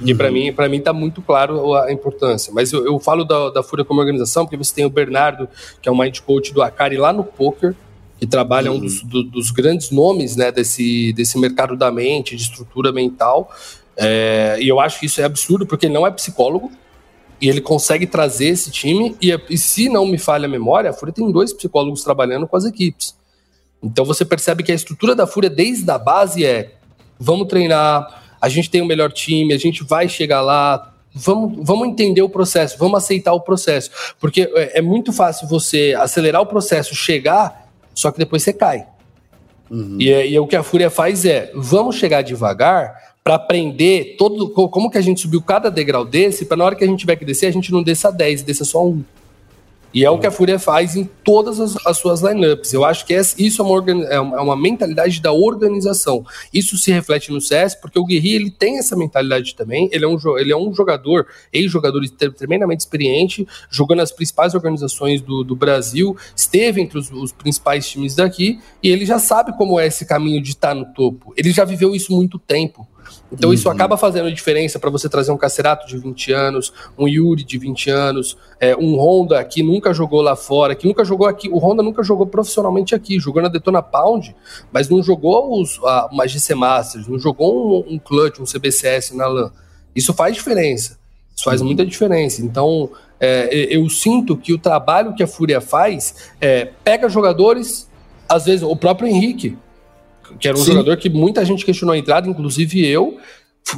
E 0.00 0.12
uhum. 0.12 0.18
para 0.18 0.30
mim, 0.30 0.52
para 0.52 0.68
mim 0.68 0.80
tá 0.80 0.92
muito 0.92 1.22
claro 1.22 1.74
a 1.74 1.92
importância. 1.92 2.52
Mas 2.52 2.72
eu, 2.72 2.84
eu 2.84 2.98
falo 2.98 3.24
da, 3.24 3.50
da 3.50 3.62
Fúria 3.62 3.84
como 3.84 4.00
organização, 4.00 4.44
porque 4.44 4.56
você 4.56 4.74
tem 4.74 4.84
o 4.84 4.90
Bernardo, 4.90 5.48
que 5.80 5.88
é 5.88 5.92
o 5.92 5.96
mind 5.96 6.18
coach 6.20 6.52
do 6.52 6.62
Akari 6.62 6.96
lá 6.96 7.12
no 7.12 7.22
poker, 7.22 7.74
que 8.18 8.26
trabalha 8.26 8.70
uhum. 8.70 8.78
um 8.78 8.80
dos, 8.80 9.02
do, 9.02 9.22
dos, 9.22 9.50
grandes 9.52 9.90
nomes 9.90 10.34
né, 10.34 10.50
desse, 10.50 11.12
desse 11.12 11.38
mercado 11.38 11.76
da 11.76 11.90
mente, 11.90 12.34
de 12.34 12.42
estrutura 12.42 12.92
mental. 12.92 13.50
É, 13.96 14.56
e 14.60 14.68
eu 14.68 14.80
acho 14.80 14.98
que 15.00 15.06
isso 15.06 15.20
é 15.20 15.24
absurdo, 15.24 15.66
porque 15.66 15.86
ele 15.86 15.94
não 15.94 16.06
é 16.06 16.10
psicólogo, 16.10 16.70
e 17.40 17.48
ele 17.48 17.60
consegue 17.60 18.06
trazer 18.06 18.48
esse 18.48 18.70
time. 18.70 19.16
E, 19.20 19.38
e, 19.48 19.58
se 19.58 19.88
não 19.88 20.06
me 20.06 20.18
falha 20.18 20.46
a 20.46 20.48
memória, 20.48 20.90
a 20.90 20.92
Fúria 20.92 21.14
tem 21.14 21.30
dois 21.30 21.52
psicólogos 21.52 22.02
trabalhando 22.02 22.46
com 22.46 22.56
as 22.56 22.64
equipes. 22.64 23.16
Então 23.82 24.04
você 24.04 24.24
percebe 24.24 24.62
que 24.62 24.72
a 24.72 24.74
estrutura 24.74 25.14
da 25.14 25.26
Fúria 25.26 25.48
desde 25.48 25.88
a 25.90 25.98
base 25.98 26.44
é: 26.44 26.74
vamos 27.18 27.46
treinar, 27.46 28.36
a 28.40 28.48
gente 28.48 28.70
tem 28.70 28.82
o 28.82 28.86
melhor 28.86 29.12
time, 29.12 29.54
a 29.54 29.58
gente 29.58 29.84
vai 29.84 30.08
chegar 30.08 30.40
lá. 30.40 30.94
Vamos, 31.14 31.66
vamos 31.66 31.88
entender 31.88 32.22
o 32.22 32.28
processo, 32.28 32.76
vamos 32.78 32.98
aceitar 32.98 33.32
o 33.32 33.40
processo. 33.40 33.90
Porque 34.20 34.50
é, 34.54 34.78
é 34.78 34.82
muito 34.82 35.12
fácil 35.12 35.48
você 35.48 35.96
acelerar 35.98 36.42
o 36.42 36.46
processo, 36.46 36.94
chegar, 36.94 37.68
só 37.94 38.10
que 38.10 38.18
depois 38.18 38.42
você 38.42 38.52
cai. 38.52 38.86
Uhum. 39.70 39.96
E, 40.00 40.12
é, 40.12 40.26
e 40.28 40.36
é 40.36 40.40
o 40.40 40.46
que 40.46 40.56
a 40.56 40.62
Fúria 40.62 40.90
faz 40.90 41.24
é: 41.24 41.50
vamos 41.54 41.96
chegar 41.96 42.22
devagar, 42.22 43.07
para 43.28 43.34
aprender 43.34 44.16
todo 44.16 44.48
como 44.48 44.90
que 44.90 44.96
a 44.96 45.02
gente 45.02 45.20
subiu 45.20 45.42
cada 45.42 45.70
degrau 45.70 46.02
desse, 46.02 46.46
para 46.46 46.56
na 46.56 46.64
hora 46.64 46.74
que 46.74 46.82
a 46.82 46.86
gente 46.86 47.00
tiver 47.00 47.14
que 47.14 47.26
descer, 47.26 47.44
a 47.44 47.50
gente 47.50 47.70
não 47.70 47.82
desça 47.82 48.10
10, 48.10 48.40
desça 48.40 48.64
só 48.64 48.82
um. 48.82 49.04
E 49.92 50.02
é 50.02 50.10
o 50.10 50.18
que 50.18 50.26
a 50.26 50.30
Fúria 50.30 50.58
faz 50.58 50.96
em 50.96 51.04
todas 51.04 51.60
as, 51.60 51.76
as 51.86 51.98
suas 51.98 52.22
lineups. 52.22 52.72
Eu 52.72 52.86
acho 52.86 53.04
que 53.04 53.12
é, 53.12 53.20
isso 53.20 53.60
é 53.60 53.64
uma, 53.64 54.04
é 54.06 54.40
uma 54.40 54.56
mentalidade 54.56 55.20
da 55.20 55.30
organização. 55.30 56.24
Isso 56.54 56.78
se 56.78 56.90
reflete 56.90 57.30
no 57.30 57.38
CS, 57.38 57.74
porque 57.74 57.98
o 57.98 58.04
Guerri 58.06 58.32
ele 58.32 58.50
tem 58.50 58.78
essa 58.78 58.96
mentalidade 58.96 59.54
também. 59.54 59.90
Ele 59.92 60.06
é 60.06 60.08
um, 60.08 60.16
ele 60.38 60.52
é 60.52 60.56
um 60.56 60.72
jogador, 60.72 61.26
ex-jogador 61.52 62.02
tremendamente 62.34 62.80
experiente, 62.80 63.46
jogando 63.70 64.00
as 64.00 64.10
principais 64.10 64.54
organizações 64.54 65.20
do, 65.20 65.44
do 65.44 65.54
Brasil, 65.54 66.16
esteve 66.34 66.80
entre 66.80 66.98
os, 66.98 67.10
os, 67.10 67.30
principais 67.30 67.86
times 67.86 68.14
daqui, 68.14 68.58
e 68.82 68.88
ele 68.88 69.04
já 69.04 69.18
sabe 69.18 69.54
como 69.54 69.78
é 69.78 69.86
esse 69.86 70.06
caminho 70.06 70.42
de 70.42 70.50
estar 70.50 70.74
no 70.74 70.86
topo. 70.94 71.34
Ele 71.36 71.50
já 71.50 71.66
viveu 71.66 71.94
isso 71.94 72.10
muito 72.14 72.38
tempo. 72.38 72.88
Então 73.30 73.50
uhum. 73.50 73.54
isso 73.54 73.68
acaba 73.68 73.96
fazendo 73.96 74.32
diferença 74.32 74.78
para 74.78 74.90
você 74.90 75.08
trazer 75.08 75.30
um 75.30 75.36
Cacerato 75.36 75.86
de 75.86 75.98
20 75.98 76.32
anos, 76.32 76.72
um 76.98 77.06
Yuri 77.06 77.44
de 77.44 77.58
20 77.58 77.90
anos, 77.90 78.36
é, 78.58 78.74
um 78.74 78.96
Honda 78.98 79.44
que 79.44 79.62
nunca 79.62 79.92
jogou 79.92 80.22
lá 80.22 80.34
fora, 80.34 80.74
que 80.74 80.86
nunca 80.86 81.04
jogou 81.04 81.26
aqui. 81.26 81.48
O 81.48 81.58
Honda 81.58 81.82
nunca 81.82 82.02
jogou 82.02 82.26
profissionalmente 82.26 82.94
aqui, 82.94 83.20
jogou 83.20 83.42
na 83.42 83.48
Detona 83.48 83.82
Pound, 83.82 84.34
mas 84.72 84.88
não 84.88 85.02
jogou 85.02 85.60
os, 85.60 85.78
a, 85.84 86.08
uma 86.10 86.26
GC 86.26 86.54
Masters, 86.54 87.06
não 87.06 87.18
jogou 87.18 87.84
um, 87.86 87.94
um 87.94 87.98
Clutch, 87.98 88.40
um 88.40 88.44
CBCS 88.44 89.14
na 89.14 89.26
LAN. 89.26 89.52
Isso 89.94 90.14
faz 90.14 90.34
diferença. 90.34 90.98
Isso 91.34 91.44
faz 91.44 91.60
uhum. 91.60 91.66
muita 91.66 91.84
diferença. 91.84 92.42
Então, 92.42 92.90
é, 93.20 93.48
eu 93.70 93.88
sinto 93.90 94.36
que 94.36 94.52
o 94.52 94.58
trabalho 94.58 95.14
que 95.14 95.22
a 95.22 95.26
Fúria 95.26 95.60
faz 95.60 96.30
é 96.40 96.64
pega 96.82 97.08
jogadores, 97.08 97.88
às 98.28 98.46
vezes 98.46 98.62
o 98.62 98.74
próprio 98.74 99.08
Henrique, 99.08 99.56
que 100.38 100.48
era 100.48 100.56
um 100.56 100.60
Sim. 100.60 100.72
jogador 100.72 100.96
que 100.96 101.08
muita 101.08 101.44
gente 101.44 101.64
questionou 101.64 101.94
a 101.94 101.98
entrada, 101.98 102.28
inclusive 102.28 102.84
eu, 102.86 103.18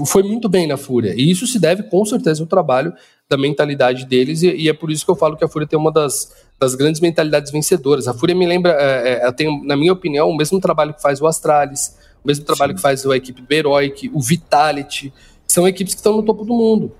foi 0.06 0.22
muito 0.22 0.48
bem 0.48 0.66
na 0.66 0.76
Fúria. 0.76 1.14
E 1.16 1.30
isso 1.30 1.46
se 1.46 1.58
deve 1.58 1.82
com 1.84 2.04
certeza 2.04 2.42
ao 2.42 2.46
trabalho 2.46 2.92
da 3.28 3.36
mentalidade 3.36 4.06
deles, 4.06 4.42
e, 4.42 4.50
e, 4.50 4.68
é 4.68 4.72
por 4.72 4.90
isso 4.90 5.04
que 5.04 5.10
eu 5.10 5.14
falo 5.14 5.36
que 5.36 5.44
a 5.44 5.48
Fúria 5.48 5.66
tem 5.66 5.78
uma 5.78 5.92
das, 5.92 6.32
das 6.58 6.74
grandes 6.74 7.00
mentalidades 7.00 7.52
vencedoras. 7.52 8.08
A 8.08 8.14
Fúria 8.14 8.34
me 8.34 8.46
lembra, 8.46 8.72
é, 8.72 9.26
é, 9.26 9.32
tem, 9.32 9.64
na 9.64 9.76
minha 9.76 9.92
opinião, 9.92 10.28
o 10.28 10.36
mesmo 10.36 10.60
trabalho 10.60 10.92
que 10.92 11.00
faz 11.00 11.20
o 11.20 11.26
Astralis, 11.26 11.96
o 12.24 12.26
mesmo 12.26 12.44
trabalho 12.44 12.72
Sim. 12.72 12.76
que 12.76 12.82
faz 12.82 13.06
a 13.06 13.16
equipe 13.16 13.40
do 13.40 13.52
Heroic, 13.52 14.10
o 14.12 14.20
Vitality, 14.20 15.12
são 15.46 15.66
equipes 15.66 15.94
que 15.94 16.00
estão 16.00 16.16
no 16.16 16.22
topo 16.22 16.44
do 16.44 16.52
mundo. 16.54 16.92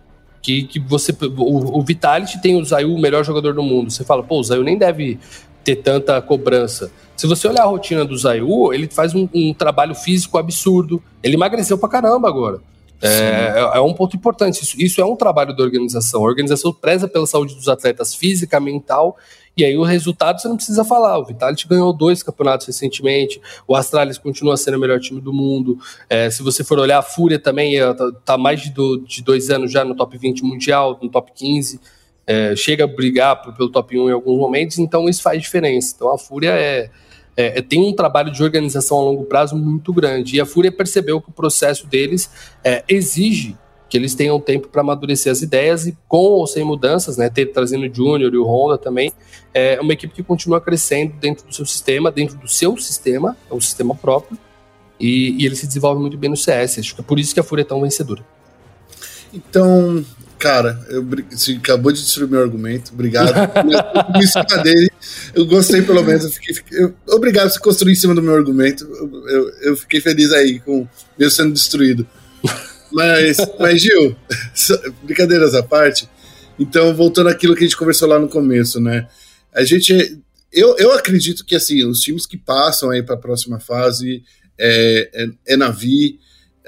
Que, 0.42 0.62
que 0.62 0.80
você. 0.80 1.14
O, 1.36 1.78
o 1.78 1.82
Vitality 1.82 2.40
tem 2.40 2.58
o 2.58 2.64
Zayu, 2.64 2.94
o 2.94 2.98
melhor 2.98 3.22
jogador 3.24 3.52
do 3.52 3.62
mundo. 3.62 3.90
Você 3.90 4.04
fala, 4.04 4.22
pô, 4.22 4.38
o 4.40 4.42
Zayu 4.42 4.64
nem 4.64 4.78
deve 4.78 5.18
ter 5.64 5.76
tanta 5.76 6.20
cobrança. 6.20 6.90
Se 7.16 7.26
você 7.26 7.46
olhar 7.46 7.64
a 7.64 7.66
rotina 7.66 8.04
do 8.04 8.16
Zayu, 8.16 8.72
ele 8.72 8.88
faz 8.88 9.14
um, 9.14 9.28
um 9.34 9.52
trabalho 9.52 9.94
físico 9.94 10.38
absurdo. 10.38 11.02
Ele 11.22 11.34
emagreceu 11.34 11.76
pra 11.76 11.88
caramba 11.88 12.28
agora. 12.28 12.60
É, 13.02 13.54
é, 13.56 13.76
é, 13.76 13.80
um 13.80 13.94
ponto 13.94 14.16
importante. 14.16 14.62
Isso, 14.62 14.80
isso, 14.80 15.00
é 15.00 15.04
um 15.04 15.16
trabalho 15.16 15.54
da 15.54 15.62
organização. 15.62 16.20
A 16.22 16.24
organização 16.24 16.72
preza 16.72 17.08
pela 17.08 17.26
saúde 17.26 17.54
dos 17.54 17.68
atletas 17.68 18.14
física, 18.14 18.60
mental, 18.60 19.16
e 19.56 19.64
aí 19.64 19.76
o 19.76 19.82
resultado 19.82 20.40
você 20.40 20.48
não 20.48 20.56
precisa 20.56 20.84
falar. 20.84 21.18
O 21.18 21.24
Vitality 21.24 21.66
ganhou 21.66 21.92
dois 21.92 22.22
campeonatos 22.22 22.66
recentemente, 22.66 23.40
o 23.66 23.74
Astralis 23.74 24.18
continua 24.18 24.56
sendo 24.56 24.76
o 24.76 24.80
melhor 24.80 25.00
time 25.00 25.20
do 25.20 25.32
mundo. 25.32 25.78
É, 26.08 26.30
se 26.30 26.42
você 26.42 26.62
for 26.62 26.78
olhar, 26.78 26.98
a 26.98 27.02
Fúria 27.02 27.38
também 27.38 27.76
está 27.76 28.12
tá 28.24 28.38
mais 28.38 28.60
de, 28.60 28.70
do, 28.70 28.98
de 28.98 29.22
dois 29.22 29.50
anos 29.50 29.72
já 29.72 29.84
no 29.84 29.94
top 29.94 30.16
20 30.16 30.42
mundial, 30.44 30.98
no 31.02 31.08
top 31.08 31.32
15 31.34 31.80
é, 32.30 32.54
chega 32.54 32.84
a 32.84 32.86
brigar 32.86 33.42
pelo 33.42 33.68
top 33.68 33.98
1 33.98 34.08
em 34.08 34.12
alguns 34.12 34.38
momentos, 34.38 34.78
então 34.78 35.08
isso 35.08 35.20
faz 35.20 35.42
diferença. 35.42 35.94
Então 35.96 36.14
a 36.14 36.16
Fúria 36.16 36.50
é, 36.50 36.88
é, 37.36 37.58
é, 37.58 37.60
tem 37.62 37.82
um 37.82 37.92
trabalho 37.92 38.30
de 38.30 38.40
organização 38.40 38.98
a 38.98 39.02
longo 39.02 39.24
prazo 39.24 39.56
muito 39.56 39.92
grande. 39.92 40.36
E 40.36 40.40
a 40.40 40.46
Fúria 40.46 40.70
percebeu 40.70 41.20
que 41.20 41.28
o 41.28 41.32
processo 41.32 41.88
deles 41.88 42.30
é, 42.62 42.84
exige 42.88 43.56
que 43.88 43.96
eles 43.96 44.14
tenham 44.14 44.38
tempo 44.38 44.68
para 44.68 44.82
amadurecer 44.82 45.32
as 45.32 45.42
ideias 45.42 45.88
e 45.88 45.98
com 46.06 46.18
ou 46.18 46.46
sem 46.46 46.62
mudanças, 46.62 47.16
né, 47.16 47.28
ter, 47.28 47.46
trazendo 47.46 47.90
o 47.90 47.92
Júnior 47.92 48.32
e 48.32 48.38
o 48.38 48.46
Honda 48.46 48.78
também, 48.78 49.12
é 49.52 49.80
uma 49.80 49.92
equipe 49.92 50.14
que 50.14 50.22
continua 50.22 50.60
crescendo 50.60 51.14
dentro 51.20 51.44
do 51.44 51.52
seu 51.52 51.66
sistema, 51.66 52.12
dentro 52.12 52.38
do 52.38 52.46
seu 52.46 52.76
sistema, 52.76 53.36
é 53.50 53.52
um 53.52 53.60
sistema 53.60 53.92
próprio, 53.92 54.38
e, 55.00 55.42
e 55.42 55.44
ele 55.44 55.56
se 55.56 55.66
desenvolve 55.66 56.00
muito 56.00 56.16
bem 56.16 56.30
no 56.30 56.36
CS. 56.36 56.78
Acho 56.78 56.94
que 56.94 57.00
é 57.00 57.04
por 57.04 57.18
isso 57.18 57.34
que 57.34 57.40
a 57.40 57.42
Fúria 57.42 57.62
é 57.62 57.64
tão 57.64 57.80
vencedora. 57.80 58.24
Então, 59.34 60.04
Cara, 60.40 60.82
eu, 60.88 61.06
você 61.30 61.52
acabou 61.52 61.92
de 61.92 62.00
destruir 62.00 62.26
meu 62.26 62.40
argumento. 62.40 62.94
Obrigado. 62.94 63.30
em 64.16 64.26
cima 64.26 64.62
dele. 64.62 64.90
Eu 65.34 65.44
gostei, 65.44 65.82
pelo 65.82 66.02
menos. 66.02 66.24
Eu 66.24 66.30
fiquei, 66.30 66.56
eu, 66.72 66.94
obrigado 67.10 67.48
por 67.48 67.52
você 67.52 67.60
construir 67.60 67.92
em 67.92 67.96
cima 67.96 68.14
do 68.14 68.22
meu 68.22 68.34
argumento. 68.34 68.84
Eu, 68.84 69.28
eu, 69.28 69.48
eu 69.60 69.76
fiquei 69.76 70.00
feliz 70.00 70.32
aí 70.32 70.58
com 70.58 70.88
meu 71.18 71.30
sendo 71.30 71.52
destruído. 71.52 72.06
Mas, 72.90 73.36
mas 73.58 73.82
Gil, 73.82 74.16
brincadeiras 75.04 75.54
à 75.54 75.62
parte. 75.62 76.08
Então, 76.58 76.94
voltando 76.94 77.28
àquilo 77.28 77.54
que 77.54 77.60
a 77.60 77.66
gente 77.66 77.76
conversou 77.76 78.08
lá 78.08 78.18
no 78.18 78.28
começo, 78.28 78.80
né? 78.80 79.06
A 79.54 79.62
gente. 79.62 80.18
Eu, 80.50 80.74
eu 80.78 80.92
acredito 80.92 81.44
que 81.44 81.54
assim, 81.54 81.84
os 81.84 82.00
times 82.00 82.26
que 82.26 82.38
passam 82.38 82.90
aí 82.90 83.02
para 83.02 83.14
a 83.14 83.18
próxima 83.18 83.60
fase 83.60 84.24
é, 84.58 85.10
é, 85.12 85.52
é 85.52 85.56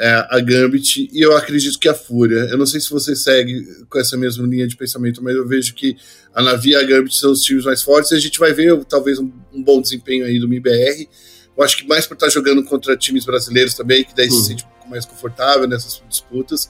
é, 0.03 0.27
a 0.31 0.41
Gambit 0.41 1.09
e 1.13 1.21
eu 1.21 1.37
acredito 1.37 1.79
que 1.79 1.89
a 1.89 1.95
Fúria. 1.95 2.41
Eu 2.51 2.59
não 2.59 2.67
sei 2.67 2.81
se 2.81 2.91
você 2.91 3.15
segue 3.15 3.65
com 3.89 4.01
essa 4.01 4.17
mesma 4.17 4.45
linha 4.45 4.67
de 4.67 4.77
pensamento, 4.77 5.23
mas 5.23 5.37
eu 5.37 5.47
vejo 5.47 5.73
que 5.75 5.97
a 6.35 6.43
Navi 6.43 6.71
e 6.71 6.75
a 6.75 6.83
Gambit 6.83 7.17
são 7.17 7.31
os 7.31 7.41
times 7.41 7.65
mais 7.65 7.83
fortes 7.83 8.11
e 8.11 8.17
a 8.17 8.19
gente 8.19 8.37
vai 8.37 8.53
ver 8.53 8.85
talvez 8.87 9.21
um, 9.21 9.31
bom 9.65 9.81
desempenho 9.81 10.25
aí 10.25 10.41
do 10.41 10.49
MIBR. 10.49 11.09
Eu 11.57 11.63
acho 11.63 11.77
que 11.77 11.87
mais 11.87 12.05
por 12.05 12.15
estar 12.15 12.29
jogando 12.31 12.65
contra 12.65 12.97
times 12.97 13.25
brasileiros 13.25 13.75
também, 13.75 14.03
que 14.03 14.13
daí 14.13 14.29
uhum. 14.29 14.41
se 14.41 14.49
sente 14.49 14.67
mais 14.91 15.07
confortável 15.07 15.69
nessas 15.69 16.03
disputas. 16.09 16.69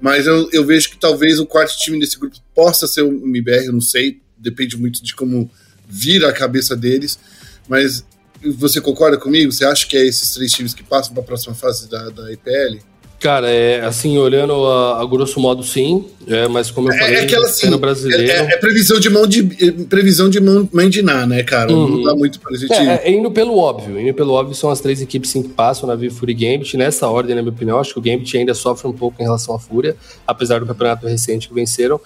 Mas 0.00 0.26
eu, 0.26 0.50
eu 0.52 0.64
vejo 0.64 0.90
que 0.90 0.98
talvez 0.98 1.38
o 1.38 1.46
quarto 1.46 1.78
time 1.78 2.00
desse 2.00 2.18
grupo 2.18 2.36
possa 2.52 2.88
ser 2.88 3.02
o 3.02 3.24
MBR, 3.24 3.66
eu 3.66 3.72
não 3.72 3.80
sei, 3.80 4.20
depende 4.36 4.76
muito 4.76 5.00
de 5.00 5.14
como 5.14 5.48
vira 5.88 6.28
a 6.28 6.32
cabeça 6.32 6.74
deles. 6.74 7.20
Mas 7.68 8.04
você 8.52 8.80
concorda 8.80 9.16
comigo? 9.16 9.52
Você 9.52 9.64
acha 9.64 9.86
que 9.86 9.96
é 9.96 10.06
esses 10.06 10.34
três 10.34 10.52
times 10.52 10.74
que 10.74 10.82
passam 10.82 11.12
para 11.12 11.22
a 11.22 11.26
próxima 11.26 11.54
fase 11.54 11.88
da, 11.88 12.10
da 12.10 12.32
EPL? 12.32 12.78
Cara, 13.24 13.50
é 13.50 13.80
assim, 13.80 14.18
olhando 14.18 14.66
a, 14.66 15.00
a 15.00 15.06
grosso 15.06 15.40
modo, 15.40 15.62
sim, 15.62 16.04
é, 16.28 16.46
mas 16.46 16.70
como 16.70 16.90
eu 16.90 16.92
é, 16.92 16.98
falei, 16.98 17.14
é 17.14 17.20
aquela, 17.22 17.46
assim, 17.46 17.74
brasileiro... 17.78 18.30
É, 18.30 18.52
é, 18.52 18.56
previsão 18.58 19.00
de 19.00 19.08
mão 19.08 19.26
de 19.26 19.42
previsão 19.88 20.28
de 20.28 20.40
mão, 20.42 20.68
mãe 20.70 20.90
de 20.90 21.00
Ná, 21.00 21.24
né, 21.26 21.42
cara? 21.42 21.72
Uhum. 21.72 21.88
Não 21.88 22.02
dá 22.02 22.14
muito 22.14 22.38
pra 22.38 22.54
gente... 22.54 22.70
É, 22.74 23.00
é, 23.02 23.10
indo 23.10 23.30
pelo 23.30 23.56
óbvio, 23.56 23.98
indo 23.98 24.12
pelo 24.12 24.34
óbvio 24.34 24.54
são 24.54 24.68
as 24.68 24.78
três 24.78 25.00
equipes 25.00 25.30
sim, 25.30 25.42
que 25.42 25.48
passam 25.48 25.88
na 25.88 25.94
Vivo 25.94 26.14
Fury 26.14 26.34
Gambit, 26.34 26.76
nessa 26.76 27.08
ordem, 27.08 27.34
na 27.34 27.40
minha 27.40 27.54
opinião, 27.54 27.78
acho 27.78 27.94
que 27.94 27.98
o 27.98 28.02
Gambit 28.02 28.36
ainda 28.36 28.52
sofre 28.52 28.86
um 28.86 28.92
pouco 28.92 29.22
em 29.22 29.24
relação 29.24 29.54
à 29.54 29.58
Fúria, 29.58 29.96
apesar 30.26 30.60
do 30.60 30.66
campeonato 30.66 31.06
recente 31.06 31.48
que 31.48 31.54
venceram, 31.54 31.98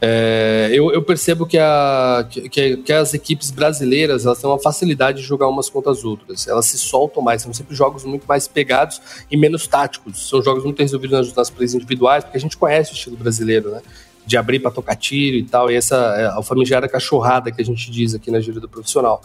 é, 0.00 0.68
eu, 0.72 0.92
eu, 0.92 1.02
percebo 1.02 1.46
que, 1.46 1.56
a, 1.56 2.26
que, 2.28 2.76
que, 2.76 2.92
as 2.92 3.14
equipes 3.14 3.50
brasileiras 3.50 4.26
elas 4.26 4.38
têm 4.38 4.48
uma 4.48 4.58
facilidade 4.58 5.22
de 5.22 5.24
jogar 5.24 5.48
umas 5.48 5.70
contra 5.70 5.90
as 5.90 6.04
outras. 6.04 6.46
Elas 6.46 6.66
se 6.66 6.78
soltam 6.78 7.22
mais, 7.22 7.42
são 7.42 7.52
sempre 7.54 7.74
jogos 7.74 8.04
muito 8.04 8.26
mais 8.26 8.46
pegados 8.46 9.00
e 9.30 9.36
menos 9.36 9.66
táticos. 9.66 10.28
São 10.28 10.42
jogos 10.42 10.64
muito 10.64 10.78
resolvidos 10.78 11.18
nas, 11.18 11.34
nas 11.34 11.50
plays 11.50 11.72
individuais, 11.72 12.24
porque 12.24 12.36
a 12.36 12.40
gente 12.40 12.56
conhece 12.56 12.92
o 12.92 12.94
estilo 12.94 13.16
brasileiro, 13.16 13.70
né? 13.70 13.80
De 14.26 14.36
abrir 14.36 14.58
para 14.58 14.70
tocar 14.70 14.96
tiro 14.96 15.36
e 15.36 15.44
tal, 15.44 15.70
e 15.70 15.76
essa 15.76 15.96
é 15.96 16.26
a 16.26 16.42
famigerada 16.42 16.88
cachorrada 16.88 17.50
que 17.50 17.62
a 17.62 17.64
gente 17.64 17.90
diz 17.90 18.14
aqui 18.14 18.30
na 18.30 18.40
gíria 18.40 18.60
do 18.60 18.68
profissional. 18.68 19.22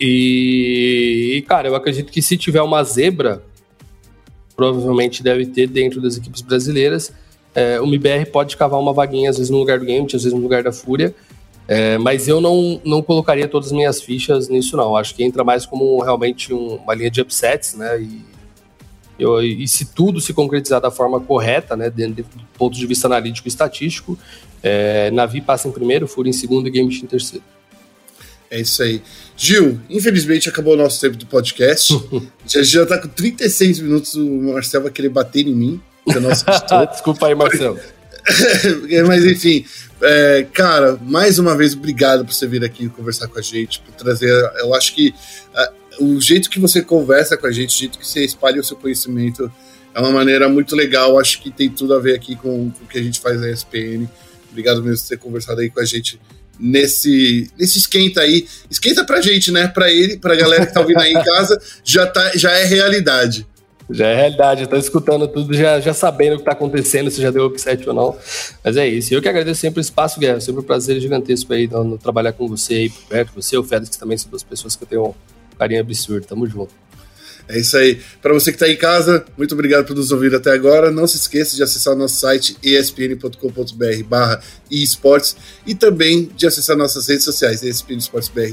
E, 0.00 1.34
e, 1.36 1.42
cara, 1.42 1.68
eu 1.68 1.74
acredito 1.74 2.10
que 2.10 2.22
se 2.22 2.36
tiver 2.36 2.62
uma 2.62 2.82
zebra, 2.84 3.42
provavelmente 4.56 5.22
deve 5.22 5.44
ter 5.44 5.66
dentro 5.66 6.00
das 6.00 6.16
equipes 6.16 6.40
brasileiras 6.40 7.12
é, 7.54 7.80
o 7.80 7.84
MBR 7.84 8.26
pode 8.26 8.56
cavar 8.56 8.78
uma 8.80 8.92
vaguinha, 8.92 9.30
às 9.30 9.36
vezes 9.36 9.50
no 9.50 9.58
lugar 9.58 9.78
do 9.78 9.86
Gambit, 9.86 10.14
às 10.14 10.22
vezes 10.22 10.36
no 10.36 10.42
lugar 10.42 10.62
da 10.62 10.72
Fúria. 10.72 11.14
É, 11.66 11.98
mas 11.98 12.26
eu 12.26 12.40
não, 12.40 12.80
não 12.82 13.02
colocaria 13.02 13.46
todas 13.46 13.68
as 13.68 13.72
minhas 13.72 14.00
fichas 14.00 14.48
nisso, 14.48 14.76
não. 14.76 14.96
Acho 14.96 15.14
que 15.14 15.22
entra 15.22 15.44
mais 15.44 15.66
como 15.66 16.00
realmente 16.02 16.52
um, 16.52 16.76
uma 16.76 16.94
linha 16.94 17.10
de 17.10 17.20
upsets, 17.20 17.74
né? 17.74 18.00
E, 18.00 18.24
eu, 19.18 19.42
e 19.42 19.66
se 19.66 19.84
tudo 19.84 20.20
se 20.20 20.32
concretizar 20.32 20.80
da 20.80 20.90
forma 20.90 21.20
correta, 21.20 21.76
né, 21.76 21.90
dentro 21.90 22.22
do 22.22 22.44
ponto 22.56 22.78
de 22.78 22.86
vista 22.86 23.08
analítico 23.08 23.48
e 23.48 23.50
estatístico, 23.50 24.16
é, 24.62 25.10
Navi 25.10 25.40
passa 25.40 25.68
em 25.68 25.72
primeiro, 25.72 26.06
Fúria 26.06 26.30
em 26.30 26.32
segundo 26.32 26.68
e 26.68 26.70
Gambit 26.70 27.04
em 27.04 27.06
terceiro. 27.06 27.44
É 28.50 28.60
isso 28.60 28.82
aí. 28.82 29.02
Gil, 29.36 29.78
infelizmente 29.90 30.48
acabou 30.48 30.74
o 30.74 30.76
nosso 30.76 31.00
tempo 31.00 31.16
do 31.16 31.26
podcast. 31.26 31.92
já, 32.46 32.62
já 32.62 32.86
tá 32.86 32.98
com 32.98 33.08
36 33.08 33.80
minutos, 33.80 34.14
o 34.14 34.52
Marcel 34.52 34.82
vai 34.82 34.90
querer 34.90 35.10
bater 35.10 35.46
em 35.46 35.54
mim. 35.54 35.80
Desculpa 36.90 37.26
aí, 37.26 37.34
Marcelo. 37.34 37.78
Mas 39.06 39.24
enfim, 39.24 39.64
é, 40.00 40.46
cara, 40.52 40.98
mais 41.00 41.38
uma 41.38 41.56
vez, 41.56 41.74
obrigado 41.74 42.24
por 42.24 42.32
você 42.32 42.46
vir 42.46 42.64
aqui 42.64 42.88
conversar 42.88 43.28
com 43.28 43.38
a 43.38 43.42
gente, 43.42 43.80
por 43.80 43.94
trazer. 43.94 44.30
Eu 44.58 44.74
acho 44.74 44.94
que 44.94 45.14
uh, 45.98 46.04
o 46.04 46.20
jeito 46.20 46.50
que 46.50 46.60
você 46.60 46.82
conversa 46.82 47.36
com 47.36 47.46
a 47.46 47.52
gente, 47.52 47.74
o 47.74 47.78
jeito 47.78 47.98
que 47.98 48.06
você 48.06 48.24
espalha 48.24 48.60
o 48.60 48.64
seu 48.64 48.76
conhecimento, 48.76 49.50
é 49.94 50.00
uma 50.00 50.12
maneira 50.12 50.48
muito 50.48 50.76
legal. 50.76 51.18
Acho 51.18 51.40
que 51.40 51.50
tem 51.50 51.70
tudo 51.70 51.94
a 51.94 51.98
ver 51.98 52.14
aqui 52.14 52.36
com, 52.36 52.70
com 52.70 52.84
o 52.84 52.88
que 52.88 52.98
a 52.98 53.02
gente 53.02 53.20
faz 53.20 53.40
na 53.40 53.50
ESPN. 53.50 54.08
Obrigado 54.50 54.82
mesmo 54.82 55.02
por 55.02 55.08
ter 55.08 55.18
conversado 55.18 55.60
aí 55.60 55.70
com 55.70 55.80
a 55.80 55.84
gente 55.84 56.20
nesse, 56.58 57.50
nesse 57.58 57.78
esquenta 57.78 58.20
aí. 58.20 58.46
Esquenta 58.70 59.04
pra 59.04 59.20
gente, 59.20 59.50
né? 59.50 59.68
Pra 59.68 59.90
ele, 59.90 60.16
pra 60.16 60.34
galera 60.34 60.66
que 60.66 60.74
tá 60.74 60.80
ouvindo 60.80 61.00
aí 61.00 61.12
em 61.12 61.24
casa, 61.24 61.60
já, 61.84 62.06
tá, 62.06 62.32
já 62.34 62.52
é 62.52 62.64
realidade. 62.64 63.46
Já 63.90 64.06
é 64.06 64.14
realidade, 64.14 64.62
eu 64.62 64.68
tô 64.68 64.76
escutando 64.76 65.26
tudo, 65.26 65.54
já, 65.54 65.80
já 65.80 65.94
sabendo 65.94 66.34
o 66.34 66.38
que 66.38 66.44
tá 66.44 66.52
acontecendo, 66.52 67.10
se 67.10 67.22
já 67.22 67.30
deu 67.30 67.46
upset 67.46 67.88
ou 67.88 67.94
não. 67.94 68.16
Mas 68.62 68.76
é 68.76 68.86
isso. 68.86 69.14
Eu 69.14 69.22
que 69.22 69.28
agradeço 69.28 69.60
sempre 69.60 69.80
o 69.80 69.82
espaço, 69.82 70.20
Guerra. 70.20 70.40
Sempre 70.40 70.60
um 70.60 70.64
prazer 70.64 71.00
gigantesco 71.00 71.52
aí 71.52 71.66
no, 71.66 71.84
no 71.84 71.98
trabalhar 71.98 72.32
com 72.32 72.46
você 72.46 72.74
aí 72.74 72.90
perto. 72.90 73.32
Você 73.34 73.56
o 73.56 73.64
Félix 73.64 73.96
também 73.96 74.18
são 74.18 74.30
duas 74.30 74.42
pessoas 74.42 74.76
que 74.76 74.84
eu 74.84 74.88
tenho 74.88 75.06
um 75.06 75.14
carinho 75.58 75.80
absurdo. 75.80 76.26
Tamo 76.26 76.46
junto. 76.46 76.72
É 77.48 77.58
isso 77.58 77.78
aí. 77.78 77.98
Para 78.20 78.34
você 78.34 78.52
que 78.52 78.56
está 78.56 78.68
em 78.68 78.76
casa, 78.76 79.24
muito 79.36 79.54
obrigado 79.54 79.86
por 79.86 79.96
nos 79.96 80.12
ouvir 80.12 80.34
até 80.34 80.52
agora. 80.52 80.90
Não 80.90 81.06
se 81.06 81.16
esqueça 81.16 81.56
de 81.56 81.62
acessar 81.62 81.96
nosso 81.96 82.16
site 82.16 82.58
espn.com.br 82.62 84.04
barra 84.06 84.40
esportes 84.70 85.34
e 85.66 85.74
também 85.74 86.30
de 86.36 86.46
acessar 86.46 86.76
nossas 86.76 87.08
redes 87.08 87.24
sociais, 87.24 87.62
ESPN 87.62 88.00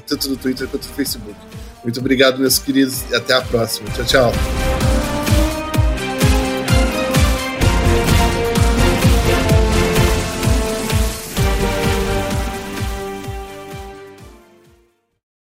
tanto 0.07 0.29
no 0.29 0.37
Twitter 0.37 0.65
quanto 0.67 0.87
no 0.87 0.93
Facebook. 0.93 1.35
Muito 1.83 1.99
obrigado, 1.99 2.39
meus 2.39 2.57
queridos, 2.57 3.03
e 3.11 3.15
até 3.15 3.33
a 3.33 3.41
próxima. 3.41 3.89
Tchau, 3.91 4.05
tchau. 4.05 5.04